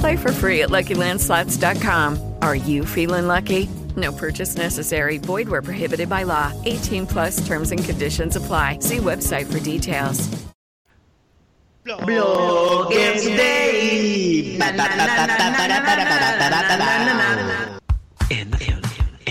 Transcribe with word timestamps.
Play 0.00 0.16
for 0.16 0.32
free 0.32 0.62
at 0.62 0.70
LuckyLandSlots.com. 0.70 2.34
Are 2.42 2.56
you 2.56 2.84
feeling 2.84 3.26
lucky? 3.26 3.68
No 3.96 4.12
purchase 4.12 4.56
necessary. 4.56 5.18
Void 5.18 5.48
where 5.48 5.62
prohibited 5.62 6.08
by 6.08 6.24
law. 6.24 6.52
18 6.64 7.06
plus 7.06 7.46
terms 7.46 7.72
and 7.72 7.82
conditions 7.82 8.36
apply. 8.36 8.80
See 8.80 8.98
website 8.98 9.50
for 9.50 9.60
details. 9.60 10.28
Bloggers 11.86 13.24
Day. 13.24 14.58
Recomendación, 14.58 15.28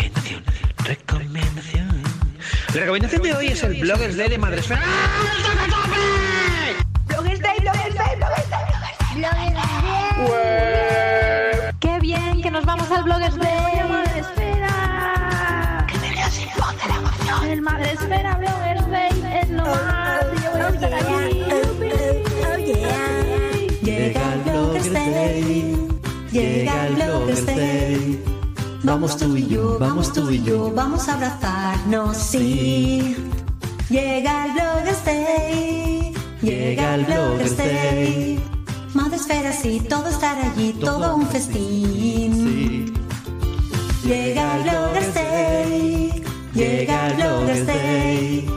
recomendación, 0.07 0.43
recomendación. 0.85 2.03
La 2.73 2.81
recomendación 2.81 3.21
de 3.21 3.33
hoy 3.33 3.47
es 3.47 3.63
el 3.63 3.81
Bloggers 3.81 4.15
Day 4.15 4.29
de 4.29 4.37
Madresfera. 4.37 4.81
Bloggers 7.07 7.41
Day, 7.41 7.57
Bloggers 7.59 7.93
Day, 7.93 8.15
Bloggers 8.17 8.49
Day, 8.49 8.65
Bloggers 9.15 9.53
Day. 9.53 10.54
Vamos 12.75 12.91
al 12.91 13.03
Bloggers 13.03 13.37
Day. 13.37 13.87
Madresfera. 13.89 14.73
Que 15.87 15.97
me 15.99 16.09
voz 16.59 16.75
de 16.81 16.87
la 16.89 16.95
emoción. 16.95 17.45
El 17.45 17.61
Madresfera 17.61 18.37
Bloggers 18.37 18.89
Day 18.89 19.41
es 19.41 19.49
lo 19.49 19.63
más. 19.63 20.25
Y 20.35 20.43
yo 20.43 20.51
voy 20.51 20.61
a 20.61 20.69
estar. 20.69 20.89
Llega 23.81 24.33
el 24.33 24.41
Bloggers 24.41 24.91
Day. 24.91 25.89
Llega 26.31 26.87
el 26.87 26.95
Bloggers 26.95 27.45
Day. 27.45 28.23
Vamos 28.83 29.17
tú 29.17 29.35
y 29.35 29.47
yo, 29.47 29.79
vamos 29.79 30.13
tú 30.13 30.29
y 30.29 30.43
yo, 30.43 30.71
vamos 30.71 31.09
a 31.09 31.13
abrazarnos, 31.15 32.17
sí. 32.17 33.15
Llega 33.89 34.45
el 34.45 34.51
Bloggers 34.51 35.05
Day. 35.05 36.13
Llega 36.41 36.95
el 36.95 37.05
Bloggers 37.05 37.57
Day. 37.57 38.39
Madresfera, 38.93 39.51
sí, 39.51 39.81
todo 39.89 40.07
estar 40.07 40.37
allí, 40.37 40.73
todo 40.73 41.15
un 41.15 41.27
festín. 41.27 42.44
Llega 44.05 44.57
Bloggers 44.61 45.13
Day, 45.15 46.11
llega 46.53 47.13
Bloggers 47.15 47.65
Day. 47.65 48.47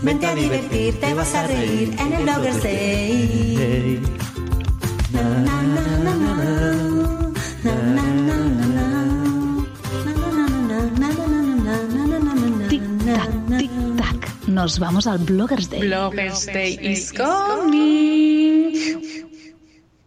Vente 0.00 0.26
a 0.26 0.34
divertir, 0.34 0.98
te 0.98 1.12
vas 1.12 1.34
a 1.34 1.46
reír 1.46 1.94
en 1.98 2.12
el 2.14 2.22
Bloggers 2.22 2.62
Day. 2.62 4.00
Na, 5.12 5.22
na, 5.22 5.62
na, 5.62 5.84
na, 5.98 6.14
na. 6.16 6.28
Tic 12.70 12.82
tac, 13.04 13.30
tic 13.58 13.70
tac. 13.98 14.48
Nos 14.48 14.78
vamos 14.78 15.06
al 15.06 15.18
Bloggers 15.18 15.68
Day. 15.68 15.80
Bloggers 15.82 16.46
Day 16.46 16.78
is 16.80 17.12
coming. 17.12 18.72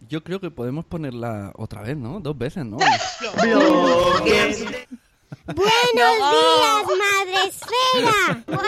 Yo 0.08 0.24
creo 0.24 0.40
que 0.40 0.50
podemos 0.50 0.84
ponerla 0.86 1.52
otra 1.56 1.82
vez, 1.82 1.96
¿no? 1.96 2.20
Dos 2.20 2.36
veces, 2.36 2.64
¿no? 2.64 2.78
Buenos 2.78 4.24
días, 4.24 4.64
Madre 6.86 7.36
Esfera. 7.46 8.42
Buenos 8.46 8.64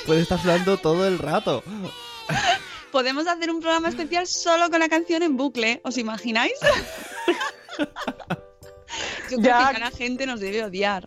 Puede 0.06 0.22
estar 0.22 0.38
hablando 0.40 0.76
todo 0.78 1.06
el 1.06 1.18
rato. 1.18 1.62
Podemos 2.90 3.26
hacer 3.26 3.50
un 3.50 3.60
programa 3.60 3.88
especial 3.88 4.26
solo 4.26 4.68
con 4.70 4.80
la 4.80 4.88
canción 4.88 5.22
en 5.22 5.36
bucle, 5.36 5.80
¿os 5.84 5.96
imagináis? 5.98 6.54
Yo 9.30 9.38
creo 9.38 9.42
Ya. 9.42 9.72
que 9.72 9.80
la 9.80 9.90
gente 9.90 10.26
nos 10.26 10.40
debe 10.40 10.64
odiar. 10.64 11.04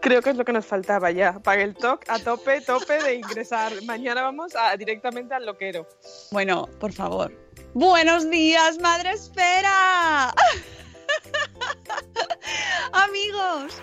Creo 0.00 0.22
que 0.22 0.30
es 0.30 0.36
lo 0.36 0.44
que 0.44 0.52
nos 0.52 0.66
faltaba 0.66 1.10
ya. 1.10 1.38
Para 1.40 1.62
el 1.62 1.74
talk 1.74 2.04
a 2.08 2.18
tope, 2.20 2.60
tope 2.60 3.02
de 3.02 3.14
ingresar. 3.16 3.72
Mañana 3.84 4.22
vamos 4.22 4.54
a, 4.54 4.76
directamente 4.76 5.34
al 5.34 5.46
loquero. 5.46 5.86
Bueno, 6.30 6.68
por 6.78 6.92
favor. 6.92 7.45
Buenos 7.78 8.30
días, 8.30 8.78
Madre 8.80 9.10
Esfera. 9.10 10.28
Amigos, 12.94 13.74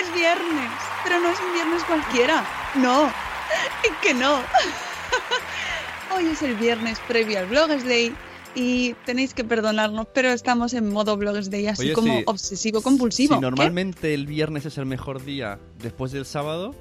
es 0.00 0.14
viernes, 0.14 0.70
pero 1.02 1.18
no 1.18 1.30
es 1.30 1.40
un 1.40 1.52
viernes 1.52 1.82
cualquiera. 1.82 2.46
No, 2.76 3.12
que 4.02 4.14
no. 4.14 4.36
Hoy 6.14 6.26
es 6.26 6.42
el 6.42 6.54
viernes 6.54 7.00
previo 7.08 7.40
al 7.40 7.46
Bloggers 7.46 7.84
Day 7.84 8.14
y 8.54 8.94
tenéis 9.04 9.34
que 9.34 9.42
perdonarnos, 9.42 10.06
pero 10.14 10.30
estamos 10.30 10.72
en 10.72 10.92
modo 10.92 11.16
Bloggers 11.16 11.50
Day 11.50 11.66
así 11.66 11.86
Oye, 11.86 11.92
como 11.92 12.18
sí. 12.18 12.22
obsesivo-compulsivo. 12.26 13.34
Si 13.34 13.40
¿Qué? 13.40 13.40
normalmente 13.40 14.14
el 14.14 14.28
viernes 14.28 14.64
es 14.64 14.78
el 14.78 14.86
mejor 14.86 15.24
día 15.24 15.58
después 15.80 16.12
del 16.12 16.24
sábado, 16.24 16.72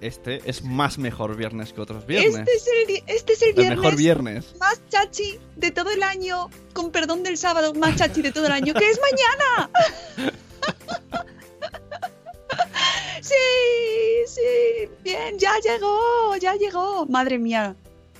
este 0.00 0.40
es 0.48 0.64
más 0.64 0.98
mejor 0.98 1.36
viernes 1.36 1.72
que 1.72 1.80
otros 1.80 2.06
viernes. 2.06 2.36
Este 2.36 2.52
es 2.52 2.66
el, 2.66 3.02
este 3.06 3.32
es 3.34 3.42
el 3.42 3.48
el 3.50 3.54
viernes 3.54 3.78
mejor 3.78 3.96
viernes. 3.96 4.54
más 4.58 4.80
chachi 4.88 5.38
de 5.56 5.70
todo 5.70 5.90
el 5.90 6.02
año, 6.02 6.48
con 6.72 6.90
perdón 6.90 7.22
del 7.22 7.36
sábado, 7.36 7.74
más 7.74 7.96
chachi 7.96 8.22
de 8.22 8.32
todo 8.32 8.46
el 8.46 8.52
año, 8.52 8.74
que 8.74 8.88
es 8.90 8.98
mañana. 9.00 9.70
Sí, 13.22 13.34
sí, 14.26 14.88
bien, 15.04 15.38
ya 15.38 15.52
llegó, 15.62 16.36
ya 16.40 16.54
llegó. 16.54 17.06
Madre 17.06 17.38
mía, 17.38 17.76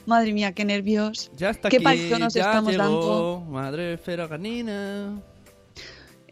madre 0.07 0.33
mía, 0.33 0.53
qué 0.53 0.65
nervios. 0.65 1.31
Ya 1.37 1.51
está 1.51 1.69
Qué 1.71 1.79
aquí, 1.79 2.11
nos 2.19 2.35
ya 2.35 2.43
estamos 2.43 2.71
llegó, 2.73 2.85
dando. 2.85 3.41
Madre 3.51 3.95
esfera 3.95 4.29
canina. 4.29 5.21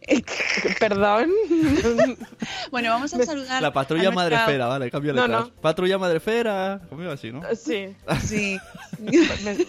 Perdón. 0.81 1.31
Bueno, 2.71 2.91
vamos 2.91 3.13
a 3.15 3.25
saludar. 3.25 3.63
La 3.63 3.73
patrulla 3.73 4.09
a 4.09 4.11
madre 4.11 4.31
nuestra- 4.37 4.47
esfera, 4.53 4.67
vale, 4.67 4.91
cambio 4.91 5.13
No, 5.15 5.23
letras. 5.27 5.47
no. 5.47 5.53
Patrulla 5.61 5.99
madre 5.99 6.19
esfera. 6.19 6.81
Conmigo 6.89 7.11
así, 7.11 7.33
¿no? 7.33 7.43
Sí. 7.57 7.95
Sí. 8.25 8.59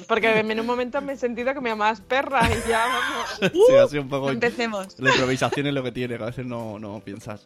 Porque 0.08 0.40
en 0.40 0.60
un 0.60 0.66
momento 0.66 1.02
me 1.02 1.14
he 1.14 1.18
sentido 1.18 1.54
que 1.54 1.62
me 1.62 1.70
llamabas 1.70 2.02
perra 2.02 2.42
y 2.50 2.70
ya 2.70 2.86
vamos. 2.86 3.52
sí, 3.68 3.76
así 3.76 3.98
un 3.98 4.10
poco. 4.10 4.30
Empecemos. 4.32 5.00
La 5.00 5.12
improvisación 5.12 5.68
es 5.68 5.74
lo 5.74 5.84
que 5.84 5.92
tiene, 5.92 6.18
que 6.18 6.24
a 6.24 6.28
veces 6.28 6.46
no, 6.46 6.78
no 6.80 7.00
piensas. 7.00 7.46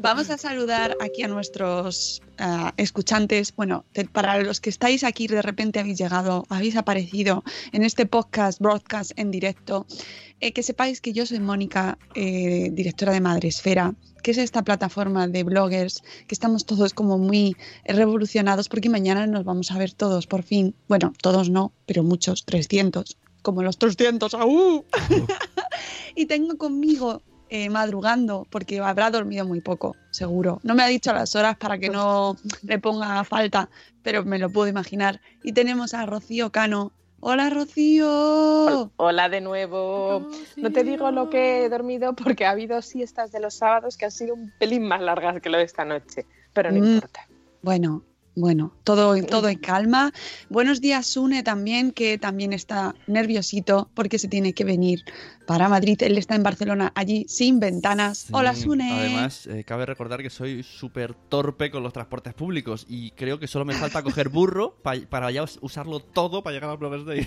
Vamos 0.00 0.30
a 0.30 0.38
saludar 0.38 0.96
aquí 1.00 1.22
a 1.22 1.28
nuestros 1.28 2.22
ah, 2.42 2.74
escuchantes. 2.76 3.54
Bueno, 3.56 3.84
para 4.12 4.42
los 4.42 4.60
que 4.60 4.68
estáis 4.68 5.04
aquí, 5.04 5.26
de 5.28 5.40
repente 5.40 5.80
habéis 5.80 5.98
llegado, 5.98 6.44
habéis 6.50 6.76
aparecido 6.76 7.44
en 7.72 7.84
este 7.84 8.04
podcast, 8.04 8.60
broadcast 8.60 9.12
en 9.16 9.30
directo. 9.30 9.86
eh, 10.40 10.52
que 10.52 10.62
sepáis 10.64 11.00
que 11.00 11.12
yo 11.12 11.24
soy 11.24 11.38
Mónica, 11.38 11.98
eh, 12.14 12.68
directora 12.72 13.12
de 13.12 13.20
Madresfera, 13.20 13.94
que 14.22 14.32
es 14.32 14.38
esta 14.38 14.62
plataforma 14.62 15.28
de 15.28 15.44
bloggers, 15.44 16.02
que 16.26 16.34
estamos 16.34 16.66
todos 16.66 16.94
como 16.94 17.16
muy 17.16 17.56
revolucionados 17.84 18.68
porque 18.68 18.90
mañana 18.90 19.26
nos 19.26 19.44
vamos 19.44 19.70
a 19.70 19.78
ver 19.78 19.92
todos, 19.92 20.26
por 20.26 20.42
fin. 20.42 20.74
Bueno, 20.88 21.12
todos 21.22 21.48
no, 21.48 21.72
pero 21.86 22.02
muchos, 22.02 22.44
300, 22.44 23.18
como 23.42 23.62
los 23.62 23.78
300, 23.78 24.34
¡aú! 24.34 24.84
y 26.16 26.26
tengo 26.26 26.56
conmigo 26.58 27.22
eh, 27.54 27.68
madrugando 27.68 28.46
porque 28.48 28.80
habrá 28.80 29.10
dormido 29.10 29.44
muy 29.44 29.60
poco, 29.60 29.94
seguro. 30.10 30.58
No 30.62 30.74
me 30.74 30.82
ha 30.82 30.86
dicho 30.86 31.12
las 31.12 31.36
horas 31.36 31.54
para 31.58 31.76
que 31.76 31.90
no 31.90 32.34
le 32.62 32.78
ponga 32.78 33.22
falta, 33.24 33.68
pero 34.02 34.24
me 34.24 34.38
lo 34.38 34.48
puedo 34.48 34.68
imaginar. 34.68 35.20
Y 35.42 35.52
tenemos 35.52 35.92
a 35.92 36.06
Rocío 36.06 36.50
Cano. 36.50 36.92
Hola 37.20 37.50
Rocío. 37.50 38.90
Hola 38.96 39.28
de 39.28 39.42
nuevo. 39.42 40.26
No 40.56 40.72
te 40.72 40.82
digo 40.82 41.10
lo 41.10 41.28
que 41.28 41.64
he 41.64 41.68
dormido 41.68 42.14
porque 42.14 42.46
ha 42.46 42.50
habido 42.52 42.80
siestas 42.80 43.30
de 43.32 43.40
los 43.40 43.52
sábados 43.54 43.98
que 43.98 44.06
han 44.06 44.12
sido 44.12 44.34
un 44.34 44.50
pelín 44.58 44.88
más 44.88 45.02
largas 45.02 45.40
que 45.42 45.50
lo 45.50 45.58
de 45.58 45.64
esta 45.64 45.84
noche, 45.84 46.24
pero 46.54 46.72
no 46.72 46.80
Mm. 46.80 46.94
importa. 46.94 47.28
Bueno, 47.60 48.02
bueno, 48.34 48.72
todo, 48.84 49.14
todo 49.26 49.48
en 49.48 49.58
calma. 49.58 50.12
Buenos 50.48 50.80
días, 50.80 51.06
Sune, 51.06 51.42
también, 51.42 51.92
que 51.92 52.16
también 52.18 52.52
está 52.52 52.94
nerviosito 53.06 53.90
porque 53.94 54.18
se 54.18 54.28
tiene 54.28 54.52
que 54.54 54.64
venir 54.64 55.04
para 55.46 55.68
Madrid. 55.68 56.00
Él 56.02 56.16
está 56.16 56.34
en 56.34 56.42
Barcelona, 56.42 56.92
allí 56.94 57.26
sin 57.28 57.60
ventanas. 57.60 58.28
Hola, 58.32 58.54
Sune. 58.54 58.90
Además, 58.90 59.46
eh, 59.46 59.64
cabe 59.64 59.84
recordar 59.86 60.22
que 60.22 60.30
soy 60.30 60.62
súper 60.62 61.14
torpe 61.14 61.70
con 61.70 61.82
los 61.82 61.92
transportes 61.92 62.32
públicos 62.34 62.86
y 62.88 63.10
creo 63.12 63.38
que 63.38 63.46
solo 63.46 63.64
me 63.64 63.74
falta 63.74 64.02
coger 64.02 64.28
burro 64.30 64.76
pa- 64.82 64.94
para 65.10 65.30
ya 65.30 65.42
us- 65.42 65.58
usarlo 65.60 66.00
todo 66.00 66.42
para 66.42 66.54
llegar 66.54 66.70
al 66.70 66.78
Bloggers 66.78 67.04
Day. 67.04 67.26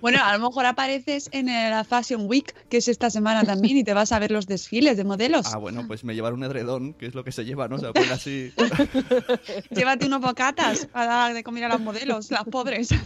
Bueno, 0.00 0.18
a 0.22 0.36
lo 0.36 0.46
mejor 0.48 0.66
apareces 0.66 1.28
en 1.32 1.46
la 1.46 1.84
Fashion 1.84 2.26
Week, 2.26 2.54
que 2.68 2.78
es 2.78 2.88
esta 2.88 3.10
semana 3.10 3.44
también, 3.44 3.76
y 3.76 3.84
te 3.84 3.94
vas 3.94 4.12
a 4.12 4.18
ver 4.18 4.30
los 4.30 4.46
desfiles 4.46 4.96
de 4.96 5.04
modelos. 5.04 5.46
Ah, 5.52 5.58
bueno, 5.58 5.86
pues 5.86 6.04
me 6.04 6.14
llevaré 6.14 6.34
un 6.34 6.44
edredón, 6.44 6.94
que 6.94 7.06
es 7.06 7.14
lo 7.14 7.24
que 7.24 7.32
se 7.32 7.44
lleva, 7.44 7.68
¿no? 7.68 7.76
O 7.76 7.78
sea, 7.78 7.92
pues 7.92 8.10
así. 8.10 8.52
Llévate 9.70 10.06
unos 10.06 10.20
bocatas 10.20 10.86
para 10.86 11.06
dar 11.06 11.34
de 11.34 11.42
comer 11.44 11.64
a 11.64 11.68
los 11.68 11.80
modelos, 11.80 12.30
las 12.30 12.44
pobres. 12.44 12.88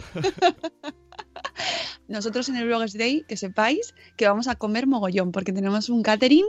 Nosotros 2.07 2.49
en 2.49 2.57
el 2.57 2.65
Bloggers 2.67 2.93
Day, 2.97 3.23
que 3.27 3.37
sepáis 3.37 3.93
que 4.17 4.27
vamos 4.27 4.47
a 4.47 4.55
comer 4.55 4.85
mogollón, 4.87 5.31
porque 5.31 5.53
tenemos 5.53 5.89
un 5.89 6.03
catering 6.03 6.45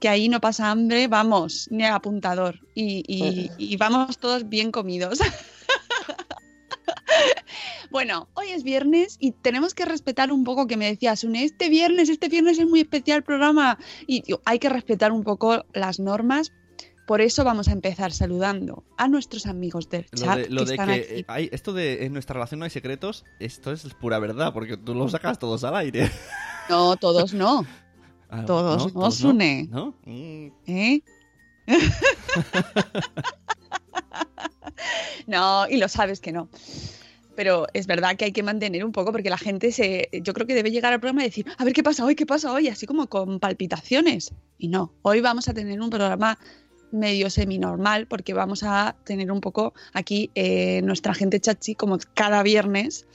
que 0.00 0.08
ahí 0.08 0.28
no 0.28 0.40
pasa 0.40 0.70
hambre, 0.70 1.06
vamos, 1.06 1.68
ni 1.70 1.84
al 1.84 1.92
apuntador. 1.94 2.58
Y, 2.74 3.04
y- 3.06 3.50
y 3.58 3.76
vamos 3.76 4.18
todos 4.18 4.48
bien 4.48 4.72
comidos. 4.72 5.20
Bueno, 7.92 8.26
hoy 8.32 8.48
es 8.48 8.62
viernes 8.64 9.18
y 9.20 9.32
tenemos 9.32 9.74
que 9.74 9.84
respetar 9.84 10.32
un 10.32 10.44
poco 10.44 10.66
que 10.66 10.78
me 10.78 10.86
decías, 10.86 11.24
Une, 11.24 11.44
este 11.44 11.68
viernes, 11.68 12.08
este 12.08 12.30
viernes 12.30 12.58
es 12.58 12.66
muy 12.66 12.80
especial 12.80 13.18
el 13.18 13.22
programa 13.22 13.78
y 14.06 14.22
tío, 14.22 14.40
hay 14.46 14.58
que 14.58 14.70
respetar 14.70 15.12
un 15.12 15.22
poco 15.24 15.66
las 15.74 16.00
normas. 16.00 16.52
Por 17.06 17.20
eso 17.20 17.44
vamos 17.44 17.68
a 17.68 17.72
empezar 17.72 18.10
saludando 18.12 18.84
a 18.96 19.08
nuestros 19.08 19.44
amigos 19.44 19.90
del 19.90 20.06
Lo 20.12 20.18
chat 20.18 20.38
de, 20.38 20.48
lo 20.48 20.60
que 20.60 20.64
de 20.66 20.72
están 20.72 20.86
que 20.88 20.94
aquí. 20.94 21.04
eh, 21.10 21.24
hay, 21.28 21.48
esto 21.52 21.74
de 21.74 22.06
en 22.06 22.14
nuestra 22.14 22.32
relación 22.32 22.60
no 22.60 22.64
hay 22.64 22.70
secretos, 22.70 23.24
esto 23.40 23.72
es 23.72 23.82
pura 23.92 24.18
verdad, 24.18 24.54
porque 24.54 24.78
tú 24.78 24.94
lo 24.94 25.06
sacas 25.10 25.38
todos 25.38 25.62
al 25.64 25.76
aire. 25.76 26.10
No, 26.68 26.96
todos 26.96 27.34
no. 27.34 27.66
Ah, 28.30 28.44
Todos 28.46 28.86
no, 28.86 28.92
¿Todos 28.92 29.16
Sune. 29.16 29.66
¿No? 29.68 29.96
Mm, 30.06 30.46
¿Eh? 30.66 31.02
no, 35.26 35.66
y 35.68 35.76
lo 35.76 35.88
sabes 35.88 36.20
que 36.20 36.30
no. 36.30 36.48
Pero 37.34 37.66
es 37.72 37.86
verdad 37.86 38.16
que 38.16 38.26
hay 38.26 38.32
que 38.32 38.42
mantener 38.42 38.84
un 38.84 38.92
poco 38.92 39.12
porque 39.12 39.30
la 39.30 39.38
gente 39.38 39.72
se. 39.72 40.08
Yo 40.22 40.34
creo 40.34 40.46
que 40.46 40.54
debe 40.54 40.70
llegar 40.70 40.92
al 40.92 41.00
programa 41.00 41.22
y 41.22 41.28
decir, 41.28 41.46
a 41.56 41.64
ver 41.64 41.72
qué 41.72 41.82
pasa 41.82 42.04
hoy, 42.04 42.14
qué 42.14 42.26
pasa 42.26 42.52
hoy, 42.52 42.68
así 42.68 42.86
como 42.86 43.06
con 43.06 43.40
palpitaciones. 43.40 44.32
Y 44.58 44.68
no, 44.68 44.92
hoy 45.02 45.20
vamos 45.20 45.48
a 45.48 45.54
tener 45.54 45.80
un 45.80 45.90
programa 45.90 46.38
medio 46.92 47.30
semi-normal 47.30 48.06
porque 48.06 48.34
vamos 48.34 48.62
a 48.62 48.96
tener 49.04 49.32
un 49.32 49.40
poco 49.40 49.72
aquí 49.94 50.30
eh, 50.34 50.82
nuestra 50.82 51.14
gente 51.14 51.40
chachi 51.40 51.74
como 51.74 51.98
cada 52.14 52.42
viernes 52.42 53.06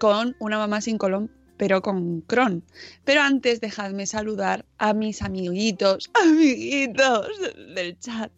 con 0.00 0.34
una 0.38 0.58
mamá 0.58 0.80
sin 0.80 0.96
colón 0.96 1.30
pero 1.58 1.82
con 1.82 2.22
Cron. 2.22 2.64
Pero 3.04 3.20
antes 3.20 3.60
dejadme 3.60 4.06
saludar 4.06 4.64
a 4.78 4.94
mis 4.94 5.20
amiguitos, 5.20 6.10
amiguitos 6.22 7.28
del 7.74 7.98
chat. 7.98 8.32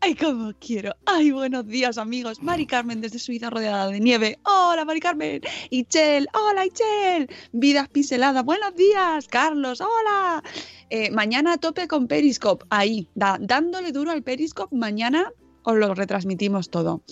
Ay, 0.00 0.14
cómo 0.14 0.52
quiero. 0.60 0.94
Ay, 1.06 1.32
buenos 1.32 1.66
días, 1.66 1.98
amigos. 1.98 2.40
Mari 2.42 2.66
Carmen 2.66 3.00
desde 3.00 3.18
Suiza 3.18 3.50
rodeada 3.50 3.88
de 3.88 3.98
nieve. 3.98 4.38
Hola, 4.44 4.84
Mari 4.84 5.00
Carmen. 5.00 5.40
Ichel, 5.70 6.28
hola, 6.34 6.66
Ichel. 6.66 7.28
Vidas 7.52 7.88
pinceladas, 7.88 8.44
buenos 8.44 8.76
días. 8.76 9.26
Carlos, 9.26 9.80
hola. 9.80 10.44
Eh, 10.90 11.10
mañana 11.10 11.54
a 11.54 11.58
tope 11.58 11.88
con 11.88 12.06
Periscope. 12.06 12.64
Ahí, 12.70 13.08
dándole 13.14 13.92
duro 13.92 14.12
al 14.12 14.22
Periscope. 14.22 14.76
Mañana 14.76 15.32
os 15.68 15.76
lo 15.76 15.94
retransmitimos 15.94 16.70
todo. 16.70 17.02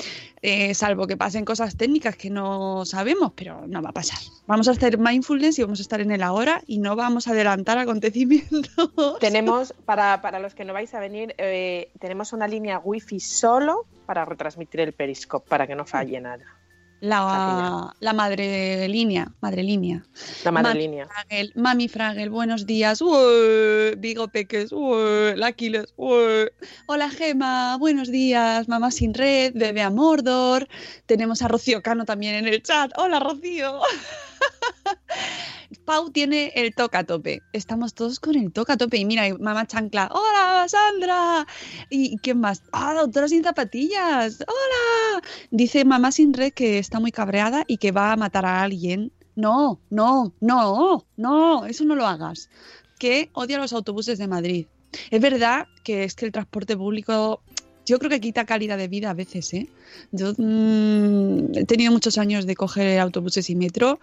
Eh, 0.40 0.72
salvo 0.74 1.06
que 1.06 1.16
pasen 1.16 1.44
cosas 1.44 1.76
técnicas 1.76 2.16
que 2.16 2.30
no 2.30 2.84
sabemos, 2.86 3.32
pero 3.36 3.66
no 3.66 3.82
va 3.82 3.90
a 3.90 3.92
pasar. 3.92 4.18
Vamos 4.46 4.68
a 4.68 4.70
hacer 4.70 4.96
mindfulness 4.98 5.58
y 5.58 5.62
vamos 5.62 5.78
a 5.80 5.82
estar 5.82 6.00
en 6.00 6.10
el 6.10 6.22
ahora 6.22 6.62
y 6.66 6.78
no 6.78 6.96
vamos 6.96 7.28
a 7.28 7.32
adelantar 7.32 7.76
acontecimientos. 7.76 8.90
Tenemos, 9.20 9.74
para, 9.84 10.22
para 10.22 10.38
los 10.40 10.54
que 10.54 10.64
no 10.64 10.72
vais 10.72 10.94
a 10.94 11.00
venir, 11.00 11.34
eh, 11.36 11.90
tenemos 12.00 12.32
una 12.32 12.48
línea 12.48 12.78
wifi 12.78 13.20
solo 13.20 13.84
para 14.06 14.24
retransmitir 14.24 14.80
el 14.80 14.92
Periscope, 14.94 15.46
para 15.48 15.66
que 15.66 15.74
no 15.74 15.84
falle 15.84 16.20
nada. 16.20 16.55
La, 17.06 17.94
la 18.00 18.12
madre 18.12 18.88
línea, 18.88 19.30
madre 19.40 19.62
línea. 19.62 20.04
La 20.42 20.50
madre 20.50 20.70
Mami 20.70 20.80
línea. 20.80 21.06
Fragel, 21.06 21.52
Mami 21.54 21.88
Fragel, 21.88 22.30
buenos 22.30 22.66
días. 22.66 23.00
Ué, 23.00 23.94
Vigo 23.96 24.26
Peques, 24.26 24.72
ué, 24.72 25.36
la 25.36 25.46
Aquiles, 25.48 25.94
ué. 25.96 26.52
Hola 26.86 27.08
Gema, 27.08 27.76
buenos 27.76 28.10
días. 28.10 28.66
Mamá 28.66 28.90
sin 28.90 29.14
red, 29.14 29.52
bebé 29.54 29.82
a 29.82 29.90
Mordor. 29.90 30.66
Tenemos 31.06 31.42
a 31.42 31.48
Rocío 31.48 31.80
Cano 31.80 32.04
también 32.04 32.34
en 32.34 32.48
el 32.48 32.60
chat. 32.60 32.90
Hola 32.96 33.20
Rocío. 33.20 33.80
Pau 35.84 36.10
tiene 36.10 36.52
el 36.54 36.74
toca 36.74 37.00
a 37.00 37.04
tope. 37.04 37.42
Estamos 37.52 37.94
todos 37.94 38.20
con 38.20 38.36
el 38.36 38.52
a 38.66 38.76
tope. 38.76 38.96
Y 38.98 39.04
mira, 39.04 39.22
mamá 39.38 39.66
chancla. 39.66 40.10
Hola 40.12 40.66
Sandra. 40.68 41.46
¿Y 41.90 42.16
quién 42.18 42.40
más? 42.40 42.62
Ah, 42.72 42.94
doctora 42.94 43.28
sin 43.28 43.42
zapatillas. 43.42 44.40
Hola. 44.40 45.22
Dice 45.50 45.84
mamá 45.84 46.12
sin 46.12 46.32
red 46.32 46.52
que 46.52 46.78
está 46.78 47.00
muy 47.00 47.12
cabreada 47.12 47.64
y 47.66 47.78
que 47.78 47.92
va 47.92 48.12
a 48.12 48.16
matar 48.16 48.46
a 48.46 48.62
alguien. 48.62 49.12
No, 49.34 49.80
no, 49.90 50.32
no, 50.40 51.06
no, 51.16 51.66
eso 51.66 51.84
no 51.84 51.94
lo 51.94 52.06
hagas. 52.06 52.48
Que 52.98 53.28
odia 53.34 53.58
los 53.58 53.72
autobuses 53.72 54.18
de 54.18 54.28
Madrid. 54.28 54.66
Es 55.10 55.20
verdad 55.20 55.66
que 55.84 56.04
es 56.04 56.14
que 56.14 56.24
el 56.26 56.32
transporte 56.32 56.76
público, 56.76 57.42
yo 57.86 57.98
creo 57.98 58.10
que 58.10 58.20
quita 58.20 58.44
calidad 58.44 58.76
de 58.76 58.88
vida 58.88 59.10
a 59.10 59.14
veces, 59.14 59.54
¿eh? 59.54 59.68
Yo 60.10 60.34
mm, 60.36 61.56
he 61.56 61.64
tenido 61.64 61.92
muchos 61.92 62.18
años 62.18 62.44
de 62.44 62.56
coger 62.56 62.98
autobuses 62.98 63.48
y 63.48 63.54
metro 63.54 64.00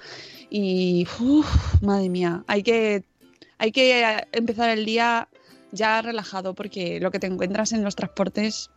y, 0.49 1.05
madre 1.81 2.09
mía, 2.09 2.43
hay 2.47 2.63
que, 2.63 3.03
hay 3.57 3.71
que 3.71 4.01
eh, 4.01 4.27
empezar 4.31 4.69
el 4.69 4.85
día 4.85 5.27
ya 5.71 6.01
relajado 6.01 6.53
porque 6.53 6.99
lo 6.99 7.11
que 7.11 7.19
te 7.19 7.27
encuentras 7.27 7.73
en 7.73 7.83
los 7.83 7.95
transportes 7.95 8.69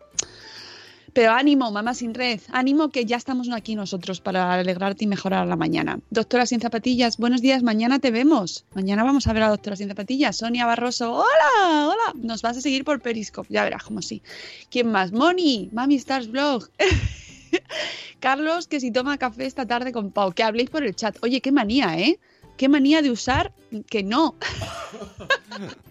pero 1.16 1.32
ánimo, 1.32 1.72
mamá 1.72 1.94
sin 1.94 2.12
red, 2.12 2.40
ánimo 2.52 2.90
que 2.90 3.06
ya 3.06 3.16
estamos 3.16 3.48
aquí 3.50 3.74
nosotros 3.74 4.20
para 4.20 4.52
alegrarte 4.52 5.04
y 5.04 5.06
mejorar 5.06 5.46
la 5.46 5.56
mañana. 5.56 5.98
Doctora 6.10 6.44
sin 6.44 6.60
zapatillas, 6.60 7.16
buenos 7.16 7.40
días, 7.40 7.62
mañana 7.62 7.98
te 7.98 8.10
vemos. 8.10 8.66
Mañana 8.74 9.02
vamos 9.02 9.26
a 9.26 9.32
ver 9.32 9.44
a 9.44 9.48
Doctora 9.48 9.76
sin 9.76 9.88
zapatillas. 9.88 10.36
Sonia 10.36 10.66
Barroso, 10.66 11.14
hola, 11.14 11.86
hola. 11.88 12.12
Nos 12.16 12.42
vas 12.42 12.58
a 12.58 12.60
seguir 12.60 12.84
por 12.84 13.00
Periscope, 13.00 13.48
ya 13.50 13.64
verás 13.64 13.82
como 13.82 14.02
sí. 14.02 14.20
¿Quién 14.70 14.92
más? 14.92 15.10
Moni, 15.12 15.70
Mami 15.72 15.94
Stars 15.94 16.30
Blog. 16.30 16.68
Carlos, 18.20 18.68
que 18.68 18.78
si 18.78 18.90
toma 18.90 19.16
café 19.16 19.46
esta 19.46 19.64
tarde 19.64 19.92
con 19.92 20.10
Pau, 20.10 20.34
que 20.34 20.42
habléis 20.42 20.68
por 20.68 20.84
el 20.84 20.94
chat. 20.94 21.16
Oye, 21.22 21.40
qué 21.40 21.50
manía, 21.50 21.98
¿eh? 21.98 22.20
Qué 22.58 22.68
manía 22.68 23.00
de 23.00 23.10
usar 23.10 23.54
que 23.88 24.02
no. 24.02 24.34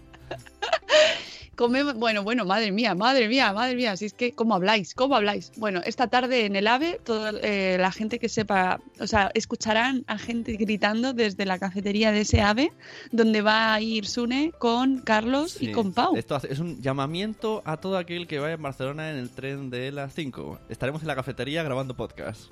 Comemos, 1.56 1.94
bueno, 1.94 2.22
bueno, 2.22 2.44
madre 2.44 2.70
mía, 2.70 2.94
madre 2.94 3.28
mía, 3.28 3.52
madre 3.54 3.74
mía, 3.74 3.96
si 3.96 4.04
es 4.04 4.12
que, 4.12 4.32
¿cómo 4.32 4.54
habláis? 4.54 4.94
¿Cómo 4.94 5.16
habláis? 5.16 5.52
Bueno, 5.56 5.80
esta 5.86 6.06
tarde 6.08 6.44
en 6.44 6.54
el 6.54 6.66
AVE, 6.66 7.00
toda 7.02 7.32
eh, 7.42 7.78
la 7.80 7.90
gente 7.92 8.18
que 8.18 8.28
sepa, 8.28 8.78
o 9.00 9.06
sea, 9.06 9.30
escucharán 9.32 10.04
a 10.06 10.18
gente 10.18 10.52
gritando 10.56 11.14
desde 11.14 11.46
la 11.46 11.58
cafetería 11.58 12.12
de 12.12 12.20
ese 12.20 12.42
AVE, 12.42 12.72
donde 13.10 13.40
va 13.40 13.72
a 13.72 13.80
ir 13.80 14.06
Sune 14.06 14.52
con 14.58 14.98
Carlos 15.00 15.56
y 15.62 15.72
con 15.72 15.94
Pau. 15.94 16.14
Esto 16.16 16.38
es 16.48 16.58
un 16.58 16.82
llamamiento 16.82 17.62
a 17.64 17.78
todo 17.78 17.96
aquel 17.96 18.26
que 18.26 18.38
vaya 18.38 18.54
en 18.54 18.62
Barcelona 18.62 19.10
en 19.10 19.16
el 19.16 19.30
tren 19.30 19.70
de 19.70 19.90
las 19.92 20.12
5. 20.14 20.58
Estaremos 20.68 21.00
en 21.00 21.08
la 21.08 21.14
cafetería 21.16 21.62
grabando 21.62 21.96
podcast. 21.96 22.50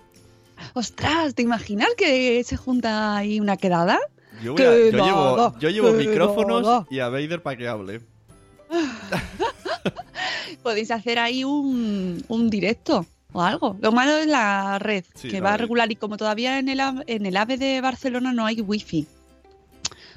Ostras, 0.72 1.34
¿te 1.34 1.42
imaginas 1.42 1.88
que 1.96 2.42
se 2.44 2.56
junta 2.56 3.16
ahí 3.16 3.38
una 3.38 3.56
quedada? 3.58 3.98
Yo, 4.42 4.54
voy 4.54 4.62
a- 4.62 4.70
¡Qué 4.70 4.90
yo 4.92 5.04
llevo, 5.04 5.58
yo 5.58 5.68
llevo 5.68 5.92
¡Qué 5.96 6.06
micrófonos 6.08 6.86
y 6.90 7.00
a 7.00 7.08
Vader 7.08 7.42
para 7.42 7.56
que 7.56 7.68
hable. 7.68 8.00
Podéis 10.62 10.90
hacer 10.90 11.18
ahí 11.18 11.44
un, 11.44 12.24
un 12.28 12.50
directo 12.50 13.06
o 13.32 13.42
algo. 13.42 13.76
Lo 13.80 13.92
malo 13.92 14.16
es 14.16 14.26
la 14.26 14.78
red, 14.78 15.04
Sí, 15.14 15.28
que 15.28 15.40
la 15.40 15.44
va 15.44 15.54
a 15.54 15.56
regular 15.56 15.90
y 15.92 15.96
como 15.96 16.16
todavía 16.16 16.58
en 16.58 16.68
el, 16.68 16.80
en 17.06 17.26
el 17.26 17.36
AVE 17.36 17.58
de 17.58 17.80
Barcelona 17.80 18.32
no 18.32 18.46
hay 18.46 18.60
wifi. 18.60 19.06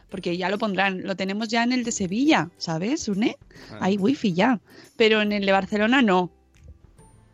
Porque 0.10 0.38
ya 0.38 0.50
lo 0.50 0.58
pondrán, 0.58 1.04
lo 1.04 1.16
tenemos 1.16 1.50
ya 1.50 1.63
en 1.63 1.74
el 1.74 1.84
de 1.84 1.92
Sevilla, 1.92 2.50
¿sabes, 2.58 3.10
Une? 3.10 3.38
Ah. 3.72 3.80
Hay 3.82 3.98
wifi 3.98 4.34
ya, 4.34 4.62
pero 4.96 5.22
en 5.22 5.34
el 5.34 5.46
de 5.46 5.51
Barcelona 5.51 6.01
no. 6.01 6.32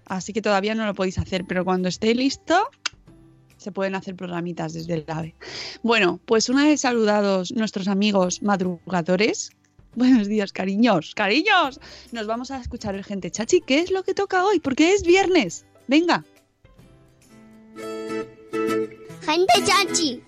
Así 0.06 0.34
que 0.34 0.42
todavía 0.42 0.74
no 0.74 0.86
lo 0.86 0.96
podéis 0.96 1.20
hacer, 1.20 1.46
pero 1.46 1.64
cuando 1.64 1.88
esté 1.90 2.16
listo 2.16 2.70
se 3.58 3.72
pueden 3.72 3.96
hacer 3.96 4.16
programitas 4.16 4.74
desde 4.74 4.96
el 4.96 5.06
AVE. 5.08 5.36
Bueno, 5.84 6.20
pues 6.26 6.50
una 6.50 6.66
vez 6.66 6.82
saludados 6.82 7.54
nuestros 7.54 7.88
amigos 7.88 8.42
madrugadores, 8.42 9.52
Buenos 9.96 10.28
días, 10.28 10.52
cariños, 10.52 11.14
cariños. 11.14 11.80
Nos 12.12 12.26
vamos 12.26 12.50
a 12.50 12.60
escuchar 12.60 12.96
el 12.96 13.04
gente 13.04 13.30
chachi. 13.30 13.62
¿Qué 13.62 13.80
es 13.80 13.92
lo 13.92 14.04
que 14.04 14.16
toca 14.16 14.44
hoy? 14.44 14.60
Porque 14.60 14.94
es 14.94 15.04
viernes. 15.04 15.66
Venga. 15.88 16.26
Gente 19.22 19.54
chachi. 19.66 20.24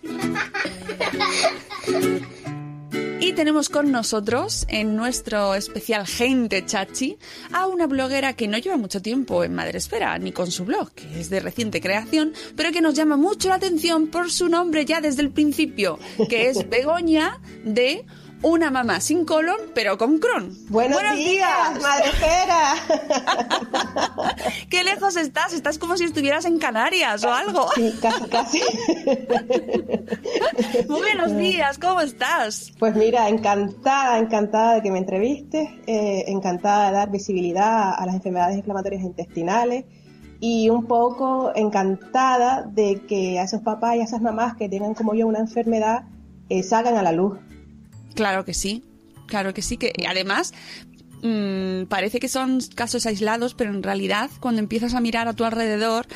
Y 3.19 3.33
tenemos 3.33 3.69
con 3.69 3.91
nosotros, 3.91 4.67
en 4.69 4.95
nuestro 4.95 5.55
especial 5.55 6.05
Gente 6.05 6.63
Chachi, 6.63 7.17
a 7.51 7.65
una 7.65 7.87
bloguera 7.87 8.33
que 8.33 8.47
no 8.47 8.59
lleva 8.59 8.77
mucho 8.77 9.01
tiempo 9.01 9.43
en 9.43 9.55
Madresfera, 9.55 10.19
ni 10.19 10.31
con 10.31 10.51
su 10.51 10.63
blog, 10.63 10.91
que 10.91 11.19
es 11.19 11.31
de 11.31 11.39
reciente 11.39 11.81
creación, 11.81 12.33
pero 12.55 12.71
que 12.71 12.81
nos 12.81 12.93
llama 12.93 13.17
mucho 13.17 13.49
la 13.49 13.55
atención 13.55 14.07
por 14.07 14.31
su 14.31 14.47
nombre 14.47 14.85
ya 14.85 15.01
desde 15.01 15.23
el 15.23 15.31
principio, 15.31 15.97
que 16.29 16.49
es 16.49 16.69
Begoña 16.69 17.41
de 17.63 18.05
Una 18.45 18.69
mamá 18.69 19.01
sin 19.01 19.25
colon, 19.25 19.57
pero 19.73 19.97
con 19.97 20.19
cron. 20.19 20.55
Buenos, 20.69 21.01
días, 21.15 21.81
Madresfera. 21.81 22.75
Qué 24.69 24.83
lejos 24.83 25.15
estás, 25.15 25.51
estás 25.51 25.79
como 25.79 25.97
si 25.97 26.03
estuvieras 26.03 26.45
en 26.45 26.59
Canarias 26.59 27.23
o 27.23 27.33
algo. 27.33 27.67
Sí, 27.73 27.91
casi, 27.99 28.23
casi. 28.25 28.59
Buenos 30.87 31.35
días, 31.35 31.79
¿cómo 31.79 32.01
estás? 32.01 32.71
Pues 32.77 32.95
mira, 32.95 33.29
encantada, 33.29 34.19
encantada 34.19 34.75
de 34.75 34.83
que 34.83 34.91
me 34.91 34.99
entrevistes, 34.99 35.67
eh, 35.87 36.25
encantada 36.27 36.91
de 36.91 36.97
dar 36.97 37.09
visibilidad 37.09 37.95
a 37.97 38.05
las 38.05 38.13
enfermedades 38.13 38.57
inflamatorias 38.57 39.01
intestinales 39.01 39.85
y 40.39 40.69
un 40.69 40.85
poco 40.85 41.51
encantada 41.55 42.61
de 42.61 43.01
que 43.07 43.39
a 43.39 43.43
esos 43.45 43.61
papás 43.61 43.95
y 43.95 44.01
a 44.01 44.03
esas 44.03 44.21
mamás 44.21 44.55
que 44.55 44.69
tengan 44.69 44.93
como 44.93 45.15
yo 45.15 45.25
una 45.25 45.39
enfermedad 45.39 46.03
eh, 46.49 46.61
salgan 46.61 46.95
a 46.95 47.01
la 47.01 47.11
luz. 47.11 47.39
Claro 48.15 48.45
que 48.45 48.53
sí, 48.53 48.83
claro 49.27 49.53
que 49.53 49.61
sí, 49.61 49.77
que 49.77 49.93
además 50.07 50.53
mmm, 51.21 51.83
parece 51.87 52.19
que 52.19 52.27
son 52.29 52.59
casos 52.75 53.05
aislados, 53.05 53.53
pero 53.53 53.71
en 53.71 53.83
realidad 53.83 54.29
cuando 54.39 54.59
empiezas 54.59 54.93
a 54.93 55.01
mirar 55.01 55.27
a 55.27 55.33
tu 55.33 55.43
alrededor, 55.45 56.07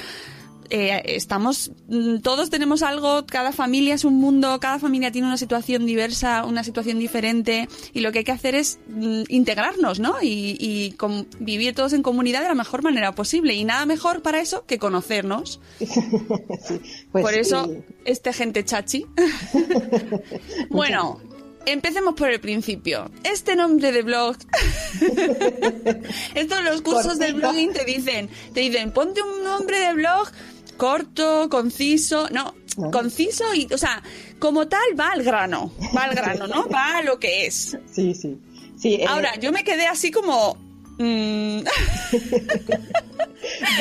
eh, 0.71 1.01
estamos, 1.15 1.71
mm, 1.87 2.17
todos 2.19 2.51
tenemos 2.51 2.83
algo, 2.83 3.25
cada 3.25 3.51
familia 3.51 3.95
es 3.95 4.05
un 4.05 4.19
mundo, 4.19 4.59
cada 4.59 4.77
familia 4.77 5.11
tiene 5.11 5.27
una 5.27 5.37
situación 5.37 5.87
diversa, 5.87 6.45
una 6.45 6.63
situación 6.63 6.99
diferente, 6.99 7.67
y 7.91 8.01
lo 8.01 8.11
que 8.11 8.19
hay 8.19 8.23
que 8.23 8.31
hacer 8.31 8.53
es 8.53 8.77
mm, 8.87 9.23
integrarnos, 9.29 9.99
¿no? 9.99 10.21
Y, 10.21 10.57
y 10.59 10.91
con- 10.91 11.27
vivir 11.39 11.73
todos 11.73 11.93
en 11.93 12.03
comunidad 12.03 12.43
de 12.43 12.49
la 12.49 12.53
mejor 12.53 12.83
manera 12.83 13.13
posible. 13.15 13.55
Y 13.55 13.63
nada 13.63 13.87
mejor 13.87 14.21
para 14.21 14.41
eso 14.41 14.65
que 14.67 14.77
conocernos. 14.77 15.59
Pues, 17.11 17.23
Por 17.23 17.33
eso, 17.33 17.67
este 18.05 18.31
gente 18.31 18.63
chachi. 18.63 19.07
bueno, 20.69 21.19
empecemos 21.65 22.15
por 22.15 22.29
el 22.29 22.39
principio. 22.39 23.11
Este 23.23 23.55
nombre 23.55 23.91
de 23.91 24.01
blog. 24.01 24.37
Estos 26.35 26.63
los 26.63 26.81
cursos 26.81 27.19
del 27.19 27.33
blogging 27.35 27.73
te 27.73 27.85
dicen, 27.85 28.29
te 28.53 28.61
dicen, 28.61 28.91
ponte 28.91 29.21
un 29.21 29.43
nombre 29.43 29.79
de 29.79 29.93
blog 29.93 30.29
corto, 30.77 31.49
conciso, 31.49 32.29
no, 32.29 32.55
conciso 32.91 33.53
y, 33.53 33.67
o 33.73 33.77
sea, 33.77 34.01
como 34.39 34.67
tal 34.67 34.97
va 34.97 35.09
al 35.11 35.23
grano, 35.23 35.73
va 35.95 36.03
al 36.05 36.15
grano, 36.15 36.47
¿no? 36.47 36.67
Va 36.69 36.97
a 36.97 37.03
lo 37.03 37.19
que 37.19 37.45
es. 37.45 37.77
Sí, 37.91 38.13
sí. 38.15 38.39
sí 38.77 38.95
eh, 38.95 39.05
Ahora, 39.07 39.35
yo 39.39 39.51
me 39.51 39.63
quedé 39.63 39.85
así 39.87 40.09
como... 40.09 40.55
mm, 40.97 41.59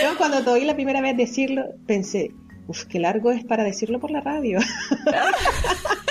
Yo 0.03 0.17
cuando 0.19 0.43
te 0.43 0.51
oí 0.51 0.65
la 0.65 0.75
primera 0.75 1.01
vez 1.01 1.17
decirlo, 1.17 1.65
pensé, 1.87 2.33
uff, 2.67 2.85
qué 2.85 2.99
largo 2.99 3.31
es 3.31 3.45
para 3.45 3.63
decirlo 3.65 4.01
por 4.01 4.11
la 4.11 4.21
radio. 4.21 4.59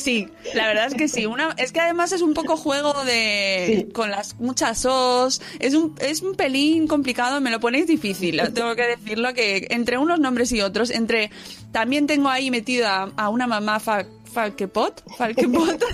Sí, 0.00 0.28
la 0.54 0.66
verdad 0.66 0.86
es 0.86 0.94
que 0.94 1.08
sí. 1.08 1.26
Una, 1.26 1.54
es 1.58 1.72
que 1.72 1.80
además 1.80 2.12
es 2.12 2.22
un 2.22 2.32
poco 2.34 2.56
juego 2.56 2.92
de 3.04 3.88
con 3.92 4.10
las 4.10 4.38
muchas 4.40 4.84
os. 4.86 5.42
Es 5.58 5.74
un, 5.74 5.94
es 6.00 6.22
un 6.22 6.34
pelín 6.34 6.86
complicado, 6.88 7.40
me 7.40 7.50
lo 7.50 7.60
ponéis 7.60 7.86
difícil, 7.86 8.40
tengo 8.54 8.74
que 8.76 8.86
decirlo, 8.86 9.34
que 9.34 9.66
entre 9.70 9.98
unos 9.98 10.18
nombres 10.18 10.50
y 10.52 10.60
otros, 10.62 10.90
entre 10.90 11.30
también 11.72 12.06
tengo 12.06 12.28
ahí 12.30 12.50
metido 12.50 12.88
a, 12.88 13.12
a 13.16 13.28
una 13.28 13.46
mamá 13.46 13.78
fa- 13.80 14.06
Falquepot, 14.32 15.02
Falquepot. 15.18 15.84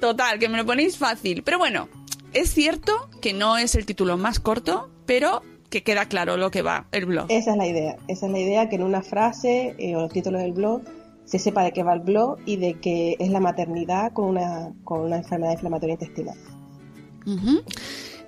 Total, 0.00 0.38
que 0.38 0.48
me 0.48 0.58
lo 0.58 0.66
ponéis 0.66 0.98
fácil. 0.98 1.42
Pero 1.42 1.58
bueno, 1.58 1.88
es 2.32 2.52
cierto 2.52 3.08
que 3.22 3.32
no 3.32 3.56
es 3.56 3.74
el 3.74 3.86
título 3.86 4.18
más 4.18 4.40
corto, 4.40 4.90
pero 5.06 5.42
que 5.70 5.82
queda 5.82 6.06
claro 6.06 6.36
lo 6.36 6.50
que 6.50 6.62
va 6.62 6.86
el 6.92 7.06
blog. 7.06 7.26
Esa 7.30 7.52
es 7.52 7.56
la 7.56 7.66
idea. 7.66 7.96
Esa 8.08 8.26
es 8.26 8.32
la 8.32 8.38
idea, 8.38 8.68
que 8.68 8.76
en 8.76 8.82
una 8.82 9.02
frase 9.02 9.74
eh, 9.78 9.96
o 9.96 10.04
el 10.04 10.10
título 10.12 10.38
del 10.38 10.52
blog 10.52 10.82
se 11.26 11.38
sepa 11.38 11.62
de 11.62 11.72
qué 11.72 11.82
va 11.82 11.92
el 11.92 12.00
blog 12.00 12.38
y 12.46 12.56
de 12.56 12.74
que 12.80 13.16
es 13.18 13.28
la 13.30 13.40
maternidad 13.40 14.12
con 14.14 14.24
una, 14.28 14.72
con 14.84 15.00
una 15.00 15.18
enfermedad 15.18 15.52
inflamatoria 15.52 15.92
intestinal. 15.92 16.36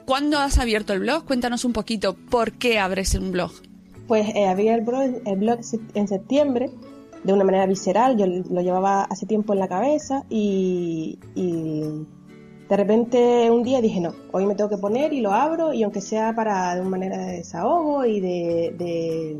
¿Cuándo 0.04 0.38
has 0.38 0.58
abierto 0.58 0.92
el 0.92 1.00
blog? 1.00 1.24
Cuéntanos 1.24 1.64
un 1.64 1.72
poquito 1.72 2.14
por 2.14 2.52
qué 2.52 2.78
abres 2.78 3.14
un 3.14 3.30
blog. 3.32 3.52
Pues 4.06 4.28
eh, 4.34 4.46
abrí 4.46 4.68
el 4.68 4.80
blog, 4.82 5.02
el 5.26 5.38
blog 5.38 5.60
en 5.94 6.08
septiembre 6.08 6.70
de 7.24 7.32
una 7.32 7.44
manera 7.44 7.66
visceral. 7.66 8.16
Yo 8.16 8.26
lo 8.26 8.60
llevaba 8.62 9.02
hace 9.04 9.26
tiempo 9.26 9.52
en 9.52 9.58
la 9.58 9.68
cabeza 9.68 10.24
y, 10.30 11.18
y 11.34 11.82
de 12.68 12.76
repente 12.76 13.50
un 13.50 13.62
día 13.62 13.80
dije, 13.82 14.00
no, 14.00 14.14
hoy 14.32 14.46
me 14.46 14.54
tengo 14.54 14.70
que 14.70 14.78
poner 14.78 15.12
y 15.12 15.20
lo 15.20 15.32
abro 15.32 15.72
y 15.74 15.82
aunque 15.82 16.00
sea 16.00 16.34
para 16.34 16.74
de 16.74 16.80
una 16.80 16.90
manera 16.90 17.18
de 17.18 17.32
desahogo 17.38 18.04
y 18.06 18.20
de, 18.20 18.74
de- 18.78 19.36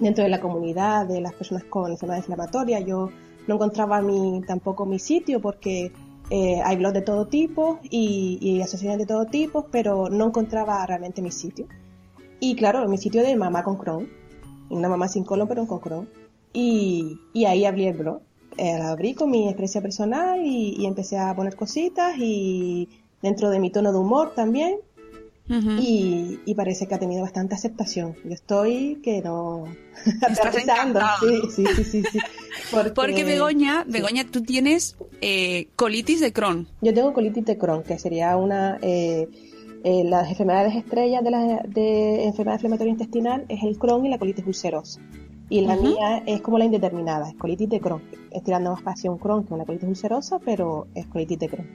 dentro 0.00 0.24
de 0.24 0.30
la 0.30 0.40
comunidad 0.40 1.06
de 1.06 1.20
las 1.20 1.32
personas 1.34 1.64
con 1.64 1.90
enfermedad 1.90 2.18
inflamatoria, 2.18 2.80
yo 2.80 3.10
no 3.46 3.54
encontraba 3.54 4.00
mi, 4.02 4.40
tampoco 4.46 4.86
mi 4.86 4.98
sitio 4.98 5.40
porque 5.40 5.92
eh, 6.30 6.60
hay 6.64 6.76
blogs 6.76 6.94
de 6.94 7.02
todo 7.02 7.26
tipo 7.26 7.78
y, 7.82 8.38
y 8.40 8.60
asociaciones 8.60 8.98
de 8.98 9.06
todo 9.06 9.26
tipo, 9.26 9.66
pero 9.70 10.08
no 10.08 10.26
encontraba 10.26 10.84
realmente 10.86 11.22
mi 11.22 11.30
sitio. 11.30 11.66
Y 12.40 12.56
claro, 12.56 12.86
mi 12.88 12.98
sitio 12.98 13.22
de 13.22 13.36
mamá 13.36 13.62
con 13.62 13.76
Crohn, 13.76 14.08
una 14.70 14.88
mamá 14.88 15.08
sin 15.08 15.24
colon 15.24 15.48
pero 15.48 15.66
con 15.66 15.78
Crohn. 15.78 16.08
Y, 16.52 17.18
ahí 17.46 17.64
abrí 17.64 17.86
el 17.86 17.96
blog. 17.96 18.20
Eh, 18.58 18.72
abrí 18.72 19.14
con 19.14 19.30
mi 19.30 19.44
experiencia 19.44 19.82
personal 19.82 20.40
y 20.42 20.86
empecé 20.86 21.18
a 21.18 21.34
poner 21.36 21.56
cositas 21.56 22.14
y 22.18 22.88
dentro 23.20 23.50
de 23.50 23.60
mi 23.60 23.70
tono 23.70 23.92
de 23.92 23.98
humor 23.98 24.32
también. 24.34 24.78
Y, 25.48 26.40
y 26.44 26.54
parece 26.54 26.86
que 26.86 26.94
ha 26.94 26.98
tenido 26.98 27.22
bastante 27.22 27.54
aceptación. 27.54 28.16
Yo 28.24 28.32
estoy 28.32 29.00
que 29.02 29.22
no... 29.22 29.64
aterrizando. 30.22 31.00
Sí, 31.20 31.40
sí, 31.54 31.66
sí, 31.74 31.84
sí, 31.84 32.02
sí. 32.12 32.18
Porque, 32.70 32.90
Porque 32.90 33.24
Begoña, 33.24 33.84
sí. 33.84 33.92
Begoña, 33.92 34.24
tú 34.24 34.42
tienes 34.42 34.96
eh, 35.20 35.68
colitis 35.76 36.20
de 36.20 36.32
Crohn. 36.32 36.68
Yo 36.82 36.92
tengo 36.92 37.12
colitis 37.12 37.44
de 37.44 37.58
Crohn, 37.58 37.82
que 37.82 37.98
sería 37.98 38.36
una... 38.36 38.78
eh, 38.82 39.28
eh, 39.84 40.02
las 40.02 40.28
enfermedades 40.28 40.74
estrellas 40.74 41.22
de 41.22 41.30
la 41.30 41.62
de 41.64 42.24
enfermedad 42.24 42.56
inflamatoria 42.56 42.90
intestinal 42.90 43.44
es 43.48 43.62
el 43.62 43.78
Crohn 43.78 44.04
y 44.04 44.08
la 44.08 44.18
colitis 44.18 44.44
ulcerosa. 44.44 45.00
Y 45.48 45.60
la 45.60 45.76
mía 45.76 46.24
es 46.26 46.40
como 46.40 46.58
la 46.58 46.64
indeterminada, 46.64 47.28
es 47.28 47.36
colitis 47.36 47.68
de 47.68 47.78
Crohn. 47.78 48.02
Es 48.32 48.42
tirando 48.42 48.72
más 48.72 48.82
hacia 48.84 49.12
un 49.12 49.18
Crohn 49.18 49.44
que 49.44 49.54
una 49.54 49.64
colitis 49.64 49.88
ulcerosa, 49.88 50.40
pero 50.40 50.88
es 50.96 51.06
colitis 51.06 51.38
de 51.38 51.48
Crohn. 51.48 51.66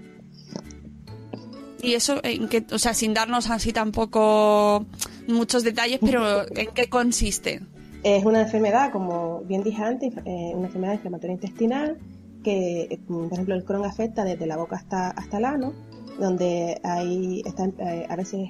Y 1.82 1.94
eso, 1.94 2.20
en 2.24 2.48
qué- 2.48 2.66
o 2.72 2.78
sea, 2.80 2.94
sin 2.94 3.14
darnos 3.14 3.50
así 3.50 3.74
tampoco 3.74 4.86
muchos 5.28 5.64
detalles, 5.64 6.00
pero 6.02 6.42
¿en 6.56 6.68
qué 6.74 6.90
consiste? 6.90 7.62
Es 8.04 8.26
una 8.26 8.42
enfermedad, 8.42 8.92
como 8.92 9.42
bien 9.48 9.64
dije 9.64 9.82
antes, 9.84 10.14
eh, 10.26 10.52
una 10.56 10.68
enfermedad 10.68 10.94
inflamatoria 10.94 11.34
intestinal 11.34 11.98
que, 12.44 12.84
eh, 12.90 13.00
por 13.08 13.32
ejemplo, 13.32 13.54
el 13.56 13.64
Crohn 13.64 13.86
afecta 13.86 14.24
desde 14.24 14.48
la 14.48 14.58
boca 14.58 14.76
hasta, 14.76 15.10
hasta 15.12 15.38
el 15.38 15.46
ano, 15.46 15.74
donde 16.20 16.80
hay, 16.84 17.42
está, 17.46 17.66
eh, 17.66 18.08
a 18.10 18.16
veces 18.16 18.50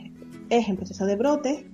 es 0.49 0.67
en 0.69 0.77
proceso 0.77 1.05
de 1.05 1.15
brotes 1.17 1.65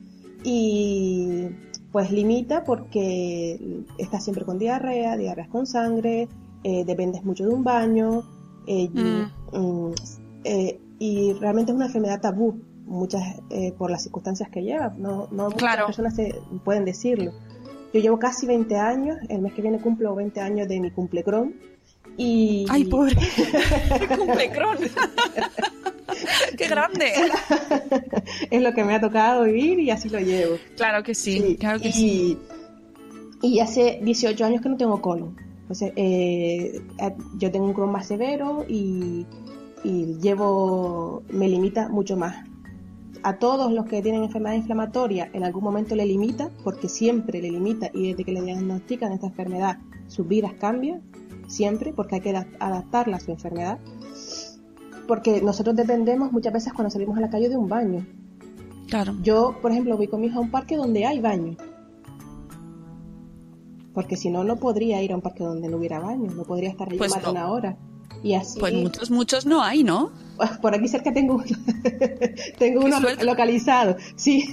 y 0.43 1.47
pues 1.91 2.11
limita 2.11 2.63
porque 2.63 3.59
está 3.97 4.19
siempre 4.19 4.45
con 4.45 4.57
diarrea, 4.59 5.15
diarreas 5.17 5.47
con 5.49 5.65
sangre, 5.65 6.27
eh, 6.63 6.83
dependes 6.85 7.23
mucho 7.23 7.43
de 7.45 7.49
un 7.53 7.63
baño 7.63 8.23
eh, 8.67 8.89
y, 8.93 9.57
mm, 9.57 9.91
eh, 10.43 10.79
y 10.99 11.33
realmente 11.33 11.71
es 11.71 11.75
una 11.75 11.85
enfermedad 11.87 12.21
tabú 12.21 12.59
muchas 12.85 13.21
eh, 13.49 13.73
por 13.77 13.91
las 13.91 14.03
circunstancias 14.03 14.49
que 14.49 14.61
lleva 14.63 14.93
no, 14.97 15.27
no 15.31 15.45
muchas 15.45 15.57
Claro. 15.59 15.85
personas 15.87 16.15
se 16.15 16.33
pueden 16.63 16.85
decirlo 16.85 17.31
yo 17.93 17.99
llevo 18.01 18.19
casi 18.19 18.45
20 18.45 18.75
años 18.77 19.17
el 19.29 19.41
mes 19.41 19.53
que 19.53 19.61
viene 19.61 19.79
cumplo 19.79 20.15
20 20.15 20.39
años 20.41 20.67
de 20.67 20.79
mi 20.79 20.91
cumple 20.91 21.23
Crohn 21.23 21.55
y 22.19 22.65
Ay, 22.69 22.85
pobre. 22.85 23.15
Cumple 24.17 24.49
Crohn. 24.49 24.77
¡Qué 26.57 26.67
grande! 26.67 27.11
es 28.49 28.61
lo 28.61 28.73
que 28.73 28.83
me 28.83 28.95
ha 28.95 29.01
tocado 29.01 29.43
vivir 29.43 29.79
y 29.79 29.91
así 29.91 30.09
lo 30.09 30.19
llevo 30.19 30.55
Claro 30.75 31.03
que 31.03 31.13
sí, 31.13 31.57
claro 31.59 31.79
que 31.79 31.89
y, 31.89 31.91
sí. 31.91 32.37
y 33.43 33.59
hace 33.59 33.99
18 34.01 34.45
años 34.45 34.61
que 34.61 34.69
no 34.69 34.77
tengo 34.77 34.99
colon. 35.01 35.35
Entonces, 35.61 35.91
eh, 35.95 36.81
eh, 36.99 37.15
yo 37.37 37.51
tengo 37.51 37.65
un 37.65 37.73
Crohn 37.73 37.91
más 37.91 38.07
severo 38.07 38.65
y, 38.67 39.25
y 39.84 40.15
llevo, 40.19 41.24
me 41.29 41.48
limita 41.48 41.89
mucho 41.89 42.17
más. 42.17 42.36
A 43.24 43.38
todos 43.39 43.72
los 43.72 43.86
que 43.86 44.01
tienen 44.01 44.24
enfermedad 44.24 44.55
inflamatoria, 44.55 45.29
en 45.34 45.43
algún 45.43 45.63
momento 45.63 45.96
le 45.96 46.05
limita, 46.05 46.50
porque 46.63 46.88
siempre 46.88 47.41
le 47.41 47.51
limita 47.51 47.89
y 47.93 48.10
desde 48.12 48.24
que 48.24 48.31
le 48.31 48.41
diagnostican 48.41 49.12
esta 49.12 49.27
enfermedad, 49.27 49.79
sus 50.07 50.27
vidas 50.27 50.53
cambian, 50.60 51.01
siempre, 51.48 51.93
porque 51.93 52.15
hay 52.15 52.22
que 52.22 52.34
adap- 52.34 52.55
adaptarla 52.60 53.17
a 53.17 53.19
su 53.19 53.31
enfermedad. 53.31 53.79
porque 55.07 55.41
nosotros 55.41 55.74
dependemos 55.75 56.34
muchas 56.34 56.51
veces 56.51 56.74
cuando 56.74 56.89
salimos 56.89 57.17
a 57.17 57.22
la 57.22 57.29
calle 57.29 57.48
de 57.48 57.55
un 57.55 57.69
baño. 57.69 58.05
Claro. 58.89 59.15
Yo, 59.24 59.55
por 59.62 59.72
ejemplo, 59.72 59.96
voy 59.96 60.07
con 60.07 60.19
mi 60.19 60.27
hija 60.27 60.38
a 60.38 60.41
un 60.41 60.51
parque 60.51 60.75
donde 60.75 61.05
hay 61.05 61.22
baño. 61.22 61.55
Porque 63.93 64.17
si 64.17 64.29
no, 64.29 64.43
no 64.43 64.57
podría 64.57 65.01
ir 65.01 65.13
a 65.13 65.15
un 65.15 65.22
parque 65.22 65.43
donde 65.46 65.69
no 65.69 65.77
hubiera 65.77 66.00
baño. 66.00 66.29
No 66.36 66.43
podría 66.43 66.69
estar 66.69 66.91
ahí 66.91 66.98
Pues 66.98 67.12
más 67.12 67.22
de 67.22 67.25
no. 67.27 67.31
una 67.31 67.50
hora. 67.51 67.77
Y 68.24 68.33
así. 68.33 68.59
Pues 68.59 68.74
muchos, 68.74 69.12
muchos 69.12 69.45
no 69.45 69.63
hay, 69.63 69.83
¿no? 69.83 70.12
Por 70.62 70.75
aquí 70.75 70.88
cerca 70.88 71.12
tengo 71.12 71.36
uno, 71.36 71.45
tengo 72.59 72.86
uno 72.86 73.00
localizado. 73.24 73.97
Sí. 74.15 74.47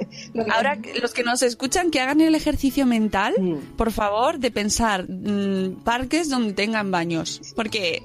Ahora, 0.54 0.78
los 1.00 1.14
que 1.14 1.22
nos 1.22 1.42
escuchan, 1.42 1.90
que 1.90 2.00
hagan 2.00 2.20
el 2.20 2.34
ejercicio 2.34 2.84
mental, 2.86 3.34
por 3.76 3.90
favor, 3.90 4.38
de 4.38 4.50
pensar 4.50 5.06
mm, 5.08 5.82
parques 5.82 6.28
donde 6.28 6.52
tengan 6.52 6.90
baños. 6.90 7.40
Porque 7.56 8.02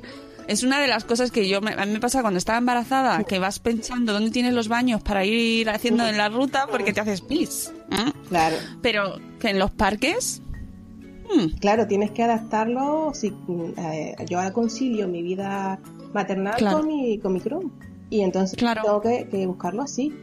es 0.48 0.64
una 0.64 0.80
de 0.80 0.88
las 0.88 1.04
cosas 1.04 1.32
que 1.32 1.48
yo 1.48 1.62
me, 1.62 1.74
a 1.74 1.86
mí 1.86 1.92
me 1.92 2.00
pasa 2.00 2.22
cuando 2.22 2.38
estaba 2.38 2.58
embarazada, 2.58 3.24
que 3.24 3.40
vas 3.40 3.60
pensando 3.60 4.14
dónde 4.14 4.32
tienes 4.32 4.54
los 4.54 4.68
baños 4.68 5.02
para 5.02 5.26
ir 5.26 5.70
haciendo 5.70 6.08
en 6.08 6.18
la 6.18 6.30
ruta 6.30 6.68
porque 6.70 6.94
te 6.94 7.02
haces 7.02 7.22
pis. 7.22 7.72
¿eh? 7.92 8.12
Claro. 8.30 8.58
Pero 8.82 9.20
que 9.40 9.50
en 9.50 9.60
los 9.60 9.72
parques, 9.72 10.42
Claro, 11.60 11.88
tienes 11.88 12.12
que 12.12 12.24
adaptarlo. 12.24 13.12
Si, 13.14 13.34
eh, 13.78 14.16
yo 14.30 14.38
ahora 14.40 14.54
concilio 14.54 15.08
mi 15.08 15.22
vida 15.22 15.80
maternal 16.14 16.56
Claro. 16.58 16.78
con 16.80 16.88
mi 16.88 17.18
con 17.20 17.34
mi 17.34 17.42
Chrome. 17.42 17.70
Y 18.10 18.22
entonces 18.22 18.58
tengo 18.58 19.02
que, 19.02 19.28
que 19.30 19.46
buscarlo 19.48 19.82
así. 19.82 20.14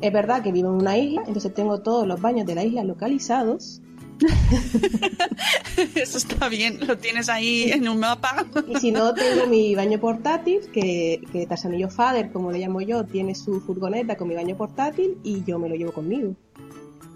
Es 0.00 0.12
verdad 0.12 0.42
que 0.42 0.52
vivo 0.52 0.68
en 0.68 0.76
una 0.76 0.96
isla, 0.96 1.22
entonces 1.26 1.52
tengo 1.52 1.80
todos 1.80 2.06
los 2.06 2.20
baños 2.20 2.46
de 2.46 2.54
la 2.54 2.64
isla 2.64 2.84
localizados. 2.84 3.82
eso 5.94 6.18
está 6.18 6.48
bien, 6.48 6.78
lo 6.86 6.98
tienes 6.98 7.28
ahí 7.28 7.70
en 7.70 7.88
un 7.88 8.00
mapa. 8.00 8.46
Y 8.68 8.76
si 8.76 8.92
no, 8.92 9.14
tengo 9.14 9.46
mi 9.46 9.74
baño 9.74 9.98
portátil, 9.98 10.60
que, 10.72 11.22
que 11.32 11.46
Tarzanillo 11.46 11.88
Fader, 11.88 12.30
como 12.32 12.52
le 12.52 12.58
llamo 12.58 12.80
yo, 12.80 13.04
tiene 13.04 13.34
su 13.34 13.60
furgoneta 13.60 14.16
con 14.16 14.28
mi 14.28 14.34
baño 14.34 14.56
portátil 14.56 15.18
y 15.22 15.42
yo 15.44 15.58
me 15.58 15.68
lo 15.68 15.74
llevo 15.74 15.92
conmigo. 15.92 16.34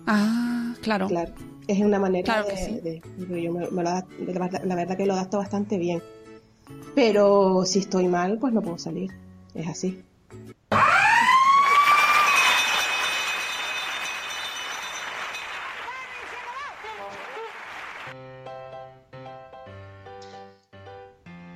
Ah, 0.06 0.74
claro. 0.80 1.08
Claro. 1.08 1.32
Es 1.66 1.80
una 1.80 1.98
manera 1.98 2.24
Claro 2.24 2.44
de, 2.48 2.50
que 2.54 2.56
sí. 2.58 2.72
de- 2.80 3.02
de- 3.26 3.42
yo 3.42 3.52
me- 3.52 3.60
me 3.70 3.82
lo 3.82 3.90
la, 3.90 4.04
la 4.64 4.74
verdad 4.74 4.96
que 4.96 5.06
lo 5.06 5.14
adapto 5.14 5.38
bastante 5.38 5.78
bien. 5.78 6.02
Pero 6.94 7.64
si 7.64 7.80
estoy 7.80 8.06
mal, 8.08 8.38
pues 8.38 8.52
no 8.52 8.62
puedo 8.62 8.78
salir. 8.78 9.10
Es 9.54 9.66
así. 9.68 10.02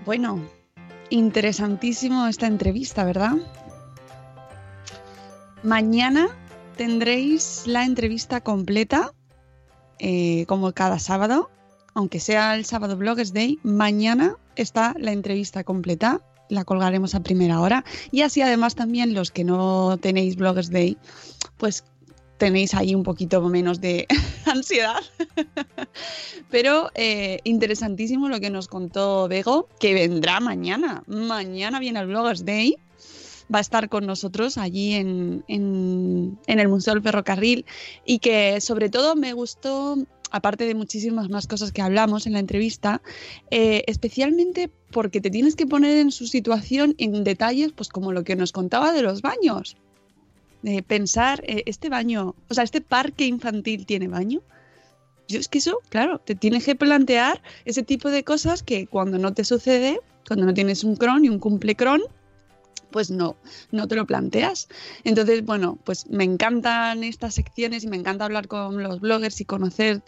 Bueno, 0.04 0.40
interesantísimo 1.10 2.26
esta 2.26 2.46
entrevista, 2.46 3.04
¿verdad? 3.04 3.32
Mañana 5.62 6.28
tendréis 6.76 7.66
la 7.66 7.84
entrevista 7.84 8.40
completa, 8.40 9.12
eh, 9.99 10.45
como 10.47 10.73
cada 10.73 10.99
sábado, 10.99 11.50
aunque 11.95 12.21
sea 12.21 12.55
el 12.55 12.64
sábado 12.64 12.97
Bloggers 12.97 13.33
Day, 13.33 13.59
mañana 13.62 14.37
está 14.57 14.95
la 14.99 15.12
entrevista 15.12 15.64
completa, 15.64 16.21
la 16.49 16.64
colgaremos 16.64 17.14
a 17.14 17.21
primera 17.21 17.61
hora. 17.61 17.85
Y 18.11 18.23
así 18.23 18.40
además 18.40 18.75
también 18.75 19.14
los 19.14 19.31
que 19.31 19.45
no 19.45 19.99
tenéis 20.00 20.37
Bloggers 20.37 20.71
Day, 20.71 20.97
pues 21.57 21.85
tenéis 22.38 22.73
ahí 22.75 22.95
un 22.95 23.02
poquito 23.02 23.43
menos 23.49 23.81
de 23.81 24.07
ansiedad. 24.47 25.02
Pero 26.50 26.90
eh, 26.95 27.40
interesantísimo 27.45 28.28
lo 28.28 28.40
que 28.40 28.50
nos 28.50 28.69
contó 28.69 29.28
Bego, 29.28 29.69
que 29.78 29.93
vendrá 29.93 30.40
mañana. 30.40 31.02
Mañana 31.07 31.81
viene 31.81 32.00
el 32.00 32.07
Bloggers 32.07 32.45
Day. 32.45 32.76
Va 33.52 33.59
a 33.59 33.62
estar 33.62 33.88
con 33.88 34.07
nosotros 34.07 34.59
allí 34.59 34.95
en, 34.95 35.45
en- 35.49 36.38
en 36.47 36.61
el 36.61 36.69
Museo 36.69 36.95
del 36.95 37.02
Ferrocarril 37.02 37.64
y 38.05 38.19
que 38.19 38.61
sobre 38.61 38.90
todo 38.90 39.17
me 39.17 39.33
gustó, 39.33 39.97
aparte 40.31 40.64
de 40.67 40.75
muchísimas 40.75 41.31
más 41.31 41.47
cosas 41.47 41.73
que 41.73 41.81
hablamos 41.81 42.26
en 42.26 42.35
la 42.35 42.40
entrevista, 42.40 43.00
eh, 43.50 43.85
especialmente 43.87 44.71
porque 44.90 45.21
te 45.23 45.31
tienes 45.31 45.57
que 45.57 45.67
poner 45.67 45.97
en 45.97 46.11
su 46.13 46.26
situación 46.26 46.95
en 46.99 47.25
detalles, 47.25 47.73
pues 47.73 47.89
como 47.89 48.13
lo 48.13 48.25
que 48.25 48.37
nos 48.37 48.52
contaba 48.52 48.93
de 48.93 49.02
los 49.02 49.23
baños. 49.23 49.76
Pensar, 50.89 51.43
eh, 51.47 51.63
este 51.67 51.89
baño, 51.89 52.34
o 52.50 52.54
sea, 52.54 52.65
este 52.65 52.80
parque 52.80 53.25
infantil 53.26 53.87
tiene 53.87 54.08
baño. 54.08 54.41
Yo 55.28 55.39
es 55.39 55.49
que 55.49 55.58
eso, 55.58 55.78
claro, 55.89 56.19
te 56.19 56.34
tienes 56.34 56.65
que 56.65 56.75
plantear 56.75 57.41
ese 57.65 57.82
tipo 57.82 58.11
de 58.11 58.25
cosas 58.25 58.63
que 58.63 58.87
cuando 58.87 59.19
no 59.19 59.32
te 59.32 59.45
sucede, 59.45 60.00
cuando 60.26 60.47
no 60.47 60.54
tienes 60.54 60.84
un 60.84 60.97
cron 60.97 61.25
y 61.25 61.28
un 61.28 61.39
cumple 61.39 61.76
cron, 61.76 62.00
pues 62.90 63.10
no, 63.10 63.36
no 63.72 63.86
te 63.88 63.94
lo 63.96 64.06
planteas. 64.06 64.68
Entonces, 65.04 65.44
bueno, 65.44 65.78
pues 65.84 66.08
me 66.08 66.24
encantan 66.24 67.04
estas 67.04 67.34
secciones 67.34 67.84
y 67.84 67.88
me 67.88 67.96
encanta 67.96 68.24
hablar 68.24 68.48
con 68.48 68.82
los 68.82 69.00
bloggers 69.00 69.40
y 69.40 69.44
conocer 69.44 70.02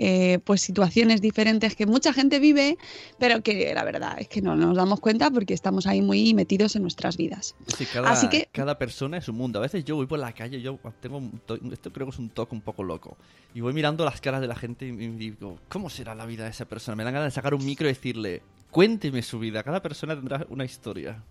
eh, 0.00 0.38
pues 0.44 0.60
situaciones 0.60 1.20
diferentes 1.20 1.74
que 1.74 1.84
mucha 1.84 2.12
gente 2.12 2.38
vive, 2.38 2.78
pero 3.18 3.42
que 3.42 3.74
la 3.74 3.82
verdad 3.82 4.14
es 4.20 4.28
que 4.28 4.40
no 4.40 4.54
nos 4.54 4.76
damos 4.76 5.00
cuenta 5.00 5.28
porque 5.30 5.54
estamos 5.54 5.86
ahí 5.88 6.02
muy 6.02 6.34
metidos 6.34 6.76
en 6.76 6.82
nuestras 6.82 7.16
vidas. 7.16 7.56
Sí, 7.76 7.84
cada, 7.86 8.10
Así 8.12 8.28
que- 8.28 8.48
cada 8.52 8.78
persona 8.78 9.16
es 9.16 9.28
un 9.28 9.36
mundo. 9.36 9.58
A 9.58 9.62
veces 9.62 9.84
yo 9.84 9.96
voy 9.96 10.06
por 10.06 10.20
la 10.20 10.32
calle, 10.32 10.60
yo 10.62 10.78
tengo 11.00 11.18
un 11.18 11.40
to- 11.44 11.58
esto 11.72 11.92
creo 11.92 12.06
que 12.06 12.12
es 12.12 12.18
un 12.20 12.28
toque 12.28 12.54
un 12.54 12.60
poco 12.60 12.84
loco. 12.84 13.16
Y 13.54 13.60
voy 13.60 13.72
mirando 13.72 14.04
las 14.04 14.20
caras 14.20 14.40
de 14.40 14.46
la 14.46 14.54
gente 14.54 14.86
y, 14.86 14.90
y 14.90 15.08
digo, 15.08 15.58
¿cómo 15.68 15.90
será 15.90 16.14
la 16.14 16.26
vida 16.26 16.44
de 16.44 16.50
esa 16.50 16.66
persona? 16.66 16.94
Me 16.94 17.02
dan 17.02 17.14
ganas 17.14 17.32
de 17.32 17.34
sacar 17.34 17.54
un 17.54 17.64
micro 17.64 17.88
y 17.88 17.92
decirle, 17.92 18.42
cuénteme 18.70 19.22
su 19.22 19.40
vida. 19.40 19.64
Cada 19.64 19.82
persona 19.82 20.14
tendrá 20.14 20.46
una 20.50 20.64
historia. 20.64 21.24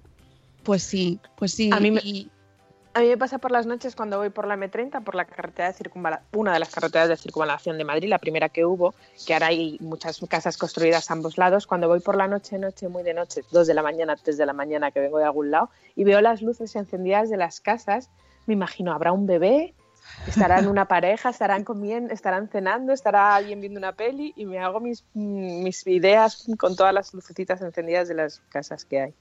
Pues 0.68 0.84
sí, 0.84 1.18
pues 1.38 1.54
sí. 1.54 1.70
A 1.72 1.80
mí 1.80 1.92
me- 1.92 2.02
y- 2.04 2.30
A 2.94 3.00
mí 3.00 3.08
me 3.08 3.18
pasa 3.18 3.38
por 3.38 3.52
las 3.52 3.66
noches 3.68 3.96
cuando 3.96 4.18
voy 4.18 4.32
por 4.32 4.48
la 4.48 4.56
M30, 4.58 5.02
por 5.02 5.14
la 5.16 5.24
carretera 5.24 5.68
de 5.70 5.74
circunvalación, 5.76 6.28
una 6.34 6.52
de 6.52 6.60
las 6.60 6.70
carreteras 6.74 7.08
de 7.08 7.16
circunvalación 7.16 7.78
de 7.78 7.86
Madrid, 7.86 8.10
la 8.10 8.18
primera 8.18 8.50
que 8.50 8.66
hubo, 8.66 8.96
que 9.26 9.34
ahora 9.34 9.48
hay 9.48 9.78
muchas 9.82 10.20
casas 10.28 10.58
construidas 10.58 11.10
a 11.10 11.14
ambos 11.14 11.38
lados. 11.38 11.68
Cuando 11.68 11.88
voy 11.88 12.00
por 12.02 12.18
la 12.18 12.28
noche, 12.28 12.58
noche, 12.58 12.90
muy 12.90 13.04
de 13.04 13.14
noche, 13.14 13.44
dos 13.52 13.66
de 13.68 13.76
la 13.76 13.84
mañana, 13.84 14.16
tres 14.18 14.38
de 14.38 14.46
la 14.48 14.52
mañana, 14.54 14.90
que 14.92 15.00
vengo 15.00 15.20
de 15.20 15.26
algún 15.26 15.52
lado, 15.52 15.70
y 15.96 16.04
veo 16.04 16.20
las 16.22 16.42
luces 16.42 16.76
encendidas 16.76 17.30
de 17.30 17.38
las 17.38 17.62
casas, 17.62 18.10
me 18.48 18.56
imagino, 18.56 18.92
habrá 18.92 19.12
un 19.14 19.26
bebé, 19.28 19.74
estarán 20.28 20.68
una 20.68 20.88
pareja, 20.88 21.30
estarán 21.30 21.64
comiendo, 21.64 22.14
estarán 22.14 22.50
cenando, 22.50 22.94
estará 22.94 23.36
alguien 23.36 23.62
viendo 23.62 23.78
una 23.78 23.94
peli, 23.94 24.34
y 24.36 24.46
me 24.46 24.60
hago 24.60 24.80
mis, 24.80 25.06
mis 25.14 25.86
ideas 25.88 26.46
con 26.58 26.76
todas 26.76 26.94
las 26.94 27.14
lucecitas 27.14 27.62
encendidas 27.62 28.08
de 28.08 28.16
las 28.16 28.42
casas 28.50 28.86
que 28.86 29.02
hay. 29.02 29.14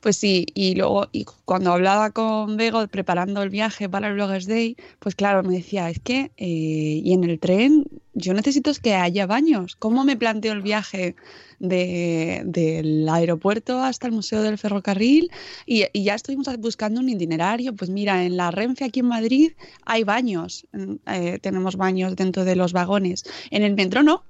Pues 0.00 0.16
sí, 0.16 0.46
y 0.54 0.74
luego 0.74 1.08
y 1.12 1.26
cuando 1.44 1.72
hablaba 1.72 2.10
con 2.10 2.56
Bego 2.56 2.86
preparando 2.88 3.42
el 3.42 3.50
viaje 3.50 3.88
para 3.88 4.08
el 4.08 4.14
Bloggers 4.14 4.46
Day, 4.46 4.76
pues 4.98 5.14
claro, 5.14 5.42
me 5.42 5.56
decía, 5.56 5.90
es 5.90 6.00
que, 6.00 6.32
eh, 6.36 7.00
y 7.04 7.12
en 7.12 7.24
el 7.24 7.38
tren, 7.38 7.84
yo 8.14 8.32
necesito 8.34 8.70
es 8.70 8.78
que 8.80 8.94
haya 8.94 9.26
baños. 9.26 9.76
¿Cómo 9.76 10.04
me 10.04 10.16
planteo 10.16 10.52
el 10.52 10.62
viaje 10.62 11.14
de- 11.58 12.42
del 12.44 13.08
aeropuerto 13.08 13.80
hasta 13.82 14.06
el 14.06 14.12
Museo 14.12 14.42
del 14.42 14.58
Ferrocarril? 14.58 15.30
Y, 15.66 15.84
y 15.92 16.04
ya 16.04 16.14
estuvimos 16.14 16.48
buscando 16.58 17.00
un 17.00 17.08
itinerario. 17.08 17.74
Pues 17.74 17.90
mira, 17.90 18.24
en 18.24 18.36
la 18.36 18.50
Renfe 18.50 18.84
aquí 18.84 19.00
en 19.00 19.06
Madrid 19.06 19.52
hay 19.84 20.04
baños, 20.04 20.66
mm, 20.72 20.94
eh, 21.06 21.38
tenemos 21.40 21.76
baños 21.76 22.16
dentro 22.16 22.44
de 22.44 22.56
los 22.56 22.72
vagones. 22.72 23.24
En 23.50 23.62
el 23.62 23.74
metro 23.74 24.02
no, 24.02 24.24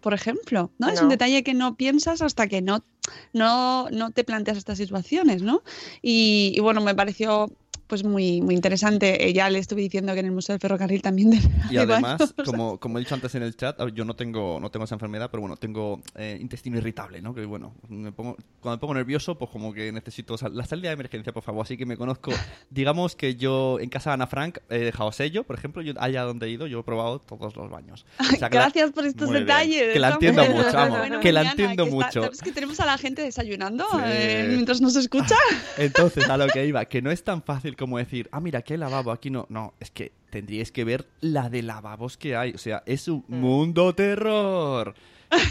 por 0.00 0.12
ejemplo, 0.14 0.70
¿no? 0.78 0.88
Es 0.90 1.00
un 1.00 1.08
detalle 1.08 1.42
que 1.42 1.54
no 1.54 1.76
piensas 1.76 2.20
hasta 2.20 2.46
que 2.46 2.60
no, 2.60 2.84
no, 3.32 3.88
no 3.90 4.10
te 4.10 4.22
planteas 4.22 4.58
estas 4.58 4.76
situaciones, 4.78 5.40
¿no? 5.42 5.62
Y, 6.02 6.52
y 6.54 6.60
bueno, 6.60 6.82
me 6.82 6.94
pareció 6.94 7.50
pues 7.94 8.02
muy, 8.04 8.40
muy 8.40 8.56
interesante. 8.56 9.24
Eh, 9.28 9.32
Ya 9.32 9.48
le 9.50 9.60
estuve 9.60 9.82
diciendo 9.82 10.12
que 10.14 10.18
en 10.20 10.26
el 10.26 10.32
Museo 10.32 10.54
del 10.54 10.60
Ferrocarril 10.60 11.00
también 11.00 11.30
de- 11.30 11.38
Y 11.70 11.76
además, 11.76 12.34
como, 12.44 12.78
como 12.80 12.98
he 12.98 13.02
dicho 13.02 13.14
antes 13.14 13.32
en 13.36 13.44
el 13.44 13.56
chat, 13.56 13.78
yo 13.94 14.04
no 14.04 14.14
tengo, 14.14 14.58
no 14.60 14.68
tengo 14.70 14.84
esa 14.84 14.96
enfermedad, 14.96 15.30
pero 15.30 15.42
bueno, 15.42 15.56
tengo 15.56 16.00
eh, 16.16 16.36
intestino 16.40 16.76
irritable, 16.78 17.22
¿no? 17.22 17.32
Que 17.34 17.44
bueno, 17.46 17.74
me 17.88 18.10
pongo, 18.10 18.36
cuando 18.60 18.76
me 18.76 18.80
pongo 18.80 18.94
nervioso, 18.94 19.38
pues 19.38 19.48
como 19.50 19.72
que 19.72 19.92
necesito 19.92 20.36
sal- 20.36 20.56
la 20.56 20.64
salida 20.66 20.88
de 20.88 20.94
emergencia, 20.94 21.32
por 21.32 21.44
favor. 21.44 21.62
Así 21.64 21.76
que 21.76 21.86
me 21.86 21.96
conozco. 21.96 22.32
Digamos 22.70 23.14
que 23.14 23.36
yo 23.36 23.78
en 23.78 23.88
casa 23.90 24.10
de 24.10 24.14
Ana 24.14 24.26
Frank 24.26 24.58
he 24.70 24.78
dejado 24.78 25.12
sello, 25.12 25.44
por 25.44 25.56
ejemplo, 25.56 25.80
yo 25.82 25.92
allá 25.98 26.22
donde 26.22 26.46
he 26.46 26.50
ido, 26.50 26.66
yo 26.66 26.80
he 26.80 26.82
probado 26.82 27.20
todos 27.20 27.54
los 27.54 27.70
baños. 27.70 28.04
O 28.18 28.24
sea, 28.24 28.38
la- 28.40 28.48
Gracias 28.48 28.90
por 28.90 29.06
estos 29.06 29.28
Muy 29.28 29.36
bien. 29.36 29.46
detalles. 29.46 29.92
Que 29.92 29.98
la 30.00 30.10
entiendo 30.10 30.42
bien. 30.42 30.56
mucho, 30.56 30.72
vamos, 30.72 30.98
Bueno, 30.98 31.20
que 31.20 31.32
la 31.32 31.40
mañana, 31.44 31.50
entiendo 31.52 31.84
que 31.84 31.90
está- 31.90 32.06
mucho. 32.06 32.22
¿sabes 32.24 32.40
que 32.42 32.50
tenemos 32.52 32.80
a 32.80 32.86
la 32.86 32.98
gente 32.98 33.22
desayunando 33.22 33.84
Sí. 33.92 33.98
eh, 34.04 34.46
mientras 34.50 34.80
nos 34.80 34.96
escucha? 35.04 35.36
Entonces, 35.78 36.28
a 36.28 36.36
lo 36.36 36.46
que 36.48 36.66
iba, 36.66 36.84
que 36.86 37.02
no 37.02 37.10
es 37.10 37.22
tan 37.22 37.42
fácil 37.42 37.76
como 37.76 37.83
decir, 37.98 38.28
ah, 38.32 38.40
mira, 38.40 38.60
aquí 38.60 38.72
hay 38.74 38.78
lavabo, 38.78 39.10
aquí 39.12 39.30
no. 39.30 39.46
No, 39.48 39.74
es 39.80 39.90
que 39.90 40.12
tendríais 40.30 40.72
que 40.72 40.84
ver 40.84 41.06
la 41.20 41.48
de 41.50 41.62
lavabos 41.62 42.16
que 42.16 42.36
hay. 42.36 42.52
O 42.52 42.58
sea, 42.58 42.82
es 42.86 43.06
un 43.08 43.24
mundo 43.28 43.94
terror. 43.94 44.94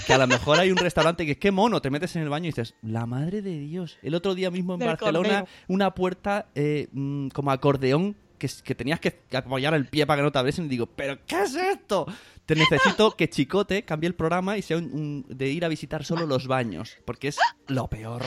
Que 0.07 0.13
a 0.13 0.17
lo 0.17 0.27
mejor 0.27 0.59
hay 0.59 0.71
un 0.71 0.77
restaurante 0.77 1.25
que 1.25 1.33
es 1.33 1.37
que 1.37 1.51
mono, 1.51 1.81
te 1.81 1.89
metes 1.89 2.15
en 2.15 2.21
el 2.21 2.29
baño 2.29 2.45
y 2.45 2.49
dices, 2.49 2.73
la 2.81 3.05
madre 3.05 3.41
de 3.41 3.59
Dios. 3.59 3.97
El 4.01 4.15
otro 4.15 4.33
día 4.33 4.49
mismo 4.49 4.73
en 4.73 4.79
Del 4.79 4.89
Barcelona, 4.89 5.29
cordero. 5.41 5.47
una 5.67 5.93
puerta 5.93 6.47
eh, 6.55 6.87
mm, 6.93 7.27
como 7.29 7.51
acordeón 7.51 8.15
que, 8.37 8.49
que 8.63 8.75
tenías 8.75 8.99
que 9.01 9.19
apoyar 9.33 9.73
el 9.73 9.85
pie 9.87 10.05
para 10.05 10.17
que 10.19 10.23
no 10.23 10.31
te 10.31 10.39
abriesen 10.39 10.65
y 10.65 10.69
digo, 10.69 10.85
¿pero 10.85 11.17
qué 11.27 11.41
es 11.43 11.55
esto? 11.55 12.05
Te 12.45 12.55
necesito 12.55 13.11
que 13.17 13.29
Chicote 13.29 13.83
cambie 13.83 14.07
el 14.07 14.15
programa 14.15 14.57
y 14.57 14.61
sea 14.61 14.77
un- 14.77 14.91
un- 14.93 15.25
de 15.29 15.49
ir 15.49 15.63
a 15.65 15.69
visitar 15.69 16.03
solo 16.05 16.25
los 16.25 16.47
baños, 16.47 16.97
porque 17.05 17.29
es 17.29 17.37
lo 17.67 17.87
peor. 17.89 18.23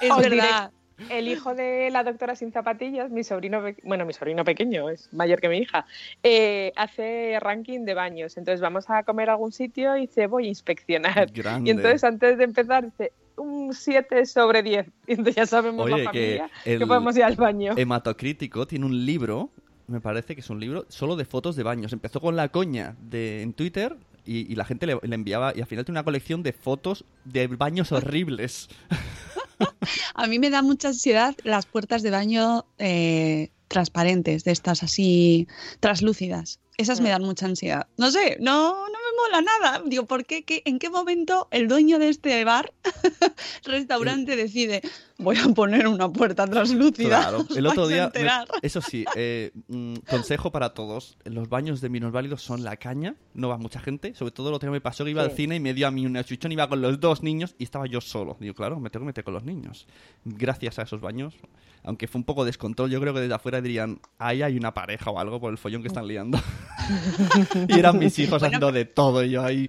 Es 0.00 0.16
verdad. 0.16 0.70
El 1.10 1.28
hijo 1.28 1.54
de 1.54 1.90
la 1.90 2.04
doctora 2.04 2.36
sin 2.36 2.52
zapatillas, 2.52 3.10
mi 3.10 3.24
sobrino, 3.24 3.62
bueno, 3.82 4.06
mi 4.06 4.12
sobrino 4.12 4.44
pequeño, 4.44 4.88
es 4.88 5.12
mayor 5.12 5.40
que 5.40 5.48
mi 5.48 5.58
hija, 5.58 5.86
eh, 6.22 6.72
hace 6.76 7.38
ranking 7.40 7.80
de 7.80 7.94
baños. 7.94 8.36
Entonces 8.36 8.60
vamos 8.60 8.88
a 8.88 9.02
comer 9.02 9.28
a 9.30 9.32
algún 9.32 9.52
sitio 9.52 9.96
y 9.96 10.02
dice, 10.02 10.26
voy 10.26 10.46
a 10.46 10.48
inspeccionar. 10.48 11.30
Grande. 11.32 11.68
Y 11.68 11.72
entonces 11.72 12.04
antes 12.04 12.38
de 12.38 12.44
empezar 12.44 12.84
dice, 12.84 13.12
un 13.36 13.72
7 13.72 14.26
sobre 14.26 14.62
10. 14.62 14.86
Y 15.06 15.12
entonces 15.12 15.34
ya 15.34 15.46
sabemos 15.46 15.86
Oye, 15.86 16.04
la 16.04 16.10
que 16.10 16.18
familia 16.18 16.50
que, 16.62 16.74
el 16.74 16.86
podemos 16.86 17.16
ir 17.16 17.24
al 17.24 17.36
baño. 17.36 17.74
Hematocrítico 17.76 18.66
tiene 18.66 18.86
un 18.86 19.04
libro, 19.04 19.50
me 19.86 20.00
parece 20.00 20.34
que 20.34 20.40
es 20.40 20.50
un 20.50 20.60
libro 20.60 20.86
solo 20.88 21.16
de 21.16 21.24
fotos 21.24 21.56
de 21.56 21.62
baños. 21.62 21.92
Empezó 21.92 22.20
con 22.20 22.36
la 22.36 22.48
coña 22.48 22.96
de, 23.00 23.42
en 23.42 23.52
Twitter 23.52 23.96
y, 24.24 24.50
y 24.50 24.54
la 24.54 24.64
gente 24.64 24.86
le, 24.86 24.98
le 25.02 25.14
enviaba 25.14 25.52
y 25.54 25.60
al 25.60 25.66
final 25.66 25.84
tiene 25.84 25.98
una 25.98 26.04
colección 26.04 26.42
de 26.42 26.52
fotos 26.52 27.04
de 27.24 27.48
baños 27.48 27.92
horribles. 27.92 28.68
A 30.14 30.26
mí 30.26 30.38
me 30.38 30.50
da 30.50 30.62
mucha 30.62 30.88
ansiedad 30.88 31.34
las 31.44 31.66
puertas 31.66 32.02
de 32.02 32.10
baño 32.10 32.66
eh, 32.78 33.50
transparentes, 33.68 34.44
de 34.44 34.52
estas 34.52 34.82
así 34.82 35.46
traslúcidas. 35.80 36.60
Esas 36.76 37.00
me 37.00 37.08
dan 37.10 37.22
mucha 37.22 37.46
ansiedad. 37.46 37.86
No 37.96 38.10
sé, 38.10 38.36
no, 38.40 38.72
no 38.72 38.86
me 38.88 39.16
mola 39.22 39.42
nada. 39.42 39.82
Digo, 39.86 40.06
¿por 40.06 40.24
qué, 40.26 40.42
qué- 40.44 40.62
¿En 40.64 40.80
qué 40.80 40.90
momento 40.90 41.46
el 41.52 41.68
dueño 41.68 42.00
de 42.00 42.08
este 42.08 42.42
bar, 42.44 42.72
restaurante, 43.64 44.34
decide 44.36 44.82
voy 45.18 45.36
a 45.38 45.48
poner 45.54 45.86
una 45.86 46.12
puerta 46.12 46.46
traslúcida? 46.46 47.20
Claro, 47.20 47.46
el 47.56 47.66
otro 47.66 47.86
día, 47.88 47.98
me- 47.98 48.04
enterar"? 48.06 48.48
eso 48.62 48.80
sí, 48.80 49.04
eh, 49.16 49.52
mm, 49.68 49.94
consejo 50.08 50.50
para 50.52 50.74
todos, 50.74 51.16
los 51.24 51.48
baños 51.48 51.80
de 51.80 51.88
minusválidos 51.88 52.42
son 52.42 52.64
la 52.64 52.76
caña, 52.76 53.14
no 53.34 53.48
va 53.48 53.56
mucha 53.58 53.80
gente, 53.80 54.14
sobre 54.14 54.32
todo 54.32 54.50
lo 54.50 54.58
que 54.58 54.68
me 54.70 54.80
pasó 54.80 55.04
que 55.04 55.10
iba 55.12 55.22
Sí. 55.24 55.30
al 55.30 55.36
cine 55.36 55.56
y 55.56 55.60
me 55.60 55.74
dio 55.74 55.86
a 55.86 55.90
mí 55.90 56.04
una 56.06 56.24
chuchón, 56.24 56.52
iba 56.52 56.68
con 56.68 56.80
los 56.82 56.98
dos 57.00 57.22
niños 57.22 57.54
y 57.58 57.64
estaba 57.64 57.86
yo 57.86 58.00
solo. 58.00 58.36
Digo, 58.40 58.54
claro, 58.54 58.80
me 58.80 58.90
tengo 58.90 59.04
que 59.04 59.08
meter 59.08 59.24
con 59.24 59.34
los 59.34 59.44
niños. 59.44 59.86
Gracias 60.24 60.78
a 60.78 60.82
esos 60.82 61.00
baños, 61.00 61.34
aunque 61.82 62.08
fue 62.08 62.18
un 62.18 62.24
poco 62.24 62.44
descontrol, 62.44 62.90
yo 62.90 63.00
creo 63.00 63.14
que 63.14 63.20
desde 63.20 63.34
afuera 63.34 63.60
dirían, 63.60 64.00
ahí 64.18 64.42
hay 64.42 64.56
una 64.56 64.74
pareja 64.74 65.10
o 65.10 65.18
algo 65.18 65.40
por 65.40 65.52
el 65.52 65.58
follón 65.58 65.82
que 65.82 65.88
están 65.88 66.06
liando. 66.08 66.38
y 67.68 67.78
eran 67.78 67.98
mis 67.98 68.18
hijos 68.18 68.42
haciendo 68.42 68.72
de 68.72 68.84
todo 68.84 69.22
y 69.24 69.30
yo 69.30 69.42
ahí... 69.44 69.68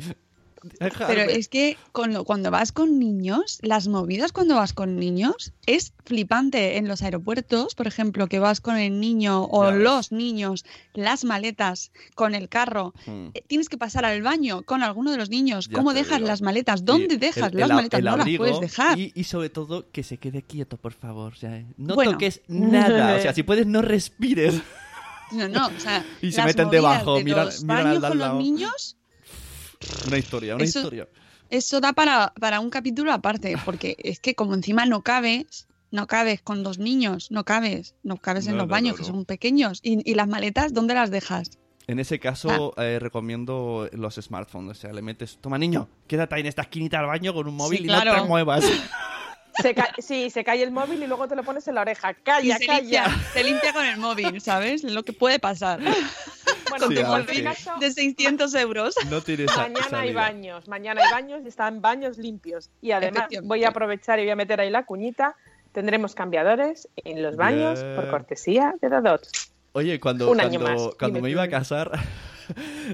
Pero 0.80 1.21
es 1.23 1.47
que 1.47 1.78
con 1.91 2.13
lo- 2.13 2.23
cuando 2.23 2.51
vas 2.51 2.71
con 2.71 2.99
niños, 2.99 3.60
las 3.62 3.88
movidas 3.88 4.32
cuando 4.32 4.56
vas 4.56 4.73
con 4.73 4.97
niños 4.97 5.54
es 5.65 5.93
flipante 6.06 6.78
en 6.78 6.88
los 6.88 7.01
aeropuertos, 7.01 7.75
por 7.75 7.88
ejemplo, 7.88 8.28
que 8.28 8.39
vas 8.39 8.62
con 8.62 8.78
el 8.78 8.99
niño 8.99 9.43
o 9.45 9.65
Ya 9.65 9.71
ves. 9.71 9.84
los 9.84 10.12
niños, 10.12 10.65
las 10.93 11.23
maletas 11.23 11.91
con 12.15 12.36
el 12.36 12.49
carro. 12.49 12.93
Mm. 13.06 13.28
eh, 13.34 13.43
Tienes 13.47 13.69
que 13.69 13.78
pasar 13.78 14.06
al 14.06 14.21
baño 14.21 14.63
con 14.63 14.84
alguno 14.84 15.12
de 15.12 15.17
los 15.17 15.30
niños. 15.30 15.67
Ya 15.69 15.73
¿Cómo 15.75 15.93
dejas 15.93 16.17
digo. 16.17 16.28
las 16.28 16.41
maletas? 16.41 16.86
¿Dónde 16.86 17.17
dejas 17.17 17.51
el- 17.54 17.60
las 17.60 17.69
el 17.69 17.75
maletas? 17.75 17.97
el 17.99 18.06
no 18.06 18.17
las 18.17 18.28
puedes 18.38 18.60
dejar. 18.60 18.97
Y, 18.99 19.12
y 19.15 19.23
sobre 19.25 19.49
todo 19.49 19.89
que 19.91 20.04
se 20.04 20.17
quede 20.17 20.41
quieto, 20.41 20.78
por 20.78 20.93
favor. 20.93 21.34
o 21.34 21.36
sea, 21.36 21.63
no 21.78 21.95
Bueno. 21.95 22.12
toques 22.13 22.41
nada. 22.47 23.15
O 23.17 23.21
sea, 23.21 23.34
si 23.34 23.43
puedes, 23.43 23.65
no 23.67 23.82
respires. 23.82 24.62
No, 25.32 25.47
no, 25.47 25.67
o 25.67 25.80
sea, 25.80 26.06
Y 26.21 26.32
se 26.32 26.43
meten 26.43 26.69
debajo, 26.69 27.17
de 27.17 27.23
miran- 27.23 27.49
miran 27.63 27.88
al 27.88 27.99
con 28.01 28.19
lado. 28.19 28.34
los 28.36 28.43
niños 28.43 28.94
Una 30.08 30.17
historia, 30.17 30.56
una 30.56 30.63
Eso- 30.63 30.80
historia. 30.80 31.08
Eso 31.50 31.80
da 31.80 31.93
para, 31.93 32.34
para 32.39 32.60
un 32.60 32.69
capítulo 32.71 33.12
aparte, 33.13 33.56
porque 33.65 33.95
es 34.00 34.19
que 34.19 34.34
como 34.34 34.56
encima 34.56 34.86
no 34.88 35.04
cabes, 35.04 35.67
no 35.91 36.08
cabes 36.08 36.41
con 36.41 36.63
dos 36.63 36.80
niños, 36.80 37.30
no 37.30 37.43
cabes, 37.45 37.93
no 38.04 38.17
cabes 38.17 38.48
en 38.48 38.54
No, 38.54 38.58
los 38.60 38.67
no, 38.67 38.71
baños 38.71 38.93
no, 38.93 38.98
que 38.98 39.02
no. 39.04 39.08
son 39.15 39.26
pequeños. 39.26 39.80
¿Y, 39.84 40.10
y 40.10 40.15
las 40.15 40.28
maletas 40.28 40.74
dónde 40.74 40.95
las 40.95 41.12
dejas? 41.12 41.52
En 41.88 42.00
ese 42.00 42.19
caso, 42.19 42.74
Ah. 42.78 42.84
eh, 42.84 42.98
recomiendo 43.00 43.88
los 43.93 44.15
smartphones. 44.15 44.78
O 44.80 44.82
sea, 44.82 44.91
le 44.91 45.04
metes, 45.04 45.38
toma 45.39 45.60
niño, 45.60 45.88
quédate 46.08 46.34
ahí 46.34 46.41
en 46.41 46.48
esta 46.48 46.63
esquinita 46.63 46.98
del 46.98 47.06
baño 47.08 47.32
con 47.32 47.48
un 47.48 47.56
móvil 47.56 47.86
y 47.86 47.88
no 47.88 48.02
claro. 48.02 48.21
te 48.24 48.28
muevas. 48.28 48.65
Se 49.62 49.74
sí, 50.00 50.30
se 50.32 50.43
cae 50.43 50.62
el 50.63 50.71
móvil 50.71 51.02
y 51.02 51.08
luego 51.08 51.30
te 51.30 51.36
lo 51.38 51.41
pones 51.41 51.65
en 51.69 51.76
la 51.76 51.82
oreja. 51.82 52.13
¡Calla, 52.13 52.56
Y 52.56 52.60
se 52.60 52.65
calla! 52.65 52.82
limpia, 53.08 53.24
se 53.32 53.41
limpia 53.45 53.71
con 53.71 53.86
el 53.86 53.95
móvil, 53.95 54.41
¿sabes? 54.41 54.84
Lo 54.84 55.04
que 55.04 55.13
puede 55.13 55.39
pasar. 55.39 55.80
Bueno, 56.69 56.88
Sí, 56.88 56.97
en 56.97 57.06
a 57.06 57.10
cualquier 57.10 57.43
ver, 57.43 57.54
caso, 57.54 57.73
De 57.80 57.91
600 57.91 58.54
euros. 58.56 58.95
No 59.10 59.21
tienes 59.21 59.47
mañana 59.56 59.99
hay 59.99 60.13
baños. 60.13 60.67
Mañana 60.67 61.01
hay 61.04 61.12
baños 61.12 61.41
y 61.45 61.47
están 61.47 61.82
baños 61.82 62.17
limpios. 62.17 62.69
Y 62.82 62.91
además 62.91 63.28
voy 63.43 63.63
a 63.63 63.69
aprovechar 63.69 64.19
y 64.19 64.23
voy 64.23 64.32
a 64.32 64.36
meter 64.36 64.60
ahí 64.62 64.69
la 64.69 64.86
cuñita. 64.86 65.36
Tendremos 65.71 66.15
cambiadores 66.15 66.88
en 66.95 67.21
los 67.21 67.36
baños 67.36 67.84
por 67.95 68.10
cortesía 68.10 68.75
de 68.82 68.89
Dodot. 68.89 69.28
Oye, 69.73 69.99
cuando, 69.99 70.32
Un 70.32 70.39
año 70.39 70.60
cuando, 70.62 70.86
más. 70.86 70.95
cuando 70.97 71.17
Dime, 71.17 71.28
me 71.28 71.32
iba 71.32 71.43
a 71.43 71.49
casar, 71.49 71.91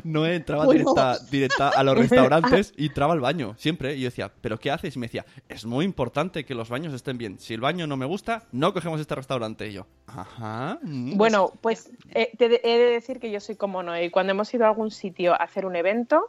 no 0.04 0.26
entraba 0.26 0.66
Bueno. 0.66 0.80
directa, 0.80 1.18
directa 1.32 1.70
a 1.70 1.84
los 1.84 1.98
restaurantes 1.98 2.74
y 2.78 2.88
entraba 2.88 3.14
al 3.14 3.20
baño, 3.20 3.56
siempre. 3.58 3.96
Y 3.96 4.02
yo 4.02 4.06
decía, 4.06 4.32
¿pero 4.42 4.60
qué 4.60 4.72
haces? 4.72 4.96
Y 4.96 5.00
me 5.00 5.08
decía, 5.08 5.26
es 5.50 5.66
muy 5.66 5.86
importante 5.86 6.46
que 6.46 6.56
los 6.56 6.70
baños 6.70 6.94
estén 6.94 7.18
bien. 7.18 7.40
Si 7.40 7.54
el 7.54 7.62
baño 7.62 7.88
no 7.88 7.98
me 7.98 8.06
gusta, 8.06 8.44
no 8.52 8.74
cogemos 8.74 9.00
este 9.00 9.16
restaurante. 9.16 9.68
Y 9.68 9.74
yo, 9.74 9.88
ajá. 10.08 10.80
mm". 10.82 11.18
Bueno, 11.18 11.52
pues 11.62 11.92
eh, 12.10 12.32
te 12.38 12.50
de- 12.50 12.62
he 12.64 12.78
de 12.78 12.92
decir 12.92 13.20
que 13.20 13.32
yo 13.32 13.40
soy 13.40 13.56
como 13.56 13.84
Noé. 13.84 14.06
y 14.06 14.10
Cuando 14.10 14.32
hemos 14.32 14.54
ido 14.54 14.66
a 14.66 14.70
algún 14.70 14.92
sitio 14.92 15.34
a 15.34 15.38
hacer 15.38 15.66
un 15.66 15.76
evento, 15.76 16.22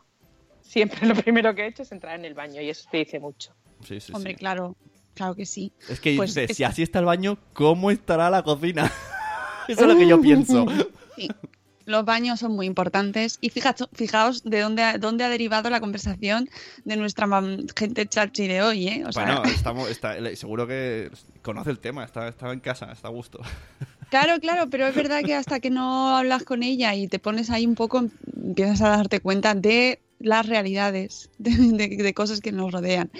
siempre 0.61 1.01
lo 1.07 1.15
primero 1.15 1.55
que 1.55 1.63
he 1.63 1.67
hecho 1.69 1.83
es 1.83 1.93
entrar 1.93 2.19
en 2.19 2.25
el 2.25 2.35
baño 2.35 2.61
y 2.61 2.69
eso 2.71 2.89
te 2.91 2.99
dice 2.99 3.19
mucho. 3.21 3.53
Sí, 3.85 4.01
sí, 4.01 4.13
Hombre, 4.15 4.33
sí. 4.33 4.39
claro, 4.39 4.77
claro 5.15 5.35
que 5.35 5.45
sí. 5.47 5.73
Es 5.89 5.99
que 6.01 6.15
Pues 6.17 6.35
dices, 6.35 6.51
es- 6.51 6.57
si 6.57 6.65
así 6.65 6.83
está 6.83 6.99
el 7.01 7.05
baño, 7.05 7.39
¿cómo 7.53 7.91
estará 7.91 8.31
la 8.31 8.43
cocina? 8.43 8.91
Eso 9.69 9.83
es 9.83 9.87
lo 9.87 9.97
que 9.97 10.07
yo 10.09 10.21
pienso. 10.21 10.67
Sí. 11.17 11.29
Los 11.93 12.07
baños 12.07 12.41
son 12.41 12.53
muy 12.53 12.65
importantes 12.65 13.37
y 13.43 13.51
fijaos, 13.51 13.87
fijaos 13.93 14.45
de 14.45 14.61
dónde 14.61 14.83
ha, 14.83 14.97
dónde 14.97 15.25
ha 15.25 15.29
derivado 15.29 15.69
la 15.69 15.79
conversación 15.79 16.49
de 16.87 16.97
nuestra 16.97 17.29
gente 17.77 18.07
chachi 18.07 18.49
de 18.49 18.63
hoy, 18.63 18.89
¿eh? 18.89 19.05
O 19.07 19.13
sea, 19.13 19.25
Bueno, 19.27 19.43
estamos, 19.55 19.91
está, 19.91 20.17
seguro 20.35 20.67
que 20.67 21.11
conoce 21.43 21.69
el 21.69 21.81
tema, 21.81 22.03
está, 22.05 22.29
está 22.29 22.51
en 22.51 22.61
casa, 22.61 22.91
está 22.91 23.09
a 23.09 23.11
gusto. 23.11 23.41
Claro, 24.13 24.39
claro, 24.41 24.69
pero 24.69 24.87
es 24.87 24.95
verdad 24.95 25.23
que 25.25 25.35
hasta 25.35 25.59
que 25.59 25.71
no 25.71 26.15
hablas 26.15 26.45
con 26.45 26.63
ella 26.63 26.95
y 26.95 27.09
te 27.09 27.19
pones 27.19 27.49
ahí 27.49 27.65
un 27.65 27.75
poco, 27.75 28.05
empiezas 28.37 28.83
a 28.83 28.91
darte 28.91 29.21
cuenta 29.21 29.55
de 29.55 30.03
las 30.23 30.47
realidades, 30.47 31.31
de, 31.39 32.15
cosas 32.15 32.41
que 32.41 32.53
nos 32.53 32.73
rodean. 32.73 33.11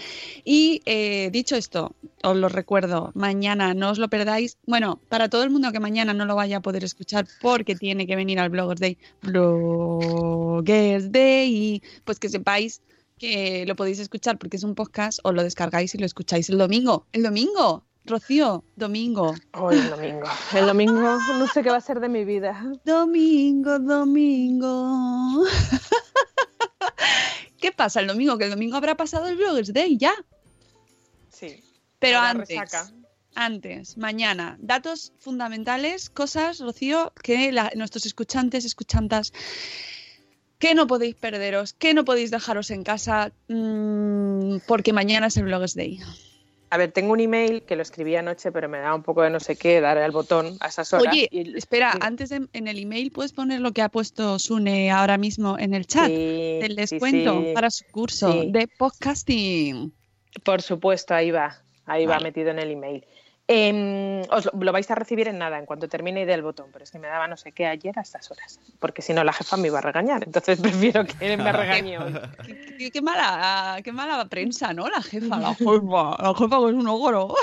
Y 0.45 0.83
eh, 0.87 1.31
dicho 1.33 1.57
esto, 1.57 1.95
os 2.23 2.37
lo 2.37 2.49
recuerdo, 2.49 3.11
mañana 3.15 3.75
no 3.75 3.91
os 3.91 3.99
lo 3.99 4.09
perdáis. 4.09 4.59
Bueno, 4.67 5.01
para 5.09 5.29
todo 5.29 5.45
el 5.45 5.51
mundo 5.51 5.73
que 5.73 5.81
mañana 5.81 6.15
no 6.15 6.25
lo 6.25 6.37
vaya 6.37 6.59
a 6.59 6.63
poder 6.63 6.85
escuchar 6.85 7.27
porque 7.41 7.75
tiene 7.75 8.07
que 8.07 8.17
venir 8.17 8.39
al 8.39 8.51
Bloggers 8.51 8.81
Day, 8.81 8.99
Bloggers 9.23 11.11
Day, 11.13 11.83
pues 12.05 12.19
que 12.19 12.29
sepáis 12.29 12.83
que 13.19 13.65
lo 13.67 13.77
podéis 13.77 14.01
escuchar 14.01 14.39
porque 14.39 14.57
es 14.57 14.65
un 14.65 14.75
podcast 14.75 15.21
o 15.23 15.33
lo 15.33 15.43
descargáis 15.45 15.95
y 15.95 15.99
lo 15.99 16.07
escucháis 16.07 16.51
el 16.51 16.59
domingo. 16.59 17.07
El 17.13 17.23
domingo, 17.23 17.85
Rocío, 18.05 18.65
domingo. 18.75 19.35
Hoy 19.55 19.77
el 19.77 19.91
domingo. 19.91 20.27
El 20.55 20.67
domingo 20.67 21.19
no 21.39 21.47
sé 21.47 21.63
qué 21.63 21.71
va 21.71 21.77
a 21.77 21.81
ser 21.81 22.01
de 22.01 22.09
mi 22.09 22.25
vida. 22.25 22.73
Domingo, 22.85 23.79
domingo. 23.79 25.45
¿Qué 27.61 27.71
pasa 27.71 28.01
el 28.01 28.09
domingo? 28.09 28.39
Que 28.39 28.45
el 28.45 28.51
domingo 28.51 28.77
habrá 28.77 28.97
pasado 28.97 29.29
el 29.29 29.37
Bloggers 29.37 29.73
Day 29.73 29.97
ya. 29.97 30.13
Sí. 31.29 31.63
Pero 32.01 32.19
antes, 32.19 32.49
resaca. 32.49 32.91
antes, 33.37 33.97
mañana, 33.97 34.57
datos 34.61 35.13
fundamentales, 35.21 36.11
cosas, 36.11 36.59
Rocío, 36.59 37.13
que 37.23 37.53
la- 37.53 37.71
nuestros 37.77 38.05
escuchantes, 38.07 38.65
escuchantas, 38.65 39.33
que 40.59 40.75
no 40.75 40.89
podéis 40.89 41.15
perderos, 41.15 41.73
que 41.73 41.95
no 41.95 42.05
podéis 42.05 42.33
dejaros 42.33 42.73
en 42.73 42.83
casa, 42.83 43.31
mm, 43.49 44.57
porque 44.67 44.93
mañana 44.93 45.29
es 45.29 45.37
el 45.37 45.45
Bloggers 45.45 45.75
Day. 45.77 46.01
A 46.73 46.79
ver, 46.79 46.91
tengo 46.91 47.13
un 47.13 47.21
email 47.21 47.65
que 47.65 47.77
lo 47.77 47.83
escribí 47.83 48.17
anoche, 48.17 48.51
pero 48.51 48.67
me 48.67 48.79
da 48.79 48.95
un 48.95 49.03
poco 49.03 49.21
de 49.21 49.29
no 49.29 49.41
sé 49.41 49.57
qué, 49.57 49.83
darle 49.83 50.05
al 50.05 50.11
botón 50.11 50.57
a 50.61 50.69
esas 50.69 50.91
horas. 50.95 51.13
Oye, 51.13 51.29
y- 51.31 51.55
espera, 51.55 51.93
sí. 51.93 51.99
antes 52.01 52.31
de- 52.31 52.49
en 52.55 52.67
el 52.67 52.79
email 52.79 53.11
puedes 53.13 53.35
poner 53.35 53.61
lo 53.61 53.73
que 53.73 53.83
ha 53.83 53.91
puesto 53.91 54.39
Sune 54.39 54.91
ahora 54.91 55.19
mismo 55.19 55.59
en 55.59 55.75
el 55.75 55.87
chat 55.87 56.07
Sí, 56.07 56.61
sí, 56.63 56.75
descuento 56.75 57.43
sí. 57.43 57.53
para 57.55 57.69
su 57.71 57.85
curso 57.91 58.45
de 58.47 58.69
podcasting. 58.79 59.93
Por 60.45 60.63
supuesto, 60.63 61.13
ahí 61.15 61.31
va. 61.31 61.59
Ahí 61.85 62.07
va 62.07 62.21
metido 62.21 62.49
en 62.51 62.59
el 62.59 62.71
email. 62.71 63.05
Em, 63.55 64.23
os 64.31 64.47
lo, 64.47 64.53
lo 64.65 64.73
vais 64.73 64.91
a 64.91 64.95
recibir 64.95 65.29
en 65.29 65.37
nada, 65.37 65.59
en 65.59 65.67
cuanto 65.67 65.87
termine 65.87 66.23
y 66.23 66.25
dé 66.25 66.33
el 66.33 66.41
botón, 66.43 66.71
pero 66.73 66.85
es 66.85 66.91
que 66.91 66.99
me 66.99 67.07
daba 67.09 67.29
no 67.29 67.37
sé 67.37 67.53
qué 67.53 67.67
ayer 67.67 67.99
a 67.99 68.01
estas 68.01 68.31
horas, 68.31 68.59
porque 68.79 69.03
si 69.03 69.13
no 69.13 69.25
la 69.25 69.33
jefa 69.35 69.59
me 69.59 69.69
iba 69.69 69.79
a 69.79 69.83
regañar, 69.83 70.25
entonces 70.25 70.59
prefiero 70.63 71.05
que 71.05 71.37
me 71.37 71.53
regañe 71.53 71.99
hoy. 71.99 72.15
Qué, 72.47 72.77
qué- 72.79 72.91
qué 72.91 73.03
mala, 73.03 73.79
qué 73.85 73.93
mala 73.93 74.25
prensa, 74.25 74.73
¿no? 74.73 74.89
La 74.89 75.03
jefa, 75.03 75.37
la 75.39 75.55
jefa, 75.55 76.17
la 76.19 76.35
jefa 76.35 76.57
es 76.57 76.75
un 76.75 76.89
ogro. 76.89 77.35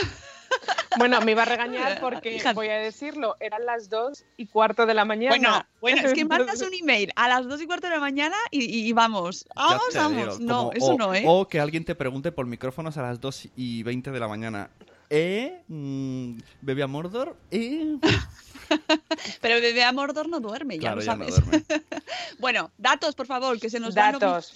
Bueno, 0.97 1.21
me 1.21 1.33
iba 1.33 1.43
a 1.43 1.45
regañar 1.45 1.99
porque, 2.01 2.41
voy 2.55 2.69
a 2.69 2.77
decirlo, 2.77 3.35
eran 3.39 3.65
las 3.67 3.87
dos 3.89 4.25
y 4.35 4.47
cuarto 4.47 4.87
de 4.87 4.95
la 4.95 5.05
mañana. 5.05 5.35
Bueno, 5.37 5.63
bueno, 5.79 6.01
es 6.07 6.13
que 6.13 6.25
mandas 6.25 6.59
un 6.63 6.73
email 6.73 7.11
a 7.15 7.27
las 7.27 7.47
2 7.47 7.61
y 7.61 7.67
cuarto 7.67 7.85
de 7.87 7.93
la 7.93 7.99
mañana 7.99 8.35
y, 8.49 8.63
y- 8.65 8.87
y 8.87 8.93
vamos. 8.93 9.45
Vamos, 9.55 9.81
vamos. 9.95 10.39
digo, 10.39 10.51
no, 10.53 10.71
eso 10.73 10.93
o, 10.93 10.97
no, 10.97 11.13
¿eh? 11.13 11.23
O 11.27 11.47
que 11.47 11.59
alguien 11.59 11.85
te 11.85 11.93
pregunte 11.93 12.31
por 12.31 12.47
micrófonos 12.47 12.97
a 12.97 13.03
las 13.03 13.21
2 13.21 13.47
y 13.55 13.83
20 13.83 14.09
de 14.09 14.19
la 14.19 14.27
mañana. 14.27 14.71
¿Eh? 15.09 15.63
Mm, 15.67 16.39
Bebé 16.61 16.83
a 16.83 16.87
Mordor. 16.87 17.35
¿Eh? 17.51 17.97
Pero 19.41 19.55
bebé 19.61 19.83
a 19.83 19.91
Mordor 19.91 20.29
no 20.29 20.39
duerme, 20.39 20.75
ya 20.75 20.93
Claro, 20.93 20.95
lo 20.97 21.01
ya 21.01 21.15
no 21.15 21.27
sabes. 21.29 21.45
duerme. 21.49 21.65
bueno, 22.39 22.69
datos, 22.77 23.15
por 23.15 23.25
favor, 23.25 23.59
que 23.59 23.67
se 23.71 23.79
nos 23.79 23.95
Datos. 23.95 24.53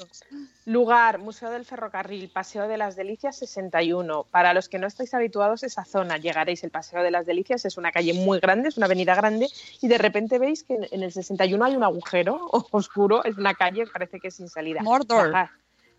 Lugar, 0.66 1.18
Museo 1.18 1.50
del 1.50 1.66
Ferrocarril, 1.66 2.30
Paseo 2.30 2.68
de 2.68 2.78
las 2.78 2.96
Delicias 2.96 3.38
61. 3.39 4.28
Para 4.30 4.54
los 4.54 4.70
que 4.70 4.78
no 4.78 4.86
estáis 4.86 5.16
habituados 5.16 5.63
a 5.63 5.66
esa 5.66 5.84
zona, 5.84 6.18
llegaréis. 6.18 6.63
El 6.63 6.70
Paseo 6.70 7.02
de 7.02 7.10
las 7.10 7.26
Delicias 7.26 7.66
es 7.66 7.78
una 7.78 7.92
calle 7.92 8.13
muy 8.13 8.39
grande, 8.39 8.70
es 8.70 8.78
una 8.78 8.86
avenida 8.86 9.16
grande, 9.16 9.48
y 9.82 9.88
de 9.88 9.98
repente 9.98 10.38
veis 10.38 10.63
que 10.63 10.76
en- 10.92 11.02
el 11.04 11.12
61 11.12 11.66
hay 11.66 11.76
un 11.76 11.84
agujero 11.84 12.39
oscuro, 12.72 13.24
es 13.24 13.36
una 13.38 13.56
calle 13.56 13.88
parece 13.88 14.20
que 14.20 14.28
es 14.28 14.36
sin 14.36 14.48
salida. 14.48 14.84
Mordor. 14.84 15.34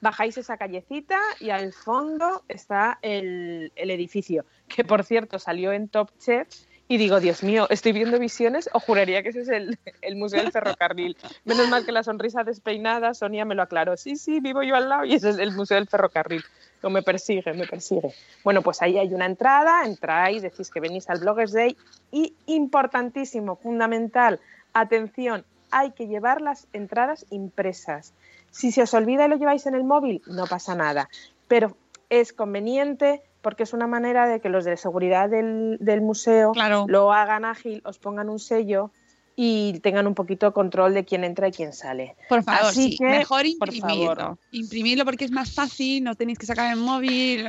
Bajáis 0.01 0.37
esa 0.37 0.57
callecita 0.57 1.19
y 1.41 1.51
al 1.51 1.73
fondo 1.73 2.45
está 2.49 2.99
el, 3.03 3.73
el 3.77 3.91
edificio, 3.91 4.45
que 4.69 4.85
por 4.85 5.05
cierto 5.05 5.39
salió 5.39 5.73
en 5.73 5.89
Top 5.89 6.11
Chef. 6.19 6.49
Y 6.87 6.99
digo, 6.99 7.19
Dios 7.19 7.43
mío, 7.43 7.67
¿estoy 7.71 7.93
viendo 7.93 8.19
visiones 8.19 8.69
o 8.75 8.79
juraría 8.79 9.23
que 9.23 9.31
ese 9.31 9.41
es 9.41 9.49
el, 9.49 9.79
el 10.03 10.17
Museo 10.17 10.43
del 10.43 10.53
Ferrocarril? 10.53 11.17
Menos 11.45 11.67
mal 11.71 11.87
que 11.87 11.93
la 11.93 12.03
sonrisa 12.03 12.45
despeinada, 12.45 13.15
Sonia 13.15 13.47
me 13.47 13.55
lo 13.55 13.63
aclaró. 13.63 13.97
Sí, 13.97 14.17
sí, 14.17 14.41
vivo 14.41 14.63
yo 14.63 14.77
al 14.77 14.91
lado 14.91 15.07
y 15.07 15.15
ese 15.15 15.31
es 15.31 15.39
el 15.39 15.53
Museo 15.53 15.77
del 15.77 15.89
Ferrocarril. 15.89 16.45
O 16.83 16.91
me 16.91 17.03
persigue, 17.03 17.55
me 17.55 17.67
persigue. 17.67 18.13
Bueno, 18.45 18.61
pues 18.61 18.83
ahí 18.83 18.99
hay 18.99 19.15
una 19.15 19.25
entrada, 19.25 19.87
entráis, 19.87 20.43
decís 20.43 20.71
que 20.71 20.81
venís 20.81 21.09
al 21.09 21.21
Bloggers 21.21 21.53
Day 21.53 21.75
y 22.13 22.35
importantísimo, 22.45 23.57
fundamental, 23.57 24.39
atención, 24.75 25.47
hay 25.71 25.93
que 25.93 26.07
llevar 26.07 26.43
las 26.43 26.69
entradas 26.75 27.25
impresas. 27.31 28.13
Si 28.55 28.71
se 28.71 28.83
os 28.83 28.95
olvida 28.95 29.27
y 29.27 29.29
lo 29.29 29.37
lleváis 29.37 29.67
en 29.67 29.75
el 29.75 29.83
móvil, 29.83 30.23
no 30.27 30.47
pasa 30.47 30.77
nada. 30.77 31.09
Pero 31.49 31.77
es 32.09 32.33
conveniente 32.33 33.21
porque 33.43 33.65
es 33.65 33.73
una 33.73 33.89
manera 33.89 34.29
de 34.29 34.41
que 34.41 34.49
los 34.49 34.65
de 34.65 34.77
seguridad 34.77 35.29
del, 35.29 35.77
del 35.81 36.01
museo 36.01 36.53
lo 36.87 37.13
hagan 37.13 37.45
ágil, 37.45 37.83
os 37.85 37.99
pongan 37.99 38.31
un 38.31 38.39
sello 38.39 38.93
y 39.37 39.81
tengan 39.81 40.07
un 40.07 40.15
poquito 40.15 40.53
control 40.53 40.95
de 40.95 41.05
quién 41.05 41.25
entra 41.25 41.49
y 41.49 41.53
quién 41.53 41.73
sale. 41.73 42.15
Por 42.29 42.45
favor, 42.45 42.67
Así 42.67 42.93
sí, 42.93 42.99
que, 42.99 43.05
mejor 43.05 43.45
imprimirlo. 43.45 44.15
favor. 44.15 44.39
Imprimirlo 44.53 45.05
porque 45.05 45.25
es 45.25 45.33
más 45.33 45.53
fácil, 45.53 46.05
no 46.05 46.15
tenéis 46.15 46.39
que 46.39 46.47
sacar 46.47 46.73
el 46.73 46.79
móvil, 46.79 47.49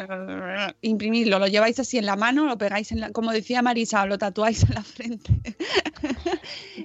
imprimirlo, 0.82 1.38
lo 1.38 1.48
lleváis 1.48 1.80
así 1.80 1.98
en 2.00 2.08
la 2.08 2.16
mano, 2.16 2.46
lo 2.46 2.58
pegáis 2.58 2.92
en 2.92 3.02
la, 3.02 3.12
como 3.12 3.32
decía 3.32 3.62
Marisa, 3.62 4.06
lo 4.06 4.18
tatuáis 4.18 4.64
en 4.64 4.74
la 4.74 4.82
frente 4.82 5.32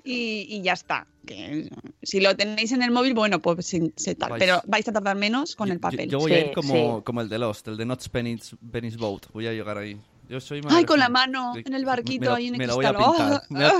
y, 0.05 0.47
y 0.49 0.63
ya 0.63 0.73
está. 0.75 1.07
Que, 1.27 1.69
si 2.03 2.21
lo 2.21 2.35
tenéis 2.37 2.73
en 2.73 2.83
el 2.83 2.91
móvil, 2.91 3.15
bueno, 3.15 3.41
pues 3.41 3.67
se, 3.67 3.93
se 3.97 4.15
tal, 4.15 4.31
Vais- 4.33 4.39
pero 4.39 4.63
vais 4.67 4.89
a 4.89 4.93
tardar 4.93 5.17
menos 5.17 5.55
con 5.57 5.69
el 5.71 5.77
Yo, 5.77 5.81
papel. 5.81 6.09
yo 6.09 6.19
voy 6.19 6.33
a 6.33 6.47
ir 6.47 6.53
como, 6.53 7.05
como 7.05 7.21
el 7.21 7.29
de 7.29 7.39
Lost, 7.39 7.69
el 7.69 7.77
de 7.77 7.85
Not 7.85 8.09
Penny's, 8.09 8.57
Penny's 8.73 8.97
Boat. 8.97 9.27
Voy 9.33 9.47
a 9.47 9.53
llegar 9.53 9.77
ahí. 9.79 10.01
Yo 10.29 10.41
soy 10.41 10.61
Ay, 10.69 10.85
con 10.85 11.01
la 11.01 11.09
mano 11.09 11.55
Sí, 11.57 11.63
en 11.67 11.75
el 11.75 11.85
barquito 11.85 12.21
me 12.21 12.27
lo- 12.29 12.35
ahí 12.37 12.47
en 12.49 12.55
el 12.55 12.59
me 12.59 12.67
lo 12.69 12.77
voy 12.77 12.85
a 12.87 12.93
pintar. 12.97 13.43
Oh, 13.51 13.55
la- 13.59 13.75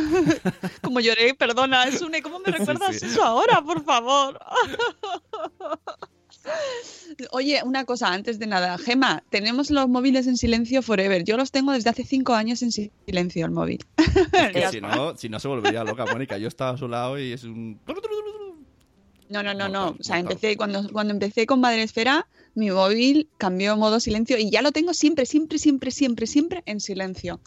como 0.83 0.99
lloré, 1.01 1.33
perdona, 1.35 1.91
Sune, 1.93 2.23
¿cómo 2.23 2.41
me 2.41 2.47
Sí, 2.47 2.51
recuerdas 2.59 2.97
sí. 2.99 3.07
eso 3.07 3.23
ahora, 3.25 3.63
por 3.63 3.85
favor? 3.85 4.39
Oye, 7.33 7.61
una 7.65 7.85
cosa, 7.85 8.13
antes 8.13 8.39
de 8.39 8.47
nada, 8.47 8.79
Gema, 8.79 9.23
tenemos 9.31 9.71
los 9.71 9.89
móviles 9.89 10.27
en 10.27 10.37
silencio 10.37 10.81
forever. 10.81 11.25
Yo 11.25 11.37
los 11.37 11.51
tengo 11.51 11.73
desde 11.73 11.91
hace 11.91 12.05
cinco 12.05 12.35
años 12.35 12.63
en 12.63 12.71
silencio 12.73 13.45
el 13.45 13.53
móvil. 13.53 13.85
Es 14.33 14.51
que 14.53 14.61
Ya 14.61 14.71
si 14.71 14.81
no, 14.81 15.17
si 15.17 15.29
no 15.29 15.39
se 15.39 15.49
volvería 15.49 15.85
loca, 15.85 16.07
Mónica. 16.07 16.39
Yo 16.39 16.49
estaba 16.49 16.71
a 16.73 16.77
su 16.77 16.89
lado 16.89 17.19
y 17.19 17.33
es 17.33 17.45
un... 17.45 17.79
No, 19.29 19.43
no, 19.43 19.55
no, 19.55 19.69
no. 19.69 19.91
O 19.99 20.03
sea, 20.03 20.19
empecé 20.19 20.57
cuando, 20.57 20.91
cuando 20.93 21.13
empecé 21.13 21.47
con 21.47 21.61
Madre 21.61 21.83
Esfera, 21.83 22.27
mi 22.55 22.71
móvil 22.71 23.29
cambió 23.39 23.73
a 23.73 23.77
modo 23.77 24.01
silencio 24.01 24.37
y 24.39 24.51
ya 24.51 24.61
lo 24.63 24.73
tengo 24.73 24.93
siempre, 24.93 25.25
siempre, 25.27 25.59
siempre, 25.59 25.91
siempre, 25.91 26.27
siempre 26.27 26.63
en 26.67 26.81
silencio. 26.81 27.41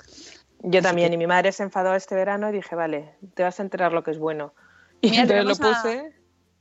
Yo 0.61 0.81
también, 0.81 1.11
y 1.11 1.17
mi 1.17 1.27
madre 1.27 1.51
se 1.51 1.63
enfadó 1.63 1.93
este 1.93 2.15
verano 2.15 2.49
y 2.49 2.53
dije, 2.53 2.73
vale, 2.75 3.15
te 3.33 3.43
vas 3.43 3.59
a 3.59 3.63
enterar 3.63 3.91
lo 3.91 4.01
que 4.03 4.11
es 4.11 4.17
bueno. 4.17 4.53
Y 5.01 5.09
Mira, 5.09 5.23
entonces 5.23 5.45
lo 5.45 5.67
a- 5.67 5.73
puse. 5.83 6.13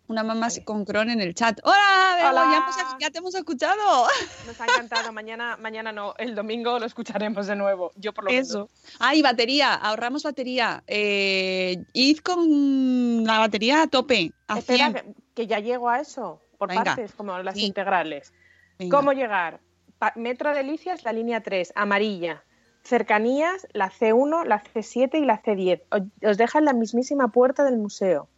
Una 0.09 0.23
mamá 0.25 0.49
con 0.65 0.85
Cron 0.85 1.11
en 1.11 1.21
el 1.21 1.35
chat. 1.35 1.59
¡Hola! 1.65 2.29
Hola. 2.29 2.45
Ya, 2.51 2.57
hemos- 2.59 2.97
ya 3.01 3.11
te 3.11 3.19
hemos 3.19 3.35
escuchado. 3.35 4.07
Nos 4.47 4.61
ha 4.61 4.65
encantado. 4.67 5.13
Mañana, 5.13 5.57
mañana 5.57 5.93
no, 5.93 6.15
el 6.19 6.35
domingo 6.35 6.79
lo 6.79 6.85
escucharemos 6.87 7.47
de 7.47 7.57
nuevo. 7.57 7.93
Yo 7.97 8.13
por 8.13 8.25
lo 8.25 8.31
Eso. 8.31 8.69
Ah, 8.99 9.15
y 9.15 9.23
batería, 9.23 9.73
ahorramos 9.75 10.25
batería. 10.25 10.83
Eh, 10.87 11.85
id 11.95 12.19
con 12.19 13.25
la 13.25 13.39
batería 13.39 13.83
a 13.83 13.87
tope. 13.87 14.33
A 14.49 14.59
Espera, 14.59 14.91
100. 14.91 14.95
que, 15.15 15.15
que 15.35 15.47
ya 15.47 15.61
llego 15.61 15.89
a 15.89 16.01
eso, 16.01 16.41
por 16.59 16.69
Venga. 16.69 16.85
partes, 16.85 17.13
como 17.13 17.39
las 17.39 17.55
Sí. 17.55 17.65
integrales. 17.67 18.33
Venga. 18.79 18.97
¿Cómo 18.97 19.13
llegar? 19.13 19.61
Pa- 19.99 20.13
Metro 20.17 20.53
Delicias, 20.53 21.05
la 21.05 21.13
línea 21.13 21.43
3, 21.43 21.73
amarilla. 21.75 22.45
Cercanías, 22.85 23.67
la 23.73 23.89
C1, 23.91 24.45
la 24.45 24.61
C7 24.63 25.19
y 25.21 25.25
la 25.25 25.41
C10. 25.41 25.83
O- 25.91 26.29
Os 26.29 26.37
deja 26.37 26.59
en 26.59 26.65
la 26.67 26.73
mismísima 26.73 27.29
puerta 27.29 27.65
del 27.65 27.79
museo. 27.79 28.29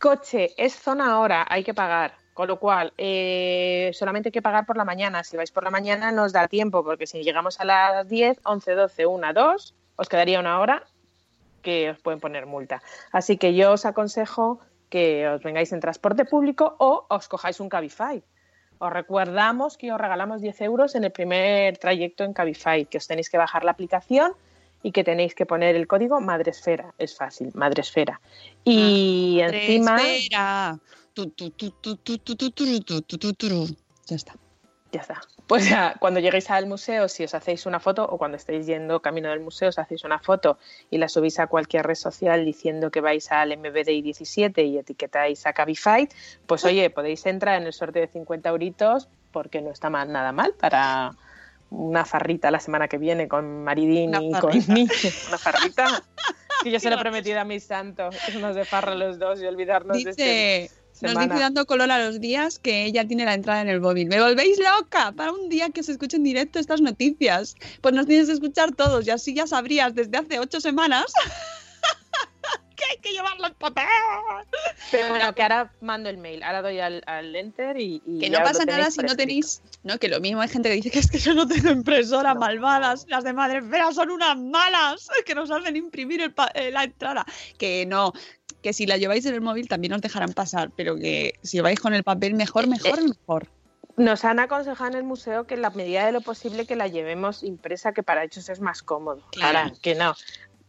Coche, 0.00 0.54
es 0.56 0.74
zona 0.76 1.20
hora, 1.20 1.44
hay 1.46 1.62
que 1.62 1.74
pagar. 1.74 2.14
Con 2.32 2.48
lo 2.48 2.58
cual, 2.58 2.94
eh, 2.96 3.90
solamente 3.92 4.28
hay 4.28 4.32
que 4.32 4.40
pagar 4.40 4.64
por 4.64 4.78
la 4.78 4.86
mañana. 4.86 5.22
Si 5.24 5.36
vais 5.36 5.50
por 5.50 5.62
la 5.62 5.70
mañana 5.70 6.10
no 6.10 6.24
os 6.24 6.32
da 6.32 6.48
tiempo, 6.48 6.82
porque 6.82 7.06
si 7.06 7.22
llegamos 7.22 7.60
a 7.60 7.66
las 7.66 8.08
10, 8.08 8.40
11, 8.42 8.72
12, 8.76 9.04
1, 9.04 9.32
2, 9.34 9.74
os 9.96 10.08
quedaría 10.08 10.40
una 10.40 10.58
hora 10.58 10.84
que 11.60 11.90
os 11.90 11.98
pueden 11.98 12.18
poner 12.18 12.46
multa. 12.46 12.80
Así 13.12 13.36
que 13.36 13.52
yo 13.54 13.72
os 13.72 13.84
aconsejo 13.84 14.58
que 14.88 15.28
os 15.28 15.42
vengáis 15.42 15.70
en 15.72 15.80
transporte 15.80 16.24
público 16.24 16.76
o 16.78 17.04
os 17.10 17.28
cojáis 17.28 17.60
un 17.60 17.68
Cabify. 17.68 18.24
Os 18.78 18.90
recordamos 18.90 19.76
que 19.76 19.92
os 19.92 20.00
regalamos 20.00 20.40
10 20.40 20.62
euros 20.62 20.94
en 20.94 21.04
el 21.04 21.12
primer 21.12 21.76
trayecto 21.76 22.24
en 22.24 22.32
Cabify, 22.32 22.86
que 22.86 22.96
os 22.96 23.06
tenéis 23.06 23.28
que 23.28 23.36
bajar 23.36 23.64
la 23.64 23.72
aplicación 23.72 24.32
y 24.82 24.92
que 24.92 25.04
tenéis 25.04 25.34
que 25.34 25.46
poner 25.46 25.76
el 25.76 25.86
código 25.86 26.20
Madresfera. 26.20 26.94
Es 26.98 27.16
fácil, 27.16 27.50
Madresfera. 27.54 28.20
Y 28.64 29.40
encima... 29.42 29.92
Madresfera. 29.92 30.78
Ya 34.06 34.16
está. 34.16 34.34
Ya 34.92 35.00
está. 35.00 35.20
Pues 35.46 35.68
ya, 35.68 35.96
cuando 35.98 36.20
lleguéis 36.20 36.50
al 36.50 36.66
museo, 36.66 37.08
si 37.08 37.24
os 37.24 37.34
hacéis 37.34 37.66
una 37.66 37.80
foto 37.80 38.04
o 38.04 38.18
cuando 38.18 38.36
estáis 38.36 38.66
yendo 38.66 39.00
camino 39.02 39.30
del 39.30 39.40
museo, 39.40 39.68
os 39.68 39.78
hacéis 39.78 40.04
una 40.04 40.18
foto 40.18 40.58
y 40.90 40.98
la 40.98 41.08
subís 41.08 41.38
a 41.40 41.48
cualquier 41.48 41.86
red 41.86 41.96
social 41.96 42.44
diciendo 42.44 42.90
que 42.90 43.00
vais 43.00 43.30
al 43.32 43.56
MBDI 43.56 44.02
17 44.02 44.62
y 44.62 44.78
etiquetáis 44.78 45.46
a 45.46 45.52
Cabify, 45.52 46.08
pues 46.46 46.64
oye, 46.64 46.88
podéis 46.90 47.26
entrar 47.26 47.60
en 47.60 47.66
el 47.66 47.72
sorteo 47.72 48.02
de 48.02 48.08
50 48.08 48.48
euritos 48.48 49.08
porque 49.32 49.60
no 49.60 49.70
está 49.70 49.90
mal, 49.90 50.12
nada 50.12 50.32
mal 50.32 50.54
para, 50.54 51.16
una 51.70 52.04
farrita 52.04 52.50
la 52.50 52.60
semana 52.60 52.88
que 52.88 52.98
viene 52.98 53.28
con 53.28 53.64
Maridín 53.64 54.10
Una 54.10 54.22
y 54.22 54.32
con 54.32 54.52
Nick. 54.52 54.92
Una 55.28 55.38
farrita. 55.38 56.02
Que 56.62 56.70
yo 56.70 56.78
se 56.78 56.90
lo 56.90 56.96
he 56.96 56.98
prometido 56.98 57.40
a 57.40 57.44
mis 57.44 57.64
santos, 57.64 58.14
irnos 58.28 58.54
de 58.54 58.66
farra 58.66 58.94
los 58.94 59.18
dos 59.18 59.40
y 59.40 59.46
olvidarnos 59.46 60.04
de 60.04 60.10
este 60.10 60.70
nos 61.00 61.12
semana. 61.12 61.32
dice 61.32 61.42
dando 61.42 61.64
color 61.64 61.90
a 61.90 62.04
los 62.04 62.20
días 62.20 62.58
que 62.58 62.84
ella 62.84 63.06
tiene 63.06 63.24
la 63.24 63.32
entrada 63.32 63.62
en 63.62 63.68
el 63.68 63.80
móvil. 63.80 64.08
¡Me 64.08 64.20
volvéis 64.20 64.58
loca! 64.58 65.12
Para 65.12 65.32
un 65.32 65.48
día 65.48 65.70
que 65.70 65.82
se 65.82 65.92
escuche 65.92 66.18
en 66.18 66.24
directo 66.24 66.58
estas 66.58 66.82
noticias. 66.82 67.56
Pues 67.80 67.94
nos 67.94 68.06
tienes 68.06 68.26
que 68.26 68.34
escuchar 68.34 68.72
todos 68.72 69.06
y 69.06 69.10
así 69.10 69.32
ya 69.32 69.46
sabrías 69.46 69.94
desde 69.94 70.18
hace 70.18 70.38
ocho 70.38 70.60
semanas 70.60 71.12
hay 72.90 72.96
que 72.98 73.12
llevarlo 73.12 73.46
en 73.46 73.54
papel. 73.54 73.84
Pero 74.90 75.08
bueno, 75.08 75.34
que 75.34 75.42
ahora 75.42 75.72
mando 75.80 76.08
el 76.10 76.18
mail, 76.18 76.42
ahora 76.42 76.62
doy 76.62 76.80
al, 76.80 77.02
al 77.06 77.34
enter 77.36 77.78
y, 77.80 78.02
y 78.06 78.18
Que 78.20 78.30
no 78.30 78.38
pasa 78.42 78.64
nada 78.64 78.90
si 78.90 79.00
no 79.00 79.14
tenéis. 79.14 79.62
No, 79.82 79.98
que 79.98 80.08
lo 80.08 80.20
mismo 80.20 80.40
hay 80.40 80.48
gente 80.48 80.68
que 80.68 80.74
dice 80.74 80.90
que 80.90 80.98
es 80.98 81.10
que 81.10 81.18
yo 81.18 81.34
no 81.34 81.46
tengo 81.46 81.70
impresora, 81.70 82.34
malvadas. 82.34 83.06
Las 83.08 83.24
de 83.24 83.32
Madre 83.32 83.58
Esfera 83.58 83.92
son 83.92 84.10
unas 84.10 84.36
malas 84.36 85.08
que 85.26 85.34
nos 85.34 85.50
hacen 85.50 85.76
imprimir 85.76 86.20
el 86.20 86.32
pa- 86.32 86.50
eh, 86.54 86.70
la 86.70 86.84
entrada. 86.84 87.24
Que 87.58 87.86
no, 87.86 88.12
que 88.62 88.72
si 88.72 88.86
la 88.86 88.96
lleváis 88.96 89.24
en 89.26 89.34
el 89.34 89.40
móvil 89.40 89.68
también 89.68 89.92
os 89.92 90.00
dejarán 90.00 90.32
pasar, 90.32 90.70
pero 90.76 90.96
que 90.96 91.34
si 91.42 91.60
vais 91.60 91.78
con 91.78 91.94
el 91.94 92.02
papel 92.02 92.34
mejor, 92.34 92.66
mejor, 92.66 93.00
mejor. 93.02 93.48
Nos 93.96 94.24
han 94.24 94.38
aconsejado 94.40 94.90
en 94.90 94.96
el 94.96 95.04
museo 95.04 95.46
que 95.46 95.54
en 95.54 95.62
la 95.62 95.70
medida 95.70 96.06
de 96.06 96.12
lo 96.12 96.22
posible 96.22 96.64
que 96.66 96.74
la 96.74 96.88
llevemos 96.88 97.42
impresa, 97.42 97.92
que 97.92 98.02
para 98.02 98.24
ellos 98.24 98.48
es 98.48 98.60
más 98.60 98.82
cómodo. 98.82 99.22
Claro. 99.32 99.58
Ahora, 99.58 99.72
que 99.82 99.94
no. 99.94 100.14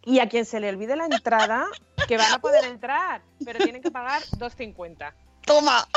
Y 0.03 0.19
a 0.19 0.29
quien 0.29 0.45
se 0.45 0.59
le 0.59 0.69
olvide 0.69 0.95
la 0.95 1.05
entrada, 1.05 1.67
que 2.07 2.17
van 2.17 2.33
a 2.33 2.39
poder 2.39 2.65
entrar, 2.65 3.21
pero 3.45 3.59
tienen 3.59 3.81
que 3.81 3.91
pagar 3.91 4.21
2,50. 4.37 5.13
¡Toma! 5.45 5.87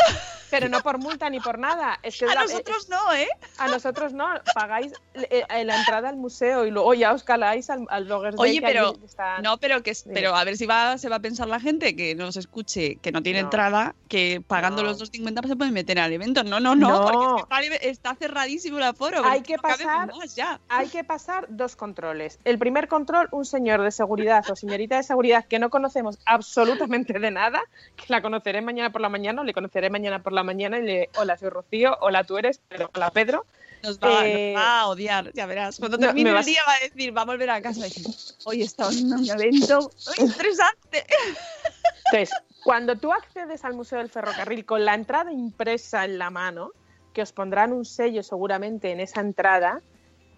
Pero 0.51 0.69
no 0.69 0.81
por 0.83 0.99
multa 0.99 1.29
ni 1.31 1.41
por 1.41 1.59
nada. 1.59 1.99
Es 2.05 2.17
que 2.17 2.27
A 2.27 2.35
la- 2.35 2.43
nosotros 2.43 2.89
no, 2.89 3.13
¿eh? 3.13 3.27
A 3.59 3.67
nosotros 3.67 4.13
no. 4.13 4.27
Pagáis 4.55 4.93
eh, 5.15 5.45
eh, 5.49 5.65
la 5.65 5.77
entrada 5.81 6.09
al 6.09 6.17
museo 6.17 6.65
y 6.65 6.71
luego 6.71 6.95
ya 6.95 7.13
os 7.13 7.25
caláis 7.25 7.71
al, 7.71 7.87
al 7.89 8.05
Bloggers 8.05 8.37
Day, 8.37 8.51
Oye, 8.51 8.61
que 8.61 8.67
pero 8.67 8.95
están- 9.05 9.43
no, 9.43 9.57
pero 9.59 9.83
que 9.83 9.93
pero 10.13 10.37
a 10.37 10.45
ver 10.45 10.57
si 10.57 10.67
va 10.67 10.97
se 10.97 11.09
va 11.09 11.17
a 11.17 11.21
pensar 11.21 11.49
la 11.49 11.59
gente 11.59 11.97
que 11.97 12.15
nos 12.15 12.37
escuche, 12.37 12.97
que 12.97 13.11
no 13.11 13.21
tiene 13.21 13.41
No. 13.41 13.47
entrada, 13.49 13.97
que 14.09 14.43
pagando 14.47 14.83
No. 14.83 14.89
los 14.91 15.01
2.50 15.01 15.41
pues 15.41 15.51
se 15.51 15.57
pueden 15.57 15.75
meter 15.75 15.99
al 15.99 16.13
evento. 16.13 16.45
No, 16.45 16.61
no, 16.61 16.77
no, 16.77 16.89
No. 16.89 17.03
porque 17.49 17.65
es 17.65 17.71
que 17.71 17.75
está, 17.89 18.11
está 18.11 18.15
cerradísimo 18.15 18.79
el 18.79 18.85
aforo. 18.85 19.25
Hay 19.25 19.43
que 19.43 19.59
pasar- 19.59 20.09
ya. 20.37 20.61
hay 20.69 20.87
que 20.89 21.03
pasar 21.03 21.47
dos 21.49 21.75
controles. 21.75 22.39
El 22.45 22.61
primer 22.61 22.87
control, 22.87 23.27
un 23.33 23.45
señor 23.45 23.83
de 23.83 23.91
seguridad 23.91 24.49
o 24.49 24.55
señorita 24.55 24.99
de 24.99 25.03
seguridad 25.03 25.45
que 25.47 25.59
no 25.59 25.69
conocemos 25.69 26.19
absolutamente 26.27 27.19
de 27.19 27.31
nada, 27.33 27.61
que 27.97 28.05
la 28.09 28.23
conoceré 28.23 28.63
mañana 28.63 28.93
por 28.93 29.01
la 29.01 29.09
mañana, 29.09 29.34
le 29.43 29.53
conoceré 29.55 29.91
mañana 29.91 30.23
por 30.23 30.33
la 30.33 30.45
mañana 30.45 30.79
y 30.79 30.83
le, 30.83 31.11
hola, 31.17 31.37
soy 31.37 31.49
Rocío, 31.49 31.97
hola, 32.01 32.23
tú 32.25 32.37
eres, 32.39 32.59
Pedro, 32.69 32.91
hola, 32.95 33.11
Pedro. 33.11 33.47
Nos 33.83 33.99
va, 33.99 34.27
Eh, 34.27 34.53
nos 34.55 34.63
va 34.63 34.81
a 34.81 34.87
odiar, 34.89 35.33
ya 35.35 35.47
verás. 35.47 35.79
Cuando 35.79 35.99
no, 35.99 36.07
termine 36.07 36.31
el 36.31 36.37
vas- 36.37 36.47
día 36.47 36.61
va 36.67 36.75
a 36.75 36.81
decir, 36.81 37.17
va 37.17 37.23
a 37.23 37.25
volver 37.27 37.51
a 37.51 37.61
casa 37.61 37.81
y 37.81 37.83
decir, 37.91 38.07
hoy 38.45 38.63
estado 38.63 38.93
en 38.93 39.13
un 39.13 39.29
evento 39.29 39.91
muy 40.19 40.27
interesante. 40.29 41.05
Entonces, 42.13 42.31
cuando 42.63 42.97
tú 42.97 43.13
accedes 43.13 43.65
al 43.65 43.75
Museo 43.75 43.99
del 43.99 44.09
Ferrocarril 44.11 44.65
con 44.65 44.85
la 44.85 44.95
entrada 44.95 45.33
impresa 45.33 46.05
en 46.05 46.19
la 46.19 46.31
mano, 46.31 46.71
que 47.13 47.23
os 47.23 47.33
pondrán 47.33 47.73
un 47.73 47.85
sello 47.85 48.23
seguramente 48.23 48.91
en 48.91 49.01
esa 49.01 49.21
entrada, 49.21 49.83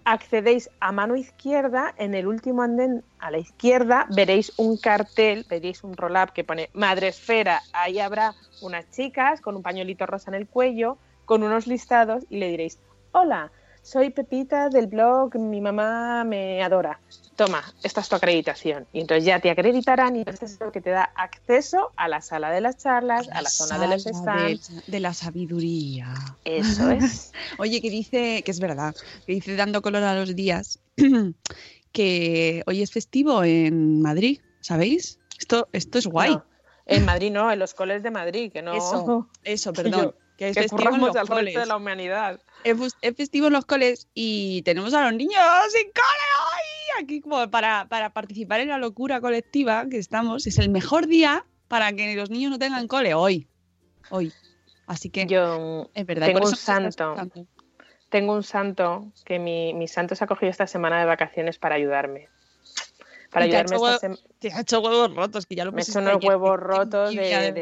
accedéis 0.06 0.70
a 0.78 0.92
mano 0.92 1.16
izquierda, 1.16 1.92
en 1.98 2.14
el 2.14 2.28
último 2.28 2.62
andén 2.62 3.02
a 3.18 3.30
la 3.32 3.38
izquierda 3.38 4.06
veréis 4.14 4.52
un 4.56 4.78
cartel, 4.78 5.44
veréis 5.50 5.82
un 5.82 5.96
roll-up 5.96 6.32
que 6.32 6.44
pone 6.44 6.70
Madre 6.72 7.08
Esfera, 7.08 7.60
ahí 7.72 7.98
habrá 7.98 8.32
unas 8.62 8.88
chicas 8.90 9.40
con 9.40 9.56
un 9.56 9.62
pañuelito 9.62 10.06
rosa 10.06 10.30
en 10.30 10.36
el 10.36 10.46
cuello, 10.46 10.96
con 11.24 11.42
unos 11.42 11.66
listados 11.66 12.24
y 12.30 12.38
le 12.38 12.48
diréis, 12.48 12.78
hola, 13.10 13.50
soy 13.86 14.10
Pepita 14.10 14.68
del 14.68 14.88
blog 14.88 15.36
Mi 15.36 15.60
mamá 15.60 16.24
me 16.24 16.60
adora. 16.62 17.00
Toma, 17.36 17.62
esta 17.84 18.00
es 18.00 18.08
tu 18.08 18.16
acreditación. 18.16 18.86
Y 18.92 19.00
entonces 19.00 19.24
ya 19.24 19.38
te 19.38 19.50
acreditarán 19.50 20.16
y 20.16 20.20
entonces 20.20 20.52
es 20.52 20.60
lo 20.60 20.72
que 20.72 20.80
te 20.80 20.90
da 20.90 21.04
acceso 21.14 21.92
a 21.94 22.08
la 22.08 22.20
sala 22.20 22.50
de 22.50 22.60
las 22.62 22.78
charlas, 22.78 23.28
a 23.30 23.42
la 23.42 23.48
zona 23.48 23.78
de 23.78 23.88
los 23.88 24.02
Sala 24.02 24.42
de, 24.42 24.56
stands. 24.56 24.86
de 24.86 25.00
la 25.00 25.14
sabiduría. 25.14 26.14
Eso 26.44 26.90
es. 26.90 27.32
Oye, 27.58 27.80
que 27.80 27.90
dice, 27.90 28.42
que 28.42 28.50
es 28.50 28.58
verdad, 28.58 28.96
que 29.24 29.34
dice 29.34 29.54
dando 29.54 29.82
color 29.82 30.02
a 30.02 30.16
los 30.16 30.34
días, 30.34 30.80
que 31.92 32.64
hoy 32.66 32.82
es 32.82 32.90
festivo 32.90 33.44
en 33.44 34.02
Madrid, 34.02 34.40
¿sabéis? 34.60 35.20
Esto, 35.38 35.68
esto 35.72 35.98
es 35.98 36.06
guay. 36.06 36.32
No, 36.32 36.44
en 36.86 37.04
Madrid 37.04 37.30
no, 37.30 37.52
en 37.52 37.58
los 37.58 37.74
coles 37.74 38.02
de 38.02 38.10
Madrid, 38.10 38.50
que 38.50 38.62
no. 38.62 38.74
Eso, 38.74 39.28
eso, 39.44 39.72
perdón. 39.74 40.14
Que 40.36 40.48
es 40.48 40.54
que 40.56 40.62
festivo 40.62 40.94
en 40.94 41.00
los 41.00 41.16
al 41.16 41.26
resto 41.26 41.34
coles. 41.34 41.54
de 41.54 41.66
la 41.66 41.76
humanidad. 41.76 42.40
Es, 42.64 42.76
festivo 43.16 43.46
en 43.46 43.52
los 43.52 43.64
coles 43.64 44.08
y 44.14 44.62
tenemos 44.62 44.92
a 44.94 45.02
los 45.04 45.14
niños 45.14 45.42
sin 45.70 45.86
cole 45.86 46.26
hoy 46.50 47.02
aquí 47.02 47.20
como 47.20 47.50
para, 47.50 47.86
para 47.88 48.10
participar 48.10 48.60
en 48.60 48.68
la 48.68 48.78
locura 48.78 49.20
colectiva 49.20 49.86
que 49.90 49.98
estamos. 49.98 50.46
Es 50.46 50.58
el 50.58 50.70
mejor 50.70 51.06
día 51.06 51.46
para 51.68 51.92
que 51.92 52.14
los 52.14 52.30
niños 52.30 52.50
no 52.50 52.58
tengan 52.58 52.86
cole 52.88 53.14
hoy. 53.14 53.48
Hoy. 54.10 54.32
Así 54.86 55.10
que 55.10 55.26
Yo 55.26 55.90
es 55.94 56.06
verdad. 56.06 56.28
y 56.28 56.32
tengo 56.32 56.46
un 56.46 56.56
santo. 56.56 57.16
Tengo 58.08 58.34
un 58.34 58.44
santo 58.44 59.12
que 59.24 59.38
mi, 59.38 59.74
mi 59.74 59.88
santo 59.88 60.14
se 60.14 60.22
ha 60.22 60.26
cogido 60.26 60.50
esta 60.50 60.66
semana 60.66 61.00
de 61.00 61.06
vacaciones 61.06 61.58
para 61.58 61.74
ayudarme. 61.74 62.28
Para 63.36 63.48
te 63.50 63.56
ha 63.56 63.60
ayudarme 63.60 63.76
hecho 63.76 63.86
esta 63.92 64.06
huevo- 64.06 64.16
semana. 64.16 64.34
Te 64.38 64.52
ha 64.52 64.60
hecho 64.60 64.80
huevos 64.80 65.14
rotos, 65.14 65.46
que 65.46 65.54
ya 65.54 65.64
lo 65.66 65.72
Me 65.72 65.80
he 65.80 65.84
hecho 65.84 65.98
unos 65.98 66.24
huevos 66.24 66.58
rotos 66.58 67.14
de, 67.14 67.20
de 67.22 67.52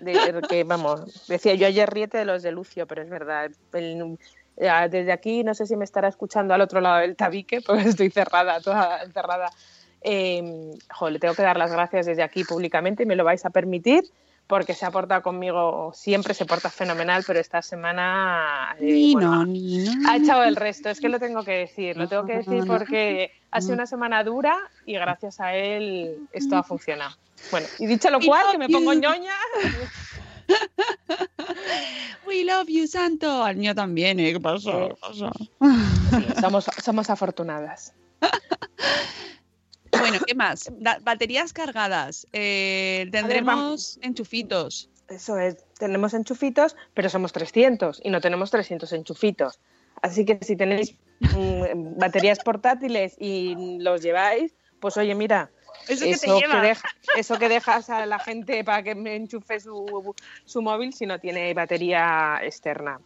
de- 0.00 0.32
de- 0.32 0.42
que, 0.48 0.64
vamos, 0.64 1.00
decía 1.26 1.54
yo 1.54 1.66
ayer 1.66 1.88
ríete 1.88 2.18
de 2.18 2.24
los 2.26 2.42
de 2.42 2.52
Lucio, 2.52 2.86
pero 2.86 3.02
es 3.02 3.08
verdad. 3.08 3.50
El- 3.72 4.18
ya, 4.56 4.88
desde 4.88 5.12
aquí, 5.12 5.42
no 5.42 5.54
sé 5.54 5.64
si 5.64 5.74
me 5.74 5.84
estará 5.84 6.08
escuchando 6.08 6.52
al 6.52 6.60
otro 6.60 6.82
lado 6.82 6.98
del 6.98 7.16
tabique, 7.16 7.60
porque 7.66 7.88
estoy 7.88 8.10
cerrada, 8.10 8.60
toda 8.60 9.02
encerrada. 9.02 9.50
Eh, 10.02 10.42
jo, 10.90 11.08
le 11.10 11.18
tengo 11.18 11.34
que 11.34 11.42
dar 11.42 11.56
las 11.56 11.72
gracias 11.72 12.06
desde 12.06 12.22
aquí 12.22 12.44
públicamente 12.44 13.04
me 13.06 13.16
lo 13.16 13.24
vais 13.24 13.44
a 13.46 13.50
permitir 13.50 14.02
porque 14.50 14.74
se 14.74 14.84
ha 14.84 14.90
portado 14.90 15.22
conmigo, 15.22 15.92
siempre 15.94 16.34
se 16.34 16.44
porta 16.44 16.70
fenomenal, 16.70 17.22
pero 17.24 17.38
esta 17.38 17.62
semana 17.62 18.74
eh, 18.80 18.84
Ni 18.84 19.12
bueno, 19.12 19.36
no, 19.36 19.46
ni 19.46 19.78
no. 19.84 20.10
ha 20.10 20.16
echado 20.16 20.42
el 20.42 20.56
resto, 20.56 20.90
es 20.90 21.00
que 21.00 21.08
lo 21.08 21.20
tengo 21.20 21.44
que 21.44 21.52
decir, 21.52 21.96
lo 21.96 22.08
tengo 22.08 22.26
que 22.26 22.38
decir 22.38 22.64
porque 22.66 23.30
ha 23.52 23.60
sido 23.60 23.74
una 23.74 23.86
semana 23.86 24.24
dura 24.24 24.58
y 24.84 24.94
gracias 24.94 25.38
a 25.38 25.54
él 25.54 26.18
esto 26.32 26.56
ha 26.56 26.64
funcionado. 26.64 27.14
Bueno, 27.52 27.68
y 27.78 27.86
dicho 27.86 28.10
lo 28.10 28.18
cual, 28.20 28.44
que 28.50 28.58
me 28.58 28.68
pongo 28.68 28.92
ñoña, 28.92 29.34
We 32.26 32.44
love 32.44 32.66
you, 32.66 32.88
santo. 32.88 33.44
Al 33.44 33.54
mío 33.54 33.72
también, 33.72 34.18
¿eh? 34.18 34.32
¿Qué 34.32 34.40
pasa? 34.40 34.72
Sí. 34.72 34.88
¿Qué 34.88 34.94
pasa? 35.00 35.30
sí, 36.10 36.40
somos, 36.40 36.66
somos 36.82 37.08
afortunadas. 37.08 37.94
Bueno, 40.00 40.18
¿qué 40.26 40.34
más? 40.34 40.70
Da- 40.78 40.98
baterías 41.02 41.52
cargadas. 41.52 42.26
Eh, 42.32 43.08
tendremos 43.12 43.98
enchufitos. 44.02 44.88
Eso 45.08 45.38
es, 45.38 45.56
tenemos 45.78 46.14
enchufitos, 46.14 46.76
pero 46.94 47.08
somos 47.08 47.32
300 47.32 48.00
y 48.04 48.10
no 48.10 48.20
tenemos 48.20 48.50
300 48.50 48.92
enchufitos. 48.92 49.58
Así 50.02 50.24
que 50.24 50.38
si 50.42 50.56
tenéis 50.56 50.94
mm, 51.20 51.98
baterías 51.98 52.38
portátiles 52.40 53.16
y 53.18 53.78
los 53.80 54.02
lleváis, 54.02 54.54
pues 54.78 54.96
oye, 54.96 55.14
mira, 55.14 55.50
Eso 55.88 56.04
que 56.04 56.60
deja- 56.60 56.88
eso 57.16 57.38
que 57.38 57.48
dejas 57.48 57.90
a 57.90 58.06
la 58.06 58.18
gente 58.20 58.62
para 58.64 58.82
que 58.82 58.94
me 58.94 59.16
enchufe 59.16 59.58
su, 59.60 60.14
su 60.44 60.62
móvil 60.62 60.92
si 60.94 61.06
no 61.06 61.18
tiene 61.18 61.52
batería 61.54 62.38
externa. 62.42 63.00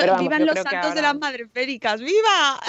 Pero 0.00 0.12
vamos, 0.12 0.22
¡Vivan 0.28 0.46
los 0.46 0.54
santos 0.58 0.94
de 0.94 1.02
las 1.02 1.18
madres 1.18 1.48
féricas! 1.52 2.00
¡Viva! 2.00 2.60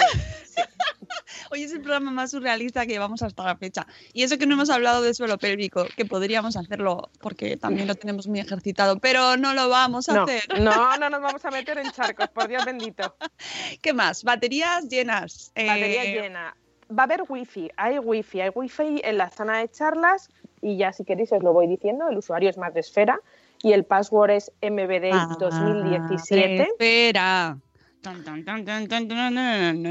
Hoy 1.50 1.62
es 1.62 1.72
el 1.72 1.80
programa 1.80 2.10
más 2.10 2.30
surrealista 2.32 2.84
que 2.84 2.92
llevamos 2.92 3.22
hasta 3.22 3.44
la 3.44 3.56
fecha. 3.56 3.86
Y 4.12 4.22
eso 4.22 4.38
que 4.38 4.46
no 4.46 4.54
hemos 4.54 4.70
hablado 4.70 5.02
de 5.02 5.14
suelo 5.14 5.38
pélvico, 5.38 5.86
que 5.96 6.04
podríamos 6.04 6.56
hacerlo 6.56 7.10
porque 7.20 7.56
también 7.56 7.86
lo 7.86 7.94
tenemos 7.94 8.26
muy 8.26 8.40
ejercitado, 8.40 8.98
pero 8.98 9.36
no 9.36 9.54
lo 9.54 9.68
vamos 9.68 10.08
a 10.08 10.14
No, 10.14 10.22
hacer. 10.24 10.42
no, 10.60 10.96
no 10.98 11.08
nos 11.10 11.22
vamos 11.22 11.44
a 11.44 11.50
meter 11.50 11.78
en 11.78 11.90
charcos, 11.92 12.28
por 12.28 12.48
Dios 12.48 12.64
bendito. 12.64 13.16
¿Qué 13.82 13.92
más? 13.92 14.24
Baterías 14.24 14.88
llenas. 14.88 15.52
Batería 15.54 16.04
Eh, 16.04 16.12
llena. 16.22 16.56
Va 16.90 17.02
a 17.02 17.04
haber 17.04 17.22
wifi, 17.28 17.70
hay 17.76 17.98
wifi, 17.98 18.40
hay 18.40 18.50
wifi 18.54 19.00
en 19.04 19.18
la 19.18 19.30
zona 19.30 19.58
de 19.58 19.70
charlas 19.70 20.30
y 20.62 20.76
ya 20.78 20.92
si 20.92 21.04
queréis 21.04 21.30
os 21.32 21.42
lo 21.42 21.52
voy 21.52 21.66
diciendo, 21.66 22.08
el 22.08 22.16
usuario 22.18 22.48
es 22.50 22.56
Madresfera 22.56 23.20
y 23.62 23.72
el 23.72 23.84
password 23.84 24.30
es 24.30 24.52
MBD 24.60 25.10
Ah, 25.12 25.36
2017. 25.38 26.62
Espera. 26.62 27.58
No, 28.04 28.12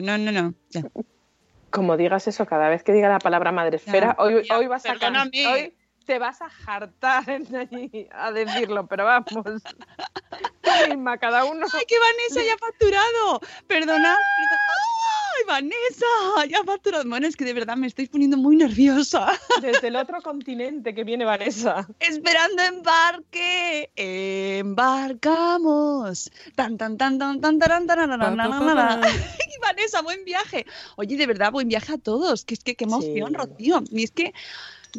no, 0.01 0.17
no, 0.17 0.31
no. 0.31 0.53
Ya. 0.69 0.83
Como 1.69 1.97
digas 1.97 2.27
eso 2.27 2.45
cada 2.45 2.69
vez 2.69 2.83
que 2.83 2.93
diga 2.93 3.09
la 3.09 3.19
palabra 3.19 3.51
Madresfera, 3.51 4.15
Ya, 4.17 4.23
hoy, 4.23 4.43
ya, 4.47 4.57
hoy 4.57 4.67
vas 4.67 4.85
a 4.85 4.95
can- 4.95 5.31
hoy 5.53 5.73
te 6.05 6.19
vas 6.19 6.41
a 6.41 6.49
allí 7.59 8.07
a 8.11 8.31
decirlo, 8.31 8.87
pero 8.87 9.03
vamos. 9.03 9.27
Tú 10.61 10.71
misma, 10.87 11.17
cada 11.17 11.43
uno. 11.43 11.65
¡Ay, 11.73 11.85
que 11.85 11.95
Vanessa 11.99 12.41
ya 12.47 12.53
ha 12.53 12.57
facturado! 12.57 13.39
Perdona. 13.67 14.17
perdona. 14.35 14.61
¡Ay, 15.37 15.43
Vanessa! 15.47 16.45
Ya 16.49 16.63
facturado. 16.63 17.03
Bueno, 17.07 17.27
es 17.27 17.35
que 17.35 17.45
de 17.45 17.53
verdad 17.53 17.77
me 17.77 17.85
estáis 17.87 18.09
poniendo 18.09 18.37
muy 18.37 18.55
nerviosa. 18.55 19.27
Desde 19.61 19.87
el 19.89 19.95
otro 19.95 20.21
continente 20.21 20.93
que 20.95 21.03
viene 21.03 21.25
Vanessa. 21.25 21.87
Esperando 21.99 22.63
embarque. 22.63 23.91
Embarcamos. 23.95 26.31
Tan, 26.55 26.77
tan, 26.77 26.97
tan, 26.97 27.19
tan, 27.19 27.41
tan, 27.41 27.59
pa, 27.59 27.67
taran. 27.67 27.87
pa. 28.17 28.27
Y 29.47 29.59
Vanessa, 29.61 30.01
buen 30.01 30.23
viaje. 30.25 30.65
Oye, 30.95 31.17
de 31.17 31.27
verdad, 31.27 31.51
buen 31.51 31.67
viaje 31.67 31.93
a 31.93 31.97
todos. 31.97 32.45
Que 32.45 32.53
es 32.53 32.63
que 32.63 32.75
qué 32.75 32.85
emoción, 32.85 33.29
Sí. 33.29 33.35
Rocío. 33.35 33.83
Y 33.91 34.03
es 34.03 34.11
que 34.11 34.33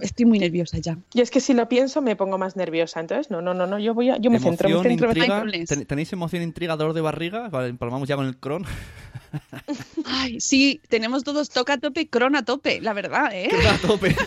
estoy 0.00 0.24
muy 0.26 0.38
nerviosa 0.38 0.78
ya. 0.78 0.96
Y 1.14 1.20
es 1.20 1.30
que 1.30 1.40
si 1.40 1.54
lo 1.54 1.68
pienso 1.68 2.00
me 2.02 2.16
pongo 2.16 2.38
más 2.38 2.56
nerviosa. 2.56 3.00
Entonces, 3.00 3.30
no, 3.30 3.40
no, 3.42 3.54
no, 3.54 3.66
no 3.66 3.78
yo 3.78 3.94
voy 3.94 4.10
a, 4.10 4.16
yo 4.18 4.30
me 4.30 4.38
centro, 4.38 4.68
me 4.68 4.74
Emoción, 4.74 4.90
centro. 4.98 5.08
me 5.14 5.56
intriga. 5.56 5.66
¿Ten- 5.66 5.86
¿Tenéis 5.86 6.12
emoción, 6.12 6.42
intriga, 6.42 6.76
dolor 6.76 6.94
de 6.94 7.00
barriga? 7.00 7.48
Vale, 7.48 7.68
empalmamos 7.68 8.08
ya 8.08 8.16
con 8.16 8.26
el 8.26 8.36
cron. 8.36 8.64
Ay, 10.06 10.40
sí, 10.40 10.80
tenemos 10.88 11.24
todos 11.24 11.50
toca 11.50 11.74
a 11.74 11.78
tope 11.78 12.02
y 12.02 12.06
crona 12.06 12.40
a 12.40 12.44
tope, 12.44 12.80
la 12.80 12.92
verdad, 12.92 13.30
¿eh? 13.32 13.48
Cron 13.50 13.66
a 13.66 13.78
tope. 13.78 14.16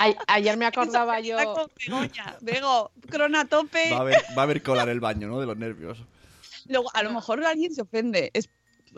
Ay- 0.00 0.14
ayer 0.28 0.56
me 0.56 0.64
acordaba 0.66 1.18
Está 1.18 1.66
yo. 1.78 2.06
Bego, 2.40 2.92
crona 3.08 3.40
a 3.40 3.44
tope. 3.46 3.90
Va 3.90 3.96
a 3.96 4.00
haber, 4.00 4.16
va 4.36 4.42
a 4.42 4.44
haber 4.44 4.62
cola 4.62 4.82
en 4.84 4.90
el 4.90 5.00
baño, 5.00 5.26
¿no? 5.28 5.40
De 5.40 5.46
los 5.46 5.56
nervios. 5.56 5.98
Luego, 6.68 6.88
a 6.94 7.02
lo 7.02 7.10
mejor 7.12 7.44
alguien 7.44 7.74
se 7.74 7.82
ofende. 7.82 8.30
Es- 8.32 8.48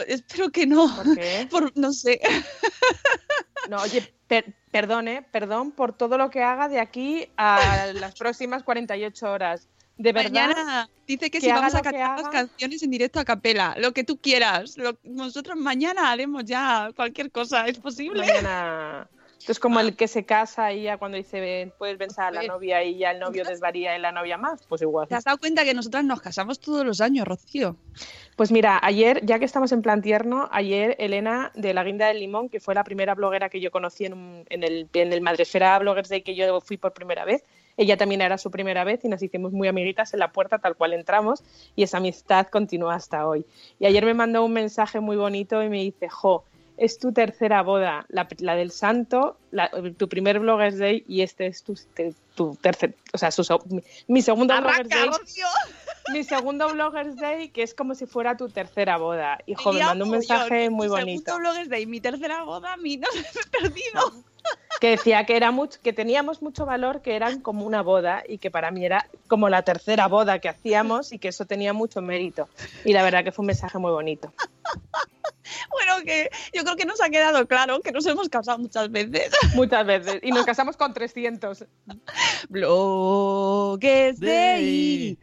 espero 0.07 0.50
que 0.50 0.66
no. 0.66 0.94
¿Por 0.94 1.16
qué? 1.16 1.46
Por- 1.50 1.72
no 1.76 1.92
sé. 1.92 2.20
No, 3.68 3.78
oye, 3.82 4.12
per- 4.26 4.54
perdone, 4.70 5.22
perdón 5.22 5.72
por 5.72 5.92
todo 5.92 6.16
lo 6.18 6.30
que 6.30 6.42
haga 6.42 6.68
de 6.68 6.80
aquí 6.80 7.28
a 7.36 7.92
las 7.94 8.14
próximas 8.14 8.62
48 8.62 9.30
horas. 9.30 9.68
De 9.96 10.12
verdad, 10.12 10.30
Mañana 10.30 10.88
dice 11.06 11.30
que, 11.30 11.38
que 11.38 11.40
si 11.46 11.52
vamos 11.52 11.74
a 11.74 11.82
cantar 11.82 12.20
las 12.20 12.28
canciones 12.30 12.82
en 12.82 12.90
directo 12.90 13.20
a 13.20 13.24
capela, 13.24 13.74
lo 13.78 13.92
que 13.92 14.02
tú 14.02 14.18
quieras. 14.18 14.78
Lo- 14.78 14.98
nosotros 15.02 15.58
mañana 15.58 16.10
haremos 16.10 16.44
ya 16.44 16.90
cualquier 16.96 17.30
cosa, 17.30 17.66
¿es 17.66 17.78
posible? 17.78 18.20
mañana. 18.26 19.08
Esto 19.40 19.53
es 19.53 19.59
como 19.59 19.81
el 19.81 19.96
que 19.96 20.07
se 20.07 20.26
casa 20.26 20.70
y 20.74 20.83
ya 20.83 20.98
cuando 20.98 21.16
dice 21.16 21.40
"Ven, 21.40 21.72
puedes 21.79 21.96
pensar 21.96 22.26
a 22.26 22.31
la 22.31 22.42
novia 22.42 22.85
y 22.85 22.98
ya 22.98 23.11
el 23.12 23.20
novio 23.20 23.42
desvaría 23.42 23.96
y 23.96 24.00
la 24.00 24.12
novia 24.12 24.37
más, 24.37 24.61
pues 24.68 24.83
igual. 24.83 25.09
¿Te 25.09 25.14
has 25.14 25.24
dado 25.24 25.38
cuenta 25.38 25.64
que 25.64 25.72
nosotras 25.72 26.05
nos 26.05 26.20
casamos 26.20 26.61
todos 26.61 26.85
los 26.85 27.00
años, 27.00 27.26
Rocío? 27.26 27.74
Pues 28.37 28.53
mira, 28.53 28.79
ayer, 28.83 29.24
ya 29.24 29.38
que 29.38 29.46
estamos 29.46 29.72
en 29.72 29.81
plan 29.81 30.03
tierno, 30.03 30.46
ayer 30.53 30.94
Elena 30.98 31.53
de 31.55 31.72
la 31.72 31.83
Guinda 31.85 32.09
del 32.09 32.20
Limón, 32.20 32.50
que 32.50 32.61
fue 32.61 32.74
la 32.74 32.85
primera 32.85 33.14
bloguera 33.14 33.48
que 33.48 33.61
yo 33.61 33.70
conocí 33.70 34.05
en, 34.05 34.12
un- 34.12 34.44
en 34.50 34.62
el, 34.62 34.88
en 34.92 35.12
el 35.12 35.22
Madresfera 35.22 35.78
Bloggers 35.78 36.11
Day 36.11 36.20
que 36.20 36.34
yo 36.34 36.61
fui 36.61 36.76
por 36.76 36.93
primera 36.93 37.24
vez, 37.24 37.43
ella 37.78 37.97
también 37.97 38.20
era 38.20 38.36
su 38.36 38.51
primera 38.51 38.84
vez 38.84 39.03
y 39.05 39.09
nos 39.09 39.22
hicimos 39.22 39.53
muy 39.53 39.68
amiguitas 39.68 40.12
en 40.12 40.20
la 40.20 40.32
puerta 40.32 40.59
tal 40.59 40.76
cual 40.76 40.93
entramos 40.93 41.43
y 41.76 41.82
esa 41.82 41.97
amistad 41.97 42.47
continúa 42.49 42.95
hasta 42.95 43.26
hoy. 43.26 43.47
Y 43.78 43.86
ayer 43.86 44.05
me 44.05 44.12
mandó 44.12 44.45
un 44.45 44.53
mensaje 44.53 45.01
muy 45.01 45.16
bonito 45.16 45.62
y 45.62 45.70
me 45.70 45.78
dice, 45.78 46.11
jo, 46.11 46.45
es 46.81 46.99
tu 46.99 47.12
tercera 47.12 47.62
boda, 47.62 48.07
la, 48.09 48.26
la 48.39 48.57
del 48.57 48.70
santo, 48.70 49.37
la- 49.51 49.70
tu 49.99 50.09
primer 50.09 50.41
Bloggers 50.41 50.78
Day 50.78 51.05
y 51.07 51.20
este 51.20 51.47
es 51.47 51.62
tu, 51.62 51.74
te- 51.95 52.14
tu 52.35 52.57
tercer, 52.57 52.95
o 53.12 53.18
sea, 53.18 53.31
su, 53.31 53.43
mi, 53.68 53.83
mi 54.09 54.22
segundo 54.22 54.55
Bloggers 54.55 54.91
¡Arranca, 54.91 54.97
Day. 54.97 55.09
Rocío! 55.09 55.47
mi 56.14 56.24
segundo 56.24 56.72
Bloggers 56.72 57.16
Day, 57.16 57.51
que 57.51 57.62
es 57.62 57.74
como 57.74 57.95
si 57.95 58.07
fuera 58.07 58.37
tu 58.37 58.49
tercera 58.49 58.97
boda. 58.97 59.39
Hijo, 59.47 59.72
me 59.74 59.81
mandó 59.85 60.07
un 60.07 60.11
mensaje 60.12 60.70
muy 60.70 60.87
Mi 60.87 60.91
bonito. 60.91 61.22
Segundo 61.33 61.51
Bloggers 61.51 61.68
Day, 61.68 61.85
mi 61.87 62.01
tercera 62.01 62.45
boda, 62.45 62.72
a 62.72 62.76
mí 62.78 62.97
no 62.97 63.09
se 63.12 63.18
me 63.20 63.28
he 63.28 63.61
perdido 63.61 64.24
que 64.80 64.91
decía 64.91 65.24
que, 65.24 65.36
era 65.36 65.51
mucho, 65.51 65.78
que 65.82 65.93
teníamos 65.93 66.43
mucho 66.43 66.64
valor, 66.64 67.03
que 67.03 67.16
eran 67.16 67.41
como 67.41 67.66
una 67.66 67.82
boda 67.82 68.22
y 68.26 68.38
que 68.38 68.51
para 68.51 68.70
mí 68.70 68.84
era 68.84 69.09
como 69.28 69.49
la 69.49 69.62
tercera 69.62 70.09
boda 70.09 70.38
que 70.38 70.49
hacíamos 70.49 71.12
y 71.12 71.18
que 71.18 71.28
eso 71.28 71.47
tenía 71.47 71.72
mucho 71.72 72.01
mérito. 72.01 72.49
Y 72.84 72.93
la 72.93 73.03
verdad 73.03 73.24
que 73.24 73.32
fue 73.32 73.43
un 73.43 73.49
mensaje 73.49 73.78
muy 73.78 73.93
bonito. 73.93 74.32
Bueno, 75.70 76.05
que 76.05 76.30
yo 76.55 76.62
creo 76.62 76.76
que 76.76 76.84
nos 76.84 77.01
ha 77.01 77.11
quedado 77.11 77.47
claro 77.47 77.80
que 77.80 77.93
nos 77.93 78.07
hemos 78.07 78.28
casado 78.28 78.59
muchas 78.59 78.91
veces. 78.91 79.30
Muchas 79.55 79.86
veces. 79.86 80.20
Y 80.22 80.30
nos 80.30 80.45
casamos 80.45 80.76
con 80.76 80.93
300. 80.95 81.64
Bloques 82.49 84.20
de 84.20 84.62
I. 84.62 85.18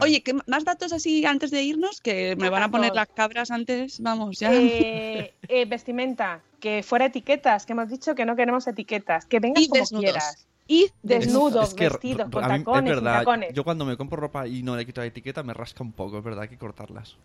Oye, 0.00 0.22
¿qué 0.22 0.34
más 0.46 0.64
datos 0.64 0.92
así 0.92 1.24
antes 1.24 1.50
de 1.50 1.62
irnos? 1.62 2.00
Que 2.00 2.36
me 2.36 2.50
van 2.50 2.62
a 2.62 2.70
poner 2.70 2.94
las 2.94 3.08
cabras 3.08 3.50
antes. 3.50 4.00
Vamos, 4.00 4.38
ya. 4.38 4.52
Eh, 4.52 5.34
eh, 5.48 5.64
vestimenta 5.66 6.42
que 6.64 6.82
fuera 6.82 7.04
etiquetas, 7.04 7.66
que 7.66 7.74
hemos 7.74 7.90
dicho 7.90 8.14
que 8.14 8.24
no 8.24 8.36
queremos 8.36 8.66
etiquetas, 8.66 9.26
que 9.26 9.38
vengas 9.38 9.62
Y 9.64 9.68
como 9.68 9.80
desnudos. 9.82 10.02
quieras. 10.02 10.46
Y 10.66 10.86
Desnudo, 11.02 11.60
Es 11.62 11.74
que, 11.74 11.90
vestido, 11.90 12.30
con 12.30 12.42
mí- 12.42 12.48
tacones, 12.60 12.90
es 12.90 12.96
sin 12.96 13.04
verdad, 13.04 13.18
tacones. 13.18 13.52
yo 13.52 13.64
cuando 13.64 13.84
me 13.84 13.98
compro 13.98 14.16
ropa 14.16 14.46
y 14.48 14.62
no 14.62 14.74
le 14.74 14.86
quito 14.86 15.02
la 15.02 15.08
etiqueta 15.08 15.42
me 15.42 15.52
rasca 15.52 15.82
un 15.84 15.92
poco, 15.92 16.16
es 16.16 16.24
verdad, 16.24 16.44
hay 16.44 16.48
que 16.48 16.56
cortarlas. 16.56 17.16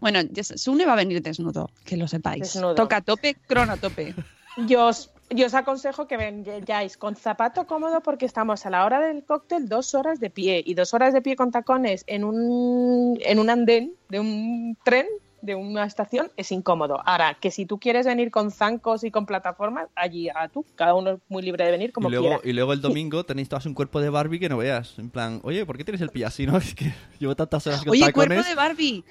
Bueno, 0.00 0.20
Sune 0.56 0.86
va 0.86 0.94
a 0.94 0.96
venir 0.96 1.20
desnudo, 1.20 1.68
que 1.84 1.98
lo 1.98 2.08
sepáis. 2.08 2.40
Desnudo. 2.54 2.74
Toca 2.74 2.96
a 2.96 3.00
tope, 3.02 3.34
crono 3.46 3.72
a 3.72 3.76
tope. 3.76 4.14
Yo 4.66 4.86
os, 4.86 5.10
yo 5.28 5.44
os 5.46 5.52
aconsejo 5.54 6.06
que 6.06 6.16
vayáis 6.16 6.96
con 6.96 7.16
zapato 7.16 7.66
cómodo 7.66 8.00
porque 8.00 8.24
estamos 8.24 8.64
a 8.64 8.70
la 8.70 8.86
hora 8.86 8.98
del 9.00 9.24
cóctel 9.24 9.68
dos 9.68 9.94
horas 9.94 10.20
de 10.20 10.30
pie 10.30 10.62
y 10.64 10.72
dos 10.72 10.94
horas 10.94 11.12
de 11.12 11.20
pie 11.20 11.36
con 11.36 11.50
tacones 11.50 12.04
en 12.06 12.24
un, 12.24 13.18
en 13.20 13.38
un 13.40 13.50
andén 13.50 13.92
de 14.08 14.20
un 14.20 14.78
tren, 14.84 15.06
de 15.44 15.54
una 15.54 15.84
estación, 15.84 16.32
es 16.36 16.50
incómodo. 16.52 17.00
Ahora, 17.04 17.36
que 17.40 17.50
si 17.50 17.66
tú 17.66 17.78
quieres 17.78 18.06
venir 18.06 18.30
con 18.30 18.50
zancos 18.50 19.04
y 19.04 19.10
con 19.10 19.26
plataformas, 19.26 19.88
allí 19.94 20.28
a 20.30 20.48
tú, 20.48 20.64
cada 20.74 20.94
uno 20.94 21.10
es 21.12 21.18
muy 21.28 21.42
libre 21.42 21.64
de 21.64 21.70
venir 21.70 21.92
como 21.92 22.08
y, 22.08 22.12
luego, 22.12 22.26
quiera. 22.28 22.40
y 22.44 22.52
luego 22.52 22.72
el 22.72 22.80
domingo 22.80 23.24
tenéis 23.24 23.48
todas 23.48 23.66
un 23.66 23.74
cuerpo 23.74 24.00
de 24.00 24.08
Barbie 24.10 24.40
que 24.40 24.48
no 24.48 24.56
veas. 24.56 24.98
En 24.98 25.10
plan, 25.10 25.40
oye, 25.44 25.66
¿por 25.66 25.76
qué 25.76 25.84
tienes 25.84 26.00
el 26.00 26.10
pie 26.10 26.24
así, 26.24 26.46
no? 26.46 26.56
Es 26.64 26.74
que 26.74 26.92
llevo 27.18 27.36
tantas 27.36 27.66
horas 27.66 27.80
con 27.82 27.90
Oye, 27.90 28.00
tacones. 28.06 28.28
cuerpo 28.28 28.48
de 28.48 28.54
Barbie. 28.54 29.04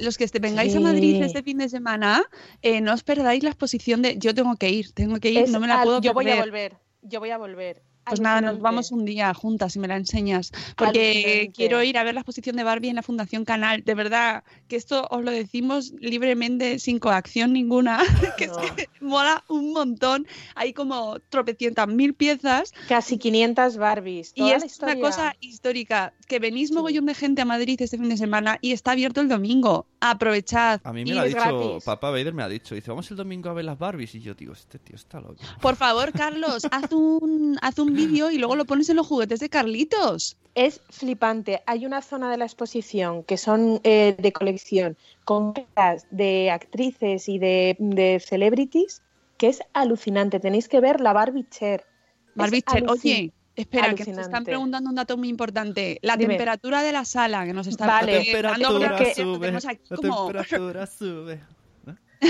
Los 0.00 0.18
que 0.18 0.26
vengáis 0.40 0.76
a. 0.76 0.80
Madrid 0.80 1.22
este 1.22 1.42
fin 1.42 1.58
de 1.58 1.68
semana, 1.68 2.22
eh, 2.60 2.80
no 2.80 2.92
os 2.92 3.02
perdáis 3.02 3.42
la 3.42 3.48
exposición 3.50 4.02
de. 4.02 4.18
Yo 4.18 4.34
tengo 4.34 4.56
que 4.56 4.68
ir, 4.68 4.92
tengo 4.92 5.18
que 5.20 5.30
ir, 5.30 5.38
Es 5.38 5.50
no 5.50 5.60
me 5.60 5.66
la 5.68 5.80
al- 5.80 5.84
puedo 5.84 6.00
yo 6.02 6.12
voy 6.12 6.28
a 6.30 6.36
volver, 6.40 6.76
yo 7.02 7.20
voy 7.20 7.30
a 7.30 7.38
volver. 7.38 7.82
Pues 8.04 8.20
nada, 8.20 8.40
nos 8.40 8.60
vamos 8.60 8.90
un 8.90 9.04
día 9.04 9.32
juntas 9.32 9.76
y 9.76 9.78
me 9.78 9.88
la 9.88 9.96
enseñas. 9.96 10.50
Porque 10.76 11.50
quiero 11.54 11.82
ir 11.82 11.96
a 11.98 12.04
ver 12.04 12.14
la 12.14 12.20
exposición 12.20 12.56
de 12.56 12.64
Barbie 12.64 12.88
en 12.88 12.96
la 12.96 13.02
Fundación 13.02 13.44
Canal. 13.44 13.84
De 13.84 13.94
verdad, 13.94 14.42
que 14.68 14.76
esto 14.76 15.06
os 15.10 15.22
lo 15.22 15.30
decimos 15.30 15.92
libremente, 15.98 16.78
sin 16.78 16.98
coacción 16.98 17.52
ninguna. 17.52 18.02
que 18.38 18.44
es 18.44 18.52
que 18.76 18.88
mola 19.00 19.44
un 19.48 19.72
montón. 19.72 20.26
Hay 20.54 20.72
como 20.72 21.20
tropecientas 21.28 21.86
mil 21.88 22.14
piezas. 22.14 22.72
Casi 22.88 23.18
500 23.18 23.76
Barbies. 23.76 24.32
Y 24.34 24.50
es 24.50 24.80
la 24.80 24.92
una 24.92 25.00
cosa 25.00 25.36
histórica. 25.40 26.12
Que 26.26 26.38
venís 26.38 26.72
mogollón 26.72 27.06
de 27.06 27.14
gente 27.14 27.42
a 27.42 27.44
Madrid 27.44 27.80
este 27.80 27.98
fin 27.98 28.08
de 28.08 28.16
semana 28.16 28.58
y 28.60 28.72
está 28.72 28.92
abierto 28.92 29.20
el 29.20 29.28
domingo. 29.28 29.86
Aprovechad. 30.00 30.80
A 30.82 30.92
mí 30.92 31.04
me 31.04 31.14
lo 31.14 31.20
ha 31.20 31.24
dicho, 31.24 31.38
gratis. 31.38 31.84
papá 31.84 32.10
Vader 32.10 32.34
me 32.34 32.42
ha 32.42 32.48
dicho, 32.48 32.74
dice, 32.74 32.90
vamos 32.90 33.08
el 33.10 33.16
domingo 33.16 33.48
a 33.48 33.52
ver 33.52 33.64
las 33.64 33.78
Barbies. 33.78 34.14
Y 34.16 34.20
yo 34.20 34.34
digo, 34.34 34.52
este 34.52 34.78
tío 34.78 34.96
está 34.96 35.20
loco. 35.20 35.36
Por 35.60 35.76
favor, 35.76 36.12
Carlos, 36.12 36.66
haz 36.70 36.90
un, 36.90 37.58
haz 37.62 37.78
un 37.78 37.91
vídeo 37.94 38.30
y 38.30 38.38
luego 38.38 38.56
lo 38.56 38.64
pones 38.64 38.88
en 38.90 38.96
los 38.96 39.06
juguetes 39.06 39.40
de 39.40 39.48
Carlitos. 39.48 40.36
Es 40.54 40.80
flipante. 40.90 41.62
Hay 41.66 41.86
una 41.86 42.02
zona 42.02 42.30
de 42.30 42.36
la 42.36 42.44
exposición 42.44 43.22
que 43.24 43.36
son 43.38 43.80
eh, 43.84 44.14
de 44.18 44.32
colección 44.32 44.96
con 45.24 45.52
caras 45.54 46.06
de 46.10 46.50
actrices 46.50 47.28
y 47.28 47.38
de, 47.38 47.76
de 47.78 48.20
celebrities 48.20 49.02
que 49.38 49.48
es 49.48 49.60
alucinante. 49.72 50.40
Tenéis 50.40 50.68
que 50.68 50.80
ver 50.80 51.00
la 51.00 51.12
Barbie 51.12 51.46
Chair. 51.50 51.80
Es 51.80 52.36
Barbie 52.36 52.62
Chair. 52.62 52.84
alucin- 52.84 52.90
Oye, 52.92 53.32
espera, 53.56 53.84
que 53.86 53.90
nos 53.90 54.00
están 54.00 54.14
alucinante. 54.18 54.50
preguntando 54.50 54.90
un 54.90 54.96
dato 54.96 55.16
muy 55.16 55.28
importante. 55.28 55.98
La 56.02 56.16
Dime. 56.16 56.34
temperatura 56.34 56.82
de 56.82 56.92
la 56.92 57.04
sala, 57.04 57.44
que 57.46 57.52
nos 57.52 57.66
está 57.66 57.86
Vale. 57.86 58.12
La 58.18 58.22
temperatura 58.24 58.98
sube, 59.14 59.48
aquí 59.48 59.80
la 59.88 59.96
como- 59.96 60.26
temperatura 60.26 60.86
sube. 60.86 61.40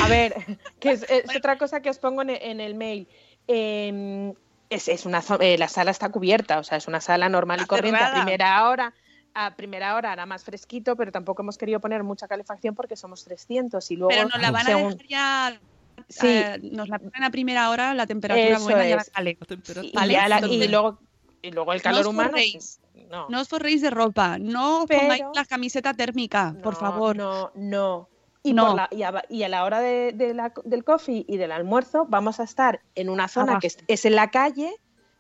A 0.01 0.09
ver, 0.09 0.35
que 0.81 0.93
es, 0.93 1.03
es 1.11 1.37
otra 1.37 1.59
cosa 1.59 1.83
que 1.83 1.91
os 1.91 1.99
pongo 1.99 2.23
en, 2.23 2.31
en 2.31 2.61
el 2.61 2.75
mail. 2.75 3.07
Eh, 3.49 4.33
es, 4.75 4.89
es 4.89 5.07
una 5.07 5.23
eh, 5.41 5.57
la 5.59 5.69
sala 5.69 5.91
está 5.91 6.09
cubierta, 6.11 6.59
o 6.59 6.63
sea, 6.65 6.79
es 6.79 6.89
una 6.89 7.01
sala 7.01 7.29
normal 7.29 7.61
y 7.63 7.67
corriente. 7.67 8.03
A 8.03 8.13
primera 8.15 8.69
hora, 8.69 8.93
a 9.35 9.55
primera 9.55 9.95
hora 9.97 10.13
hará 10.13 10.27
más 10.27 10.45
fresquito, 10.45 10.97
pero 10.97 11.11
tampoco 11.13 11.43
hemos 11.43 11.57
querido 11.59 11.81
poner 11.81 12.03
mucha 12.05 12.29
calefacción 12.29 12.75
porque 12.75 12.97
somos 12.97 13.25
300 13.25 13.91
y 13.91 13.97
luego 13.97 14.11
Pero 14.11 14.29
nos 14.29 14.41
la 14.41 14.51
van 14.51 14.67
a 14.67 14.71
según- 14.71 14.97
dejar 14.97 15.07
ya. 15.09 15.61
Sí. 16.09 16.27
eh, 16.27 16.59
nos 16.63 16.89
la 16.89 16.99
ponen 16.99 17.23
a 17.23 17.31
primera 17.31 17.71
hora, 17.71 17.95
la 17.95 18.07
temperatura 18.07 18.57
Eso 18.57 18.65
buena 18.65 18.87
ya 18.89 18.97
es. 18.97 19.11
sale. 19.15 19.39
y, 19.83 19.93
la- 20.29 20.41
y 20.47 20.69
luego 20.69 20.99
y 21.43 21.51
luego 21.51 21.73
el 21.73 21.79
no 21.79 21.83
calor 21.83 22.01
os 22.03 22.07
humano 22.07 22.31
forréis. 22.31 22.81
no. 23.11 23.29
No 23.29 23.41
os 23.41 23.49
forréis 23.49 23.83
de 23.83 23.91
ropa, 23.91 24.39
no 24.39 24.81
os 24.81 24.87
Pero- 24.87 25.01
pongáis 25.01 25.25
la 25.35 25.45
camiseta 25.45 25.93
térmica, 25.95 26.55
por 26.63 26.75
No, 26.75 26.81
favor. 26.81 27.17
No, 27.17 27.51
no. 27.55 28.09
Y, 28.43 28.55
No. 28.55 28.67
por 28.69 28.77
la- 28.77 28.89
y, 28.91 29.03
a, 29.03 29.25
y 29.29 29.43
a 29.45 29.49
la 29.49 29.65
hora 29.65 29.81
de, 29.81 30.13
de 30.13 30.35
la- 30.35 30.53
del 30.65 30.83
coffee 30.85 31.25
y 31.29 31.37
del 31.37 31.53
almuerzo 31.53 32.07
vamos 32.09 32.41
a 32.41 32.45
estar 32.45 32.81
en 32.95 33.09
una 33.09 33.29
zona 33.29 33.53
Abajo. 33.53 33.61
que 33.61 33.67
es, 33.69 33.79
es 33.87 34.05
en 34.05 34.17
la 34.17 34.31
calle, 34.31 34.75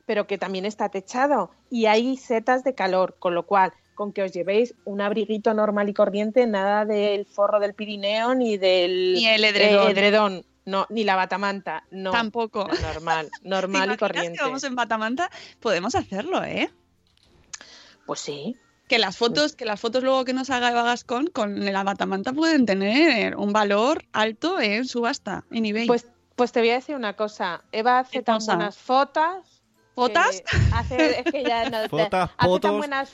pero 0.06 0.26
que 0.26 0.38
también 0.38 0.64
está 0.66 0.88
techado 0.88 1.50
y 1.70 1.86
hay 1.86 2.16
setas 2.16 2.64
de 2.64 2.74
calor, 2.74 3.16
con 3.20 3.34
lo 3.34 3.46
cual 3.46 3.72
con 3.94 4.12
que 4.12 4.22
os 4.22 4.32
llevéis 4.32 4.74
un 4.84 5.00
abriguito 5.00 5.54
normal 5.54 5.88
y 5.88 5.94
corriente, 5.94 6.46
nada 6.46 6.84
del 6.84 7.26
forro 7.26 7.60
del 7.60 7.74
Pirineo 7.74 8.34
ni 8.34 8.56
del 8.56 9.12
Ni 9.14 9.26
el 9.26 9.44
edredón. 9.44 9.86
eh, 9.86 9.90
edredón, 9.92 10.44
no, 10.64 10.86
ni 10.88 11.04
la 11.04 11.14
batamanta, 11.14 11.84
no. 11.92 12.10
Tampoco. 12.10 12.66
Normal, 12.82 13.30
¿Te 13.42 13.48
normal 13.48 13.92
y 13.92 13.96
corriente. 13.98 14.38
que 14.38 14.44
vamos 14.44 14.64
en 14.64 14.74
Batamanta? 14.74 15.30
Podemos 15.60 15.94
hacerlo, 15.94 16.42
¿eh? 16.42 16.70
Pues 18.06 18.18
sí. 18.20 18.56
Que 18.88 18.98
las 18.98 19.16
fotos, 19.16 19.56
que 19.56 19.64
las 19.64 19.80
fotos 19.80 20.02
luego 20.02 20.24
que 20.24 20.32
nos 20.34 20.50
haga 20.50 20.70
Eva 20.70 20.82
Gascón 20.82 21.28
con 21.28 21.64
la 21.72 21.82
batamanta 21.82 22.32
pueden 22.32 22.66
tener 22.66 23.36
un 23.36 23.52
valor 23.52 24.04
alto 24.12 24.60
en 24.60 24.84
subasta, 24.86 25.44
en 25.50 25.64
eBay. 25.66 25.86
Pues, 25.86 26.06
pues 26.36 26.52
te 26.52 26.60
voy 26.60 26.70
a 26.70 26.74
decir 26.74 26.94
una 26.96 27.14
cosa. 27.14 27.62
Eva 27.72 28.00
hace 28.00 28.18
¿Qué 28.18 28.22
tan 28.22 28.36
cosa? 28.36 28.56
buenas 28.56 28.76
fotos. 28.76 29.62
¿Fotas? 29.94 30.42
Hace, 30.74 31.20
es 31.20 31.32
que 31.32 31.42
ya 31.44 31.68
no, 31.70 31.82
te- 31.82 31.88
Fotas, 31.88 32.30
hace 32.36 32.48
fotos. 32.48 32.60
tan 32.70 32.78
buenas. 32.78 33.12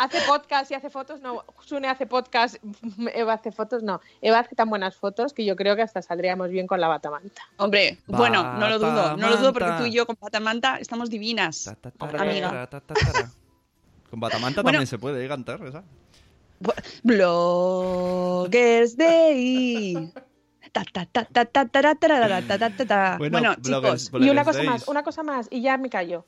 Hace 0.00 0.20
podcast 0.28 0.70
y 0.70 0.74
hace 0.74 0.90
fotos, 0.90 1.20
no. 1.20 1.44
Sune 1.64 1.88
hace 1.88 2.06
podcast, 2.06 2.56
Eva 3.14 3.32
hace 3.34 3.50
fotos, 3.50 3.82
no. 3.82 4.00
Eva 4.20 4.38
hace 4.40 4.54
tan 4.54 4.68
buenas 4.70 4.94
fotos 4.96 5.32
que 5.32 5.44
yo 5.44 5.56
creo 5.56 5.74
que 5.74 5.82
hasta 5.82 6.02
saldríamos 6.02 6.50
bien 6.50 6.66
con 6.66 6.80
la 6.80 6.86
batamanta. 6.88 7.42
Hombre, 7.56 7.98
bueno, 8.06 8.54
no 8.58 8.68
lo 8.68 8.78
dudo, 8.78 9.16
no 9.16 9.28
lo 9.30 9.36
dudo 9.38 9.52
porque 9.52 9.70
tú 9.78 9.84
y 9.86 9.92
yo 9.92 10.06
con 10.06 10.16
batamanta 10.20 10.76
estamos 10.78 11.10
divinas. 11.10 11.74
Amiga. 11.98 12.68
Ta, 12.68 12.80
ta, 12.80 12.80
ta, 12.80 12.94
ta. 12.94 13.30
Con 14.10 14.20
Batamanta 14.20 14.62
también 14.62 14.86
se 14.86 14.98
puede 14.98 15.24
¿eh, 15.24 15.28
cantar, 15.28 15.58
¿verdad? 15.60 15.84
Bloggers 17.02 18.96
Day. 18.96 20.12
Bueno, 23.18 23.54
chicos, 23.60 24.10
y 24.20 24.30
una 24.30 24.44
cosa 24.44 24.62
más, 24.62 24.88
una 24.88 25.02
cosa 25.02 25.22
más, 25.22 25.48
y 25.50 25.62
ya 25.62 25.78
me 25.78 25.88
callo. 25.90 26.24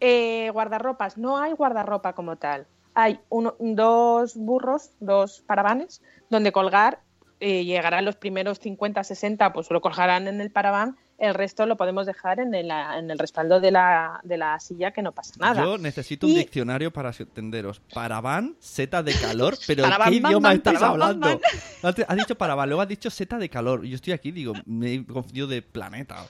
Eh, 0.00 0.50
guardarropas, 0.52 1.16
no 1.16 1.38
hay 1.38 1.52
guardarropa 1.52 2.12
como 2.14 2.36
tal. 2.36 2.66
Hay 2.94 3.20
uno, 3.28 3.54
dos 3.58 4.36
burros, 4.36 4.90
dos 5.00 5.42
parabanes 5.46 6.02
donde 6.30 6.52
colgar 6.52 7.00
eh, 7.40 7.64
llegarán 7.64 8.04
los 8.04 8.16
primeros 8.16 8.58
50, 8.60 9.04
60, 9.04 9.52
pues 9.52 9.70
lo 9.70 9.80
colgarán 9.80 10.26
en 10.26 10.40
el 10.40 10.50
paraván, 10.50 10.96
el 11.18 11.34
resto 11.34 11.66
lo 11.66 11.76
podemos 11.76 12.06
dejar 12.06 12.40
en 12.40 12.54
el, 12.54 12.70
en 12.70 13.10
el 13.10 13.18
respaldo 13.18 13.60
de 13.60 13.70
la, 13.70 14.20
de 14.22 14.36
la 14.38 14.58
silla, 14.60 14.90
que 14.90 15.02
no 15.02 15.12
pasa 15.12 15.34
nada. 15.38 15.62
Yo 15.62 15.78
necesito 15.78 16.26
un 16.26 16.34
diccionario 16.34 16.92
para 16.92 17.10
entenderos. 17.18 17.80
Paravan, 17.92 18.56
seta 18.58 19.02
de 19.02 19.14
calor, 19.14 19.56
pero 19.66 19.82
¿de 19.82 19.88
Paravan, 19.88 20.10
qué 20.10 20.16
idioma 20.16 20.54
paravan, 20.62 20.80
ban, 20.80 20.90
hablando? 20.90 21.40
Antes 21.82 22.06
Has 22.08 22.16
dicho 22.16 22.36
paravan, 22.36 22.68
luego 22.68 22.82
has 22.82 22.88
dicho 22.88 23.10
seta 23.10 23.38
de 23.38 23.48
calor. 23.48 23.84
Y 23.84 23.90
yo 23.90 23.96
estoy 23.96 24.12
aquí, 24.12 24.30
digo, 24.30 24.52
me 24.64 24.94
he 24.94 25.06
confundido 25.06 25.46
de 25.46 25.62
planeta. 25.62 26.26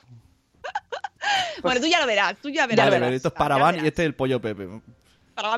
bueno, 1.62 1.80
tú 1.80 1.86
ya 1.86 2.00
lo 2.00 2.06
verás, 2.06 2.36
tú 2.40 2.48
ya 2.48 2.66
verás. 2.66 2.86
Esto 2.86 3.28
es 3.28 3.34
verás. 3.34 3.76
y 3.76 3.86
este 3.86 4.02
es 4.02 4.06
el 4.06 4.14
pollo 4.14 4.40
Pepe. 4.40 4.68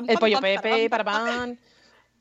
El 0.07 0.17
pollo 0.17 0.41
Pepe, 0.41 0.89
paraván. 0.89 1.57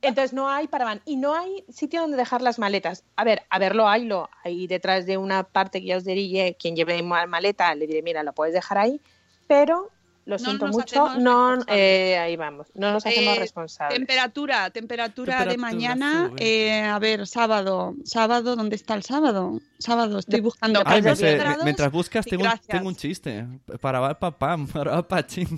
Entonces 0.01 0.33
no 0.33 0.49
hay 0.49 0.69
paraván 0.69 1.03
y 1.05 1.17
no 1.17 1.35
hay 1.35 1.65
sitio 1.69 2.01
donde 2.03 2.17
dejar 2.17 2.41
las 2.41 2.59
maletas. 2.59 3.03
A 3.17 3.25
ver, 3.25 3.43
a 3.51 3.59
verlo 3.59 3.89
haylo. 3.89 4.29
Ahí 4.45 4.67
detrás 4.67 5.07
de 5.07 5.17
una 5.17 5.43
parte 5.45 5.81
que 5.81 5.89
ya 5.89 5.97
os 5.97 6.05
diré, 6.05 6.57
quien 6.59 6.77
lleve 6.77 7.03
ma- 7.03 7.27
maleta, 7.27 7.75
le 7.75 7.87
diré, 7.87 8.03
mira, 8.03 8.23
lo 8.23 8.33
puedes 8.33 8.55
dejar 8.55 8.79
ahí, 8.79 9.01
pero 9.49 9.91
lo 10.29 10.35
No 10.37 10.45
siento 10.45 10.67
mucho, 10.67 11.07
hacemos 11.07 11.23
no, 11.23 11.59
eh, 11.69 12.19
ahí 12.19 12.37
vamos, 12.37 12.67
no 12.75 12.93
nos 12.93 13.07
hacemos 13.07 13.37
Eh, 13.37 13.41
responsables. 13.41 13.97
Temperatura, 13.97 14.69
temperatura, 14.69 15.47
de 15.47 15.57
mañana. 15.57 16.31
eh, 16.37 16.83
a 16.83 16.99
ver, 16.99 17.27
sábado. 17.27 17.95
Sábado, 18.05 18.55
¿dónde 18.55 18.77
está 18.77 18.93
el 18.95 19.03
sábado? 19.03 19.59
Sábado, 19.79 20.19
estoy 20.19 20.41
buscando. 20.43 20.83
Ay, 20.85 21.01
me 21.01 21.09
14 21.11 21.31
sé, 21.31 21.39
grados. 21.39 21.65
mientras 21.65 21.91
buscas, 21.91 22.27
tengo, 22.27 22.43
un- 22.43 22.49
gracias. 22.51 22.69
tengo 22.69 22.89
un 22.89 22.97
chiste. 22.97 23.47
Paravan, 23.81 24.17
papam, 24.21 24.67
paravan, 24.67 25.05
pachín. 25.05 25.49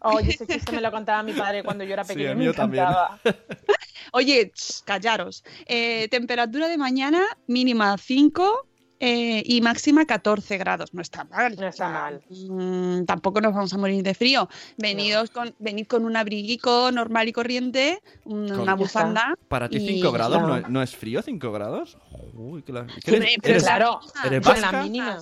Oye, 0.00 0.30
ese 0.32 0.46
chiste 0.46 0.72
me 0.72 0.80
lo 0.82 0.90
contaba 0.90 1.22
mi 1.22 1.32
padre 1.32 1.64
cuando 1.64 1.82
yo 1.82 1.94
era 1.94 2.04
Sí, 2.04 2.08
pequeña. 2.12 2.32
el 2.32 2.36
me 2.36 2.44
mío 2.44 2.52
también. 2.54 2.84
encantaba. 2.84 3.18
Oye, 4.12 4.52
ch, 4.54 4.82
callaros. 4.84 5.42
Eh, 5.66 6.08
temperatura 6.10 6.68
de 6.68 6.76
mañana 6.78 7.22
mínima 7.46 7.96
5 7.98 8.66
eh, 9.00 9.42
y 9.44 9.60
máxima 9.60 10.04
14 10.06 10.56
grados. 10.58 10.94
No 10.94 11.02
está 11.02 11.24
mal. 11.24 11.56
No 11.56 11.66
está 11.68 11.88
mal. 11.90 12.22
mm, 12.30 13.04
tampoco 13.04 13.40
nos 13.40 13.54
vamos 13.54 13.72
a 13.72 13.78
morir 13.78 14.02
de 14.02 14.14
frío. 14.14 14.48
Venidos 14.76 15.30
con, 15.30 15.54
venid 15.58 15.86
con 15.86 16.04
un 16.04 16.16
abriguico 16.16 16.90
normal 16.92 17.28
y 17.28 17.32
corriente, 17.32 18.02
un- 18.24 18.48
Con- 18.48 18.60
una 18.60 18.74
bufanda. 18.74 19.34
Para 19.48 19.68
ti 19.68 19.76
y- 19.78 19.86
5 20.00 20.12
grados, 20.12 20.38
claro. 20.38 20.48
¿no, 20.48 20.56
es- 20.56 20.68
no 20.68 20.82
es 20.82 20.96
frío 20.96 21.22
5 21.22 21.52
grados? 21.52 21.98
Uy, 22.34 22.62
qué 22.62 22.72
la... 22.72 22.86
¿qué 22.86 23.00
Sune, 23.12 23.16
eres, 23.18 23.36
pero 23.42 23.54
eres- 23.54 23.62
claro, 23.64 24.00
¿eres 24.24 24.40
con 24.46 24.60
la 24.60 24.70
vasca? 24.70 24.82
mínima. 24.82 25.18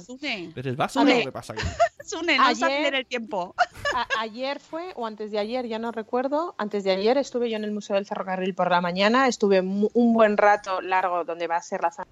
¿Eres 0.56 0.76
vasca 0.76 1.02
o 1.02 1.06
qué 1.06 1.32
pasa 1.32 1.52
aquí? 1.54 1.62
Sune, 2.04 2.36
no 2.38 2.44
Ayer- 2.44 2.94
el 2.94 3.06
tiempo. 3.06 3.54
A- 3.96 4.06
ayer 4.20 4.58
fue, 4.60 4.92
o 4.96 5.06
antes 5.06 5.30
de 5.30 5.38
ayer, 5.38 5.66
ya 5.66 5.78
no 5.78 5.92
recuerdo. 5.92 6.54
Antes 6.58 6.82
de 6.84 6.90
ayer 6.90 7.16
estuve 7.16 7.48
yo 7.48 7.56
en 7.56 7.64
el 7.64 7.70
Museo 7.70 7.94
del 7.96 8.06
Ferrocarril 8.06 8.54
por 8.54 8.70
la 8.70 8.80
mañana. 8.80 9.28
Estuve 9.28 9.60
un 9.60 10.12
buen 10.12 10.36
rato 10.36 10.80
largo 10.80 11.24
donde 11.24 11.46
va 11.46 11.56
a 11.56 11.62
ser 11.62 11.80
la 11.82 11.92
zona 11.92 12.06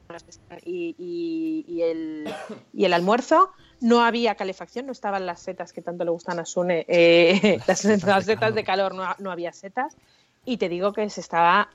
y, 0.64 0.94
y- 0.98 1.64
y 1.66 1.82
el, 1.82 2.32
y 2.72 2.84
el 2.84 2.92
almuerzo. 2.92 3.50
No 3.80 4.02
había 4.04 4.36
calefacción, 4.36 4.86
no 4.86 4.92
estaban 4.92 5.26
las 5.26 5.40
setas 5.42 5.72
que 5.72 5.82
tanto 5.82 6.04
le 6.04 6.10
gustan 6.12 6.38
a 6.38 6.44
Sune. 6.44 6.84
eh, 6.88 7.58
las, 7.66 7.84
las 7.84 8.24
setas 8.24 8.54
de 8.54 8.62
calor, 8.64 8.94
no, 8.94 9.04
no 9.18 9.30
había 9.32 9.52
setas. 9.52 9.96
Y 10.44 10.56
te 10.58 10.68
digo 10.68 10.92
que 10.92 11.10
se 11.10 11.20
estaba 11.20 11.68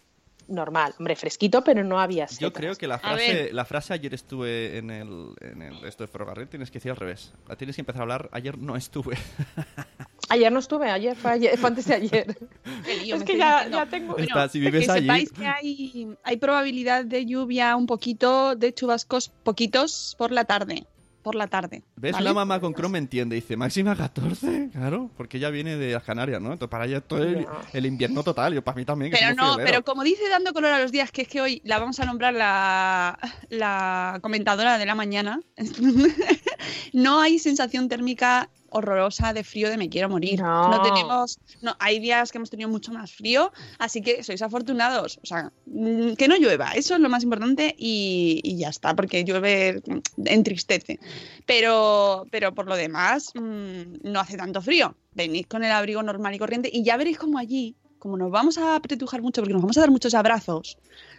normal, 0.48 0.94
hombre, 0.98 1.16
fresquito, 1.16 1.64
pero 1.64 1.84
no 1.84 2.00
había 2.00 2.28
setas. 2.28 2.40
Yo 2.40 2.54
creo 2.54 2.76
que 2.76 2.88
la 2.88 3.00
frase, 3.00 3.52
la 3.52 3.66
frase 3.66 3.94
ayer 3.94 4.14
estuve 4.14 4.78
en 4.78 4.90
el, 4.90 5.34
en 5.42 5.62
el 5.62 5.86
esto 5.86 6.04
de 6.04 6.08
ferrocarril 6.08 6.48
tienes 6.48 6.72
que 6.72 6.80
decir 6.80 6.92
al 6.92 6.98
revés. 6.98 7.34
La 7.48 7.56
tienes 7.56 7.76
que 7.76 7.82
empezar 7.82 8.02
a 8.02 8.04
hablar 8.04 8.30
ayer 8.32 8.58
no 8.58 8.76
estuve. 8.76 9.18
Ayer 10.30 10.52
no 10.52 10.60
estuve, 10.60 10.90
ayer 10.90 11.16
fue, 11.16 11.32
ayer, 11.32 11.58
fue 11.58 11.70
antes 11.70 11.86
de 11.86 11.94
ayer. 11.94 12.38
Lío, 13.02 13.16
es 13.16 13.24
que 13.24 13.38
ya, 13.38 13.66
ya 13.70 13.86
tengo... 13.86 14.18
Está, 14.18 14.50
si 14.50 14.60
vives 14.60 14.86
que 14.86 14.92
allí. 14.92 15.02
sepáis 15.04 15.32
que 15.32 15.48
hay, 15.48 16.18
hay 16.22 16.36
probabilidad 16.36 17.06
de 17.06 17.26
lluvia 17.26 17.78
un 17.78 17.88
poquito, 17.88 18.54
de 18.56 18.74
chubascos 18.74 19.30
poquitos 19.30 20.16
por 20.18 20.34
la 20.34 20.44
tarde. 20.44 20.86
Por 21.28 21.36
la 21.36 21.48
tarde. 21.48 21.84
¿Ves? 21.98 22.14
¿vale? 22.14 22.24
Una 22.24 22.34
mamá 22.36 22.62
con 22.62 22.74
Chrome 22.74 22.94
me 22.94 22.98
entiende. 23.00 23.36
Dice, 23.36 23.58
máxima 23.58 23.98
14, 23.98 24.70
claro, 24.72 25.12
porque 25.18 25.36
ella 25.36 25.50
viene 25.50 25.76
de 25.76 25.92
las 25.92 26.04
Canarias, 26.04 26.42
¿no? 26.42 26.54
Entonces 26.54 26.72
para 26.72 26.86
ella 26.86 27.02
todo 27.02 27.22
el, 27.22 27.46
el 27.74 27.86
invierno 27.86 28.24
total. 28.24 28.54
Yo 28.54 28.64
para 28.64 28.78
mí 28.78 28.86
también, 28.86 29.12
que 29.12 29.18
Pero 29.20 29.36
no, 29.36 29.58
pero 29.58 29.84
como 29.84 30.04
dice 30.04 30.30
dando 30.30 30.54
color 30.54 30.72
a 30.72 30.80
los 30.80 30.94
días, 30.94 31.12
que 31.12 31.24
es 31.24 31.28
que 31.28 31.42
hoy 31.42 31.62
la 31.66 31.80
vamos 31.80 32.00
a 32.00 32.06
nombrar 32.06 32.34
la, 32.34 33.20
la 33.50 34.20
comentadora 34.22 34.78
de 34.78 34.86
la 34.86 34.96
mañana, 34.96 35.42
no 36.94 37.20
hay 37.20 37.40
sensación 37.40 37.90
térmica 37.90 38.50
horrorosa 38.70 39.34
de 39.34 39.44
frío 39.44 39.70
de 39.70 39.78
me 39.78 39.90
quiero 39.90 40.10
morir. 40.10 40.42
No. 40.42 40.82
tenemos, 40.82 41.40
no, 41.62 41.76
hay 41.80 42.00
días 42.00 42.32
que 42.32 42.38
hemos 42.38 42.50
tenido 42.50 42.70
mucho 42.70 42.92
más 42.92 43.12
frío, 43.12 43.52
así 43.80 44.02
que 44.02 44.24
sois 44.24 44.42
afortunados. 44.42 45.20
O 45.24 45.26
sea, 45.26 45.52
mm, 45.66 46.14
que 46.14 46.28
no 46.28 46.38
llueva, 46.38 46.72
eso 46.72 46.96
es 46.96 47.00
lo 47.00 47.10
más 47.10 47.24
importante 47.24 47.76
y, 47.78 48.42
y 48.44 48.58
ya 48.58 48.70
está, 48.70 48.96
porque 48.96 49.24
llueve 49.24 49.82
mm, 49.86 50.26
entristece. 50.26 51.00
Pero, 51.46 52.26
pero 52.32 52.54
por 52.54 52.68
lo 52.68 52.76
demás, 52.76 53.32
mm, 53.36 54.10
no 54.12 54.20
hace 54.20 54.38
tanto 54.38 54.62
frío. 54.62 54.96
Venid 55.14 55.46
con 55.48 55.64
el 55.64 55.72
abrigo 55.72 56.04
normal 56.04 56.36
y 56.36 56.40
corriente 56.40 56.70
y 56.72 56.84
ya 56.84 56.98
veréis 56.98 57.18
como 57.18 57.38
allí, 57.38 57.76
como 58.00 58.18
nos 58.18 58.32
vamos 58.32 58.58
a 58.58 58.76
apretujar 58.76 59.22
mucho, 59.22 59.42
porque 59.42 59.54
nos 59.54 59.62
vamos 59.62 59.78
a 59.78 59.82
dar 59.82 59.92
muchos 59.92 60.14
abrazos, 60.14 60.78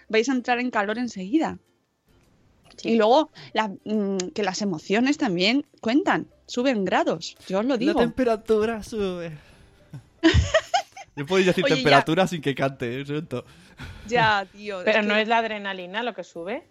vais 0.09 0.29
a 0.29 0.33
entrar 0.33 0.59
en 0.59 0.71
calor 0.71 0.99
enseguida. 0.99 1.59
Y 2.83 2.97
luego 2.97 3.31
la- 3.53 3.69
mm, 3.85 4.31
que 4.35 4.43
las 4.43 4.63
emociones 4.63 5.19
también 5.19 5.65
cuentan, 5.81 6.27
suben 6.47 6.85
grados, 6.85 7.37
yo 7.49 7.59
os 7.61 7.65
lo 7.65 7.71
La 7.75 7.77
digo. 7.79 8.01
temperatura 8.01 8.83
sube. 8.83 9.33
Yo 11.17 11.27
podéis 11.27 11.47
decir 11.49 11.65
Oye, 11.65 11.71
ya. 11.75 11.77
temperatura 11.79 12.27
sin 12.29 12.41
que 12.41 12.55
cante, 12.55 13.01
¿eh? 13.01 13.05
siento. 13.05 13.45
Ya, 14.07 14.47
tío. 14.53 14.83
Pero 14.85 15.01
es 15.01 15.07
no 15.07 15.15
que 15.15 15.23
es 15.23 15.29
la 15.29 15.39
adrenalina 15.39 16.03
lo 16.05 16.15
que 16.15 16.23
sube. 16.23 16.63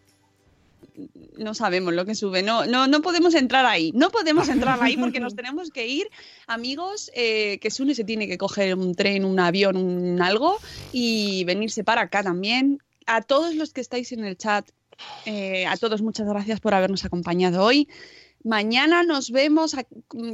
no 1.38 1.54
sabemos 1.54 1.94
lo 1.94 2.06
que 2.06 2.16
sube. 2.16 2.44
No, 2.44 2.66
no, 2.66 2.88
no 2.88 3.02
podemos 3.02 3.36
entrar 3.36 3.66
ahí. 3.66 3.92
No 3.94 4.10
podemos 4.10 4.48
entrar 4.48 4.82
ahí 4.82 4.96
porque 4.96 5.20
nos 5.20 5.36
tenemos 5.36 5.70
que 5.70 5.86
ir, 5.88 6.08
amigos, 6.48 7.12
eh, 7.14 7.60
que 7.60 7.70
Sune 7.72 7.94
se 7.94 8.06
tiene 8.06 8.26
que 8.28 8.38
coger 8.38 8.74
un 8.76 8.96
tren, 8.96 9.26
un 9.26 9.38
avión, 9.40 9.76
un 9.76 10.22
algo 10.22 10.58
y 10.94 11.44
venirse 11.44 11.84
para 11.84 12.04
acá 12.04 12.24
también. 12.24 12.82
A 13.06 13.22
todos 13.22 13.54
los 13.54 13.74
que 13.74 13.82
estáis 13.82 14.12
en 14.14 14.24
el 14.24 14.38
chat, 14.38 14.70
eh, 15.26 15.66
a 15.66 15.78
todos 15.78 16.02
muchas 16.02 16.28
gracias 16.28 16.60
por 16.60 16.74
habernos 16.74 17.06
acompañado 17.06 17.64
hoy. 17.64 17.88
Mañana 18.44 19.04
nos 19.04 19.32
vemos 19.32 19.74
a- 19.76 19.86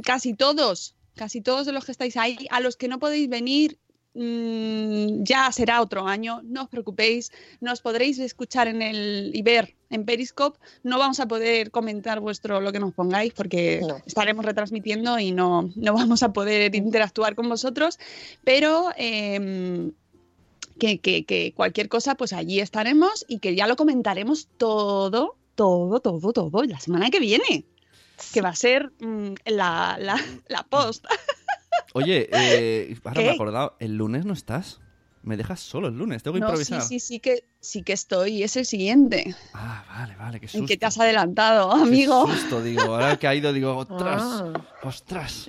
casi 0.04 0.34
todos, 0.34 0.94
casi 1.16 1.40
todos 1.40 1.66
de 1.66 1.72
los 1.72 1.84
que 1.84 1.92
estáis 1.92 2.16
ahí. 2.16 2.36
A 2.50 2.60
los 2.60 2.76
que 2.76 2.88
no 2.88 2.98
podéis 2.98 3.28
venir, 3.28 3.78
mm, 4.14 5.24
ya 5.24 5.50
será 5.52 5.80
otro 5.80 6.06
año, 6.06 6.40
no 6.44 6.62
os 6.64 6.68
preocupéis, 6.68 7.32
nos 7.60 7.80
podréis 7.80 8.18
escuchar 8.18 8.68
en 8.68 8.82
el 8.82 9.30
y 9.34 9.42
ver 9.42 9.74
en 9.90 10.04
Periscope. 10.04 10.58
No 10.82 10.98
vamos 10.98 11.18
a 11.20 11.26
poder 11.26 11.70
comentar 11.70 12.20
vuestro 12.20 12.60
lo 12.60 12.72
que 12.72 12.78
nos 12.80 12.92
pongáis 12.94 13.32
porque 13.32 13.80
No. 13.86 13.96
estaremos 14.06 14.44
retransmitiendo 14.44 15.18
y 15.18 15.32
no, 15.32 15.70
no 15.74 15.94
vamos 15.94 16.22
a 16.22 16.32
poder 16.32 16.74
interactuar 16.74 17.34
con 17.34 17.48
vosotros, 17.48 17.98
pero 18.44 18.90
em, 18.96 19.92
que, 20.78 20.98
que- 21.00 21.24
que 21.24 21.52
cualquier 21.54 21.88
cosa, 21.88 22.14
pues 22.16 22.32
allí 22.32 22.60
estaremos 22.60 23.24
y 23.28 23.38
que 23.38 23.54
ya 23.54 23.66
lo 23.66 23.76
comentaremos 23.76 24.48
todo, 24.58 25.36
todo, 25.54 26.00
todo, 26.00 26.32
todo 26.32 26.62
la 26.64 26.80
semana 26.80 27.10
que 27.10 27.20
viene. 27.20 27.64
Que 28.32 28.40
va 28.40 28.50
a 28.50 28.54
ser 28.56 28.92
mm, 29.00 29.34
la, 29.46 29.96
la, 30.00 30.20
la 30.48 30.62
post. 30.64 31.04
Oye, 31.94 32.28
eh, 32.32 32.96
ahora 33.04 33.20
me 33.20 33.26
he 33.26 33.28
¿Qué? 33.30 33.34
acordado, 33.34 33.76
el 33.80 33.96
lunes 33.96 34.24
no 34.24 34.32
estás. 34.32 34.80
Me 35.22 35.36
dejas 35.38 35.60
solo 35.60 35.88
el 35.88 35.96
lunes, 35.96 36.22
tengo 36.22 36.34
que 36.34 36.40
No, 36.40 36.48
sí, 36.48 36.52
improvisar. 36.52 36.82
sí, 36.82 37.00
sí 37.00 37.18
que, 37.18 37.44
sí 37.60 37.82
que 37.82 37.94
estoy. 37.94 38.42
Es 38.42 38.56
el 38.56 38.66
siguiente. 38.66 39.34
Ah, 39.54 39.82
vale, 39.88 40.16
vale, 40.16 40.38
qué 40.38 40.46
En 40.46 40.50
susto. 40.52 40.66
que 40.66 40.76
te 40.76 40.84
has 40.84 40.98
adelantado, 40.98 41.74
Qué 41.74 41.80
amigo. 41.82 42.26
susto, 42.30 42.62
digo. 42.62 42.82
Ahora 42.82 43.16
que 43.18 43.26
ha 43.26 43.34
ido, 43.34 43.52
digo, 43.54 43.74
ostras, 43.78 44.22
Ah. 44.22 44.52
ostras. 44.82 45.46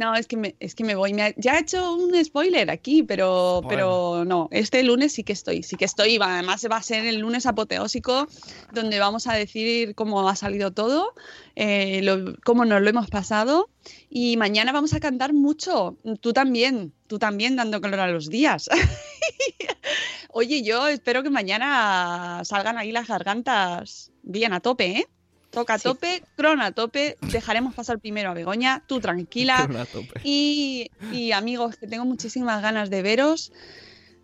No, 0.00 0.14
es 0.14 0.26
que 0.26 0.38
me, 0.38 0.56
es 0.60 0.74
que 0.74 0.82
me 0.82 0.94
voy. 0.94 1.12
Me 1.12 1.22
ha- 1.24 1.34
ya 1.36 1.56
he 1.58 1.60
hecho 1.60 1.92
un 1.94 2.24
spoiler 2.24 2.70
aquí, 2.70 3.02
pero, 3.02 3.60
Bueno. 3.62 3.68
pero 3.68 4.24
no. 4.24 4.48
Este 4.50 4.82
lunes 4.82 5.12
sí 5.12 5.24
que 5.24 5.34
estoy, 5.34 5.62
sí 5.62 5.76
que 5.76 5.84
estoy. 5.84 6.18
Además 6.18 6.66
va 6.72 6.76
a 6.78 6.82
ser 6.82 7.04
el 7.04 7.18
lunes 7.18 7.44
apoteósico, 7.44 8.26
donde 8.72 8.98
vamos 8.98 9.26
a 9.26 9.34
decir 9.34 9.94
cómo 9.94 10.26
ha 10.26 10.36
salido 10.36 10.70
todo, 10.70 11.12
eh, 11.54 12.00
lo- 12.02 12.34
cómo 12.46 12.64
nos 12.64 12.80
lo 12.80 12.88
hemos 12.88 13.10
pasado. 13.10 13.68
Y 14.08 14.38
mañana 14.38 14.72
vamos 14.72 14.94
a 14.94 15.00
cantar 15.00 15.34
mucho. 15.34 15.98
Tú 16.22 16.32
también, 16.32 16.94
tú 17.06 17.18
también 17.18 17.56
dando 17.56 17.82
color 17.82 18.00
a 18.00 18.08
los 18.08 18.30
días. 18.30 18.70
Oye, 20.32 20.62
yo 20.62 20.88
espero 20.88 21.22
que 21.22 21.30
mañana 21.30 22.40
salgan 22.44 22.78
ahí 22.78 22.90
las 22.92 23.06
gargantas 23.08 24.12
bien 24.22 24.52
a 24.54 24.60
tope, 24.60 24.86
¿eh? 24.86 25.06
Toca 25.50 25.74
a 25.74 25.78
Sí. 25.78 25.84
tope, 25.84 26.22
crona 26.36 26.66
a 26.66 26.72
tope. 26.72 27.16
Dejaremos 27.22 27.74
pasar 27.74 27.98
primero 27.98 28.30
a 28.30 28.34
Begoña, 28.34 28.84
tú 28.86 29.00
tranquila. 29.00 29.68
Tope. 29.92 30.20
Y, 30.24 30.90
y, 31.12 31.32
amigos, 31.32 31.76
que 31.76 31.86
tengo 31.86 32.04
muchísimas 32.04 32.62
ganas 32.62 32.88
de 32.90 33.02
veros. 33.02 33.52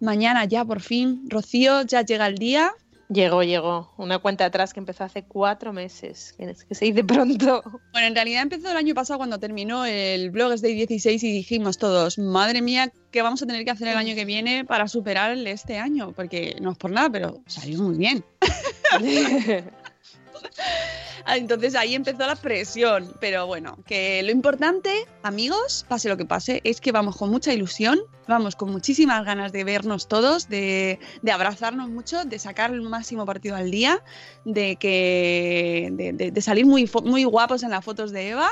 Mañana 0.01 0.45
ya 0.45 0.65
por 0.65 0.81
fin, 0.81 1.23
Rocío, 1.29 1.83
ya 1.83 2.03
llega 2.03 2.27
el 2.27 2.37
día. 2.37 2.73
Llegó, 3.09 3.45
llegó. 3.45 3.93
Una 3.99 4.19
cuenta 4.19 4.45
atrás 4.45 4.75
que 4.75 4.81
empezó 4.81 5.05
hace 5.05 5.23
cuatro 5.23 5.73
meses. 5.73 6.35
Que 6.37 6.75
se 6.75 6.85
dice 6.87 7.05
pronto. 7.05 7.63
Bueno, 7.93 8.09
en 8.09 8.15
realidad 8.17 8.43
empezó 8.43 8.69
el 8.71 8.77
año 8.77 8.95
pasado 8.95 9.19
cuando 9.19 9.39
terminó 9.39 9.85
el 9.87 10.31
Blogs 10.31 10.61
Day 10.61 10.75
16 10.75 11.23
y 11.23 11.33
dijimos 11.33 11.79
todos, 11.79 12.19
madre 12.19 12.63
mía, 12.63 12.93
¿qué 13.13 13.23
vamos 13.23 13.41
a 13.43 13.47
tener 13.47 13.65
que 13.65 13.71
hacer 13.71 13.87
el 13.89 13.97
año 13.97 14.15
que 14.17 14.25
viene 14.25 14.65
para 14.65 14.89
superar 14.89 15.31
el 15.31 15.45
de 15.45 15.53
este 15.53 15.79
año? 15.79 16.13
Porque 16.15 16.57
no 16.61 16.73
es 16.73 16.79
por 16.79 16.91
nada, 16.91 17.09
pero 17.09 17.41
salió 17.47 17.81
muy 17.81 17.97
bien. 17.97 18.25
Ah, 21.29 21.37
Entonces 21.37 21.75
ahí 21.75 21.97
empezó 21.97 22.19
la 22.19 22.37
presión. 22.37 23.13
Pero 23.21 23.47
bueno, 23.49 23.79
que 23.85 24.23
lo 24.23 24.31
importante, 24.31 25.07
amigos, 25.25 25.85
pase 25.89 26.09
lo 26.09 26.17
que 26.17 26.25
pase, 26.25 26.61
es 26.63 26.81
que 26.81 26.93
vamos 26.93 27.17
con 27.17 27.31
mucha 27.31 27.53
ilusión, 27.53 27.99
vamos 28.29 28.55
con 28.55 28.71
muchísimas 28.71 29.25
ganas 29.25 29.51
de 29.51 29.65
vernos 29.65 30.07
todos, 30.07 30.49
de, 30.49 31.01
abrazarnos 31.31 31.89
mucho, 31.89 32.25
de 32.25 32.39
sacar 32.39 32.71
el 32.71 32.83
máximo 32.83 33.27
partido 33.27 33.57
al 33.57 33.73
día, 33.73 34.03
de 34.45 34.77
que 34.77 35.91
de, 35.93 36.43
salir 36.43 36.65
muy, 36.65 36.89
muy 37.03 37.25
guapos 37.25 37.65
en 37.65 37.71
las 37.71 37.85
fotos 37.85 38.13
de 38.13 38.29
Eva. 38.31 38.49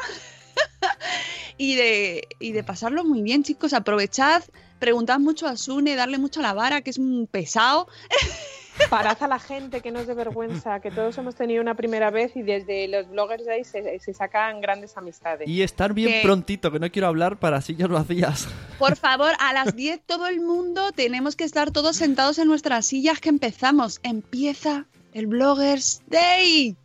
y, 1.56 1.76
de, 1.76 2.28
y 2.40 2.50
de 2.50 2.64
pasarlo 2.64 3.04
muy 3.04 3.22
bien, 3.22 3.44
chicos. 3.44 3.72
Aprovechad, 3.72 4.42
preguntad 4.80 5.20
mucho 5.20 5.46
a 5.46 5.56
Sune, 5.56 5.94
darle 5.94 6.18
mucho 6.18 6.40
a 6.40 6.42
la 6.42 6.54
vara, 6.54 6.80
que 6.82 6.90
es 6.90 6.98
un 6.98 7.28
pesado. 7.30 7.86
Parad 8.90 9.16
a 9.22 9.28
la 9.28 9.38
gente 9.38 9.80
que 9.80 9.90
no 9.90 10.00
es 10.00 10.06
de 10.06 10.14
vergüenza, 10.14 10.80
que 10.80 10.90
todos 10.90 11.16
hemos 11.18 11.34
tenido 11.34 11.62
una 11.62 11.74
primera 11.74 12.10
vez 12.10 12.34
y 12.36 12.42
desde 12.42 12.88
los 12.88 13.08
bloggers 13.08 13.46
Day 13.46 13.64
se, 13.64 13.98
se 14.00 14.14
sacan 14.14 14.60
grandes 14.60 14.96
amistades. 14.96 15.48
Y 15.48 15.62
estar 15.62 15.92
bien 15.94 16.08
Que- 16.10 16.20
prontito, 16.22 16.70
que 16.72 16.78
no 16.80 16.90
quiero 16.90 17.08
hablar 17.08 17.36
para 17.38 17.58
así 17.58 17.74
ya 17.76 17.86
lo 17.86 17.96
hacías. 17.96 18.48
Por 18.78 18.96
favor, 18.96 19.32
a 19.38 19.52
las 19.52 19.76
10 19.76 20.00
todo 20.04 20.26
el 20.26 20.40
mundo 20.40 20.90
tenemos 20.92 21.36
que 21.36 21.44
estar 21.44 21.70
todos 21.70 21.96
sentados 21.96 22.38
en 22.38 22.48
nuestras 22.48 22.86
sillas 22.86 23.20
que 23.20 23.28
empezamos. 23.28 24.00
Empieza 24.02 24.86
el 25.12 25.26
Bloggers 25.28 26.02
Day. 26.08 26.76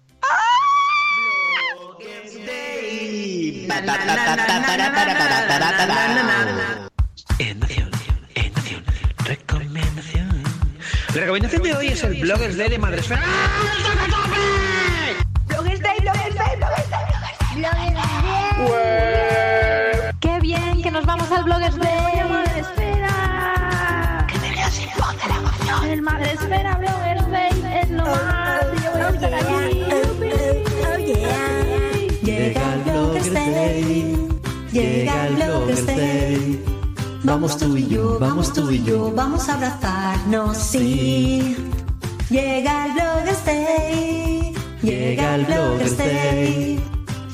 La 11.13 11.21
recomendación 11.21 11.63
de 11.63 11.75
hoy 11.75 11.87
es 11.87 12.03
el 12.03 12.21
Bloggers 12.21 12.55
Day 12.55 12.69
de 12.69 12.77
Madresfera. 12.77 13.23
Bloggers 15.47 15.81
Day, 15.81 15.97
Bloggers 16.01 16.35
Day, 16.35 16.55
Bloggers 16.57 16.89
Day, 16.89 16.99
Bloggers 17.55 17.93
Day. 17.93 18.09
¡Qué 20.19 20.39
bien! 20.39 20.81
¡Que 20.83 20.91
nos 20.91 21.05
vamos 21.07 21.31
al 21.31 21.43
Bloggers 21.45 21.77
Day! 21.77 22.23
Madre 22.29 22.59
Esfera! 22.59 24.27
¡Que 24.27 24.37
te 24.37 24.51
veas 24.51 24.71
sin 24.71 24.89
voz 24.99 25.17
de 25.19 25.29
la 25.29 25.35
emoción! 25.37 25.85
El 25.85 26.01
Madre 26.03 26.33
Esfera 26.33 26.75
Bloggers 26.77 27.18
Vamos 37.29 37.57
tú 37.57 37.77
y 37.77 37.87
yo, 37.87 38.17
vamos 38.19 38.51
tú 38.53 38.71
y 38.71 38.83
yo, 38.83 39.11
vamos 39.15 39.49
a 39.49 39.53
abrazarnos, 39.53 40.57
sí. 40.57 41.55
Llega 42.27 42.87
el 42.87 42.93
Bloggers 42.93 43.45
Day, 43.45 44.53
llega 44.81 45.35
el 45.35 45.45
Bloggers 45.45 45.95
Day. 45.95 46.83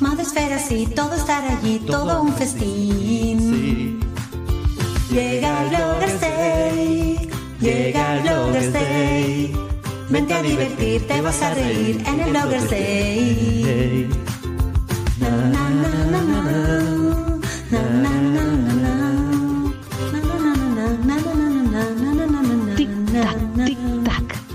Madresfera, 0.01 0.59
sí, 0.59 0.85
todo 0.93 1.13
estar 1.13 1.49
allí, 1.49 1.79
todo 1.87 2.23
un 2.23 2.33
festín. 2.33 4.01
Llega 5.09 5.63
el 5.63 5.69
Bloggers 5.69 6.19
Day, 6.19 7.29
llega 7.61 8.15
el 8.17 8.23
Bloggers 8.23 8.73
Day. 8.73 9.55
Vente 10.09 10.33
a 10.33 10.41
divertir, 10.41 11.07
te 11.07 11.21
vas 11.21 11.41
a 11.41 11.53
reír 11.53 12.03
en 12.05 12.19
el 12.19 12.31
Bloggers 12.31 12.69
Day. 12.69 14.09
Na, 15.21 15.29
na, 15.29 15.69
na, 15.69 16.05
na, 16.11 16.21
na, 16.21 16.94